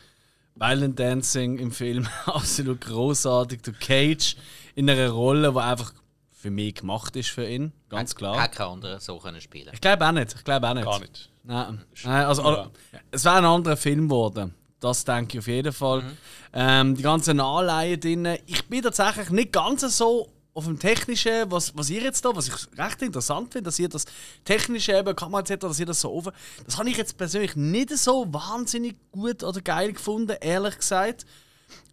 Violent 0.53 0.99
Dancing 0.99 1.57
im 1.57 1.71
Film 1.71 2.07
absolut 2.25 2.81
großartig. 2.81 3.63
Der 3.63 3.73
Cage 3.73 4.35
in 4.75 4.87
einer 4.87 5.09
Rolle, 5.09 5.51
die 5.51 5.57
einfach 5.57 5.93
für 6.39 6.51
mich 6.51 6.75
gemacht 6.75 7.17
ist 7.17 7.29
für 7.29 7.45
ihn, 7.45 7.73
ganz 7.89 8.15
klar. 8.15 8.41
Hätte 8.41 8.55
kein 8.55 8.67
anderer 8.67 8.99
so 9.01 9.19
können 9.19 9.41
spielen. 9.41 9.69
Ich 9.73 9.81
glaube 9.81 10.07
auch 10.07 10.13
nicht. 10.13 10.33
Ich 10.33 10.43
glaube 10.45 10.69
auch 10.69 10.73
nicht. 10.73 10.85
Gar 10.85 10.99
nicht. 11.01 11.29
Nein. 11.43 11.83
Nein 12.03 12.25
also, 12.25 12.43
also, 12.43 12.71
es 13.11 13.25
wäre 13.25 13.35
ein 13.35 13.45
anderer 13.45 13.75
Film 13.75 14.07
geworden. 14.07 14.55
Das 14.79 15.03
denke 15.03 15.33
ich 15.33 15.39
auf 15.39 15.47
jeden 15.47 15.73
Fall. 15.73 16.01
Mhm. 16.01 16.17
Ähm, 16.53 16.95
die 16.95 17.03
ganzen 17.03 17.41
Anleihen 17.41 17.99
drin. 17.99 18.37
Ich 18.45 18.65
bin 18.69 18.81
tatsächlich 18.81 19.29
nicht 19.31 19.51
ganz 19.51 19.81
so 19.97 20.29
auf 20.53 20.63
dem 20.65 20.79
Technischen, 20.79 21.51
was, 21.51 21.75
was 21.77 21.89
ihr 21.89 22.01
jetzt 22.01 22.23
da, 22.23 22.33
was 22.33 22.47
ich 22.47 22.77
recht 22.77 23.01
interessant 23.01 23.51
finde, 23.51 23.65
dass 23.65 23.77
ihr 23.77 23.89
das 23.89 24.05
Technische 24.45 24.93
eben, 24.93 25.13
Kamera 25.17 25.41
etc., 25.41 25.57
dass 25.59 25.79
ihr 25.79 25.85
das 25.85 25.99
so 25.99 26.13
offen. 26.13 26.31
Das 26.65 26.77
habe 26.77 26.89
ich 26.89 26.95
jetzt 26.95 27.17
persönlich 27.17 27.57
nicht 27.57 27.89
so 27.97 28.25
wahnsinnig 28.33 28.95
gut 29.11 29.43
oder 29.43 29.59
geil 29.59 29.91
gefunden, 29.91 30.37
ehrlich 30.39 30.77
gesagt. 30.77 31.25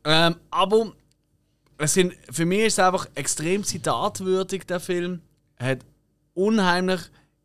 Ähm, 0.04 0.36
aber 0.50 0.92
es 1.78 1.94
sind, 1.94 2.14
für 2.30 2.46
mich 2.46 2.60
ist 2.60 2.74
es 2.74 2.78
einfach 2.78 3.08
extrem 3.14 3.64
zitatwürdig, 3.64 4.66
der 4.66 4.80
Film. 4.80 5.20
Er 5.56 5.68
hat 5.68 5.78
unheimlich 6.34 7.00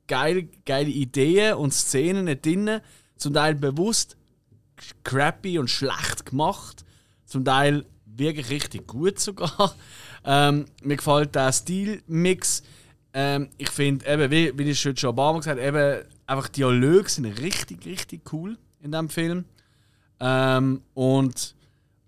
geile, 0.07 0.43
geile 0.65 0.89
Ideen 0.89 1.55
und 1.55 1.73
Szenen 1.73 2.41
drin, 2.41 2.81
zum 3.17 3.33
Teil 3.33 3.55
bewusst 3.55 4.17
crappy 5.03 5.59
und 5.59 5.69
schlecht 5.69 6.25
gemacht, 6.25 6.85
zum 7.25 7.45
Teil 7.45 7.85
wirklich 8.05 8.49
richtig 8.49 8.87
gut 8.87 9.19
sogar. 9.19 9.75
Ähm, 10.23 10.65
mir 10.83 10.97
gefällt 10.97 11.33
der 11.33 11.51
Stilmix. 11.51 12.61
Ähm, 13.11 13.49
ich 13.57 13.71
finde, 13.71 14.29
wie, 14.29 14.55
wie 14.55 14.69
ich 14.69 14.79
schon 14.79 14.91
ein 14.93 15.15
paar 15.15 15.33
Mal 15.33 15.39
gesagt 15.39 15.59
habe, 15.59 15.67
eben, 15.67 16.05
einfach 16.27 16.47
Dialoge 16.47 17.09
sind 17.09 17.25
richtig, 17.25 17.87
richtig 17.87 18.31
cool 18.31 18.55
in 18.81 18.91
diesem 18.91 19.09
Film. 19.09 19.45
Ähm, 20.19 20.83
und 20.93 21.55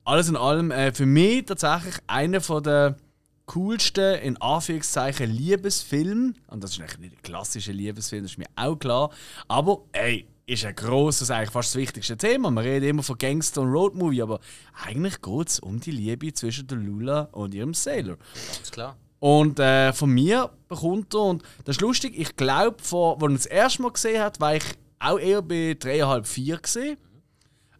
alles 0.05 0.29
in 0.29 0.35
allem 0.35 0.71
äh, 0.71 0.91
für 0.93 1.05
mich 1.05 1.45
tatsächlich 1.45 1.95
einer 2.07 2.39
der 2.39 2.97
coolsten, 3.45 4.15
in 4.19 4.37
Anführungszeichen, 4.37 5.29
Liebesfilme. 5.29 6.33
Und 6.47 6.63
das 6.63 6.71
ist 6.71 6.99
nicht 6.99 7.13
ein 7.13 7.21
klassischer 7.21 7.73
Liebesfilm, 7.73 8.23
das 8.23 8.31
ist 8.31 8.37
mir 8.37 8.47
auch 8.55 8.75
klar. 8.75 9.11
Aber 9.47 9.83
ey, 9.91 10.27
ist 10.45 10.65
ein 10.65 10.75
grosses, 10.75 11.31
eigentlich 11.31 11.51
fast 11.51 11.69
das 11.69 11.75
wichtigste 11.79 12.17
Thema. 12.17 12.51
Man 12.51 12.63
redet 12.63 12.89
immer 12.89 13.03
von 13.03 13.17
Gangster 13.17 13.61
und 13.61 13.71
Roadmovie, 13.71 14.21
aber 14.21 14.39
eigentlich 14.85 15.21
geht 15.21 15.49
es 15.49 15.59
um 15.59 15.79
die 15.79 15.91
Liebe 15.91 16.33
zwischen 16.33 16.67
der 16.67 16.77
Lula 16.77 17.29
und 17.31 17.53
ihrem 17.53 17.73
Sailor. 17.73 18.17
Ganz 18.55 18.71
klar. 18.71 18.97
Und 19.19 19.57
äh, 19.59 19.93
von 19.93 20.09
mir 20.09 20.49
bekommt 20.67 21.13
er, 21.13 21.21
und 21.21 21.43
das 21.63 21.77
ist 21.77 21.81
lustig, 21.81 22.13
ich 22.17 22.35
glaube, 22.35 22.75
als 22.81 22.91
er 22.91 23.29
das 23.29 23.45
erste 23.45 23.81
Mal 23.81 23.91
gesehen 23.91 24.21
hat, 24.21 24.41
war 24.41 24.55
ich 24.55 24.65
auch 24.99 25.17
eher 25.17 25.41
bei 25.41 25.77
3,5, 25.79 26.25
4 26.25 26.57
gesehen. 26.57 26.97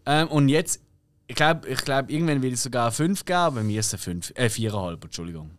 Ähm, 0.06 0.30
und 0.30 0.48
jetzt, 0.48 0.82
ich 1.34 1.38
glaube, 1.38 1.68
ich 1.68 1.80
glaub, 1.80 2.12
irgendwann 2.12 2.44
will 2.44 2.54
ich 2.54 2.62
sogar 2.62 2.92
5 2.92 3.26
geben, 3.26 3.38
aber 3.40 3.64
mir 3.64 3.80
ist 3.80 3.92
es 3.92 4.04
5, 4.04 4.34
äh, 4.36 4.46
4,5, 4.46 5.04
Entschuldigung. 5.04 5.50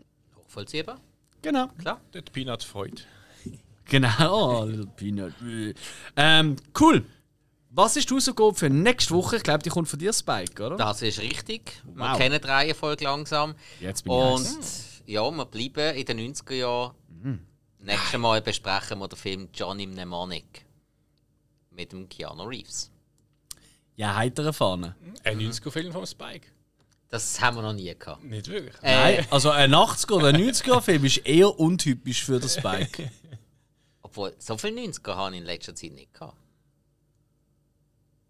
Vollziehbar? 0.46 1.00
Genau. 1.42 1.66
Klar. 1.78 2.00
Dort 2.12 2.32
Peanut 2.32 2.62
freut. 2.62 3.06
Genau, 3.86 4.62
oh, 4.62 4.64
Little 4.64 4.86
Peanut. 4.86 5.34
Ähm, 6.16 6.56
cool. 6.80 7.04
Was 7.68 7.96
ist 7.98 8.08
die 8.08 8.14
Hausaufgabe 8.14 8.54
für 8.54 8.70
nächste 8.70 9.12
Woche? 9.12 9.36
Ich 9.36 9.42
glaube, 9.42 9.62
die 9.62 9.68
kommt 9.68 9.88
von 9.88 9.98
dir, 9.98 10.14
Spike, 10.14 10.64
oder? 10.64 10.76
Das 10.76 11.02
ist 11.02 11.18
richtig. 11.18 11.82
Wir 11.94 12.06
wow. 12.06 12.16
kennen 12.16 12.40
die 12.40 12.48
Reihenfolge 12.48 13.04
langsam. 13.04 13.54
Jetzt 13.80 14.04
bin 14.04 14.12
Und 14.14 14.46
heiß. 14.46 15.02
ja, 15.04 15.30
wir 15.30 15.44
bleiben 15.44 15.96
in 15.96 16.06
den 16.06 16.34
90er 16.34 16.54
Jahren. 16.54 16.94
Mhm. 17.08 17.40
Nächstes 17.80 18.18
Mal 18.18 18.40
besprechen 18.40 18.98
wir 19.00 19.08
den 19.08 19.18
Film 19.18 19.48
Johnny 19.52 19.86
Mnemonic 19.86 20.64
mit 21.70 21.92
dem 21.92 22.08
Keanu 22.08 22.44
Reeves. 22.44 22.90
Ja, 23.96 24.14
heitere 24.16 24.52
Fahne. 24.52 24.96
Ein 25.22 25.38
90er-Film 25.40 25.92
von 25.92 26.06
Spike. 26.06 26.48
Das 27.08 27.40
haben 27.40 27.56
wir 27.56 27.62
noch 27.62 27.72
nie 27.72 27.94
gehabt. 27.96 28.24
Nicht 28.24 28.48
wirklich. 28.48 28.74
Äh, 28.82 28.94
Nein, 29.16 29.26
also 29.30 29.50
ein 29.50 29.72
80er 29.72 30.12
oder 30.14 30.28
ein 30.28 30.36
90er 30.36 30.80
Film 30.80 31.04
ist 31.04 31.18
eher 31.18 31.58
untypisch 31.60 32.24
für 32.24 32.40
den 32.40 32.48
Spike. 32.48 33.10
Obwohl, 34.02 34.34
so 34.38 34.58
viele 34.58 34.80
90er 34.80 35.14
habe 35.14 35.34
ich 35.34 35.40
in 35.40 35.46
letzter 35.46 35.74
Zeit 35.74 35.92
nicht 35.92 36.12
gehabt. 36.12 36.36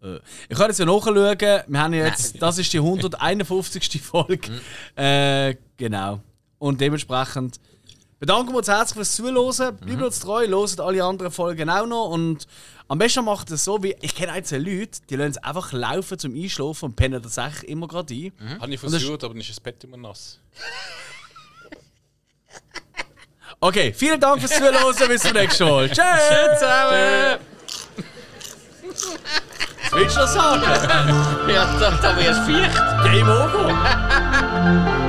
Äh, 0.03 0.19
Ich 0.49 0.57
kann 0.57 0.67
jetzt 0.69 0.79
ja 0.79 0.85
nachschauen. 0.85 1.15
Wir 1.15 1.79
haben 1.79 1.93
jetzt, 1.93 2.39
das 2.41 2.57
ist 2.59 2.71
die 2.73 2.77
151. 2.79 4.01
Folge. 4.03 4.61
Äh, 4.95 5.55
genau. 5.77 6.21
Und 6.59 6.79
dementsprechend 6.79 7.59
bedanken 8.19 8.51
wir 8.53 8.57
uns 8.57 8.67
herzlich 8.67 8.95
fürs 8.95 9.15
Zuhören. 9.15 9.77
Bleibt 9.77 10.01
uns 10.01 10.19
treu, 10.19 10.47
hört 10.47 10.79
alle 10.79 11.03
anderen 11.03 11.31
Folgen 11.31 11.69
auch 11.69 11.85
noch. 11.85 12.09
Und 12.09 12.47
am 12.87 12.97
besten 12.97 13.25
macht 13.25 13.49
es 13.51 13.63
so, 13.63 13.81
wie 13.83 13.95
ich 14.01 14.15
kenne 14.15 14.31
einzelne 14.33 14.69
Leute, 14.69 14.99
die 15.09 15.15
lassen 15.15 15.31
es 15.31 15.37
einfach 15.43 15.71
laufen 15.73 16.19
zum 16.19 16.35
Einschlafen 16.35 16.85
und 16.85 16.95
pennen 16.95 17.21
tatsächlich 17.21 17.69
immer 17.69 17.87
gerade 17.87 18.13
ein. 18.13 18.31
Habe 18.59 18.73
ich 18.73 18.79
versucht, 18.79 19.23
aber 19.23 19.33
dann 19.33 19.41
ist 19.41 19.49
das 19.49 19.59
Bett 19.59 19.83
immer 19.83 19.97
nass. 19.97 20.39
Okay, 23.61 23.93
vielen 23.93 24.19
Dank 24.19 24.39
fürs 24.41 24.51
Zuhören. 24.51 24.75
Bis 25.07 25.21
zum 25.21 25.33
nächsten 25.33 25.63
Mal. 25.63 25.87
Tschüss 25.89 26.59
zusammen. 26.59 27.39
Was 29.81 29.91
willst 29.93 30.15
du 30.15 30.19
noch 30.19 30.27
sagen? 30.27 30.61
Ja, 31.47 31.79
da, 31.79 31.91
da 32.01 32.17
wirst 32.17 32.39
du 32.41 32.45
vielleicht. 32.45 32.75
Game 33.03 33.29
over. 33.29 35.01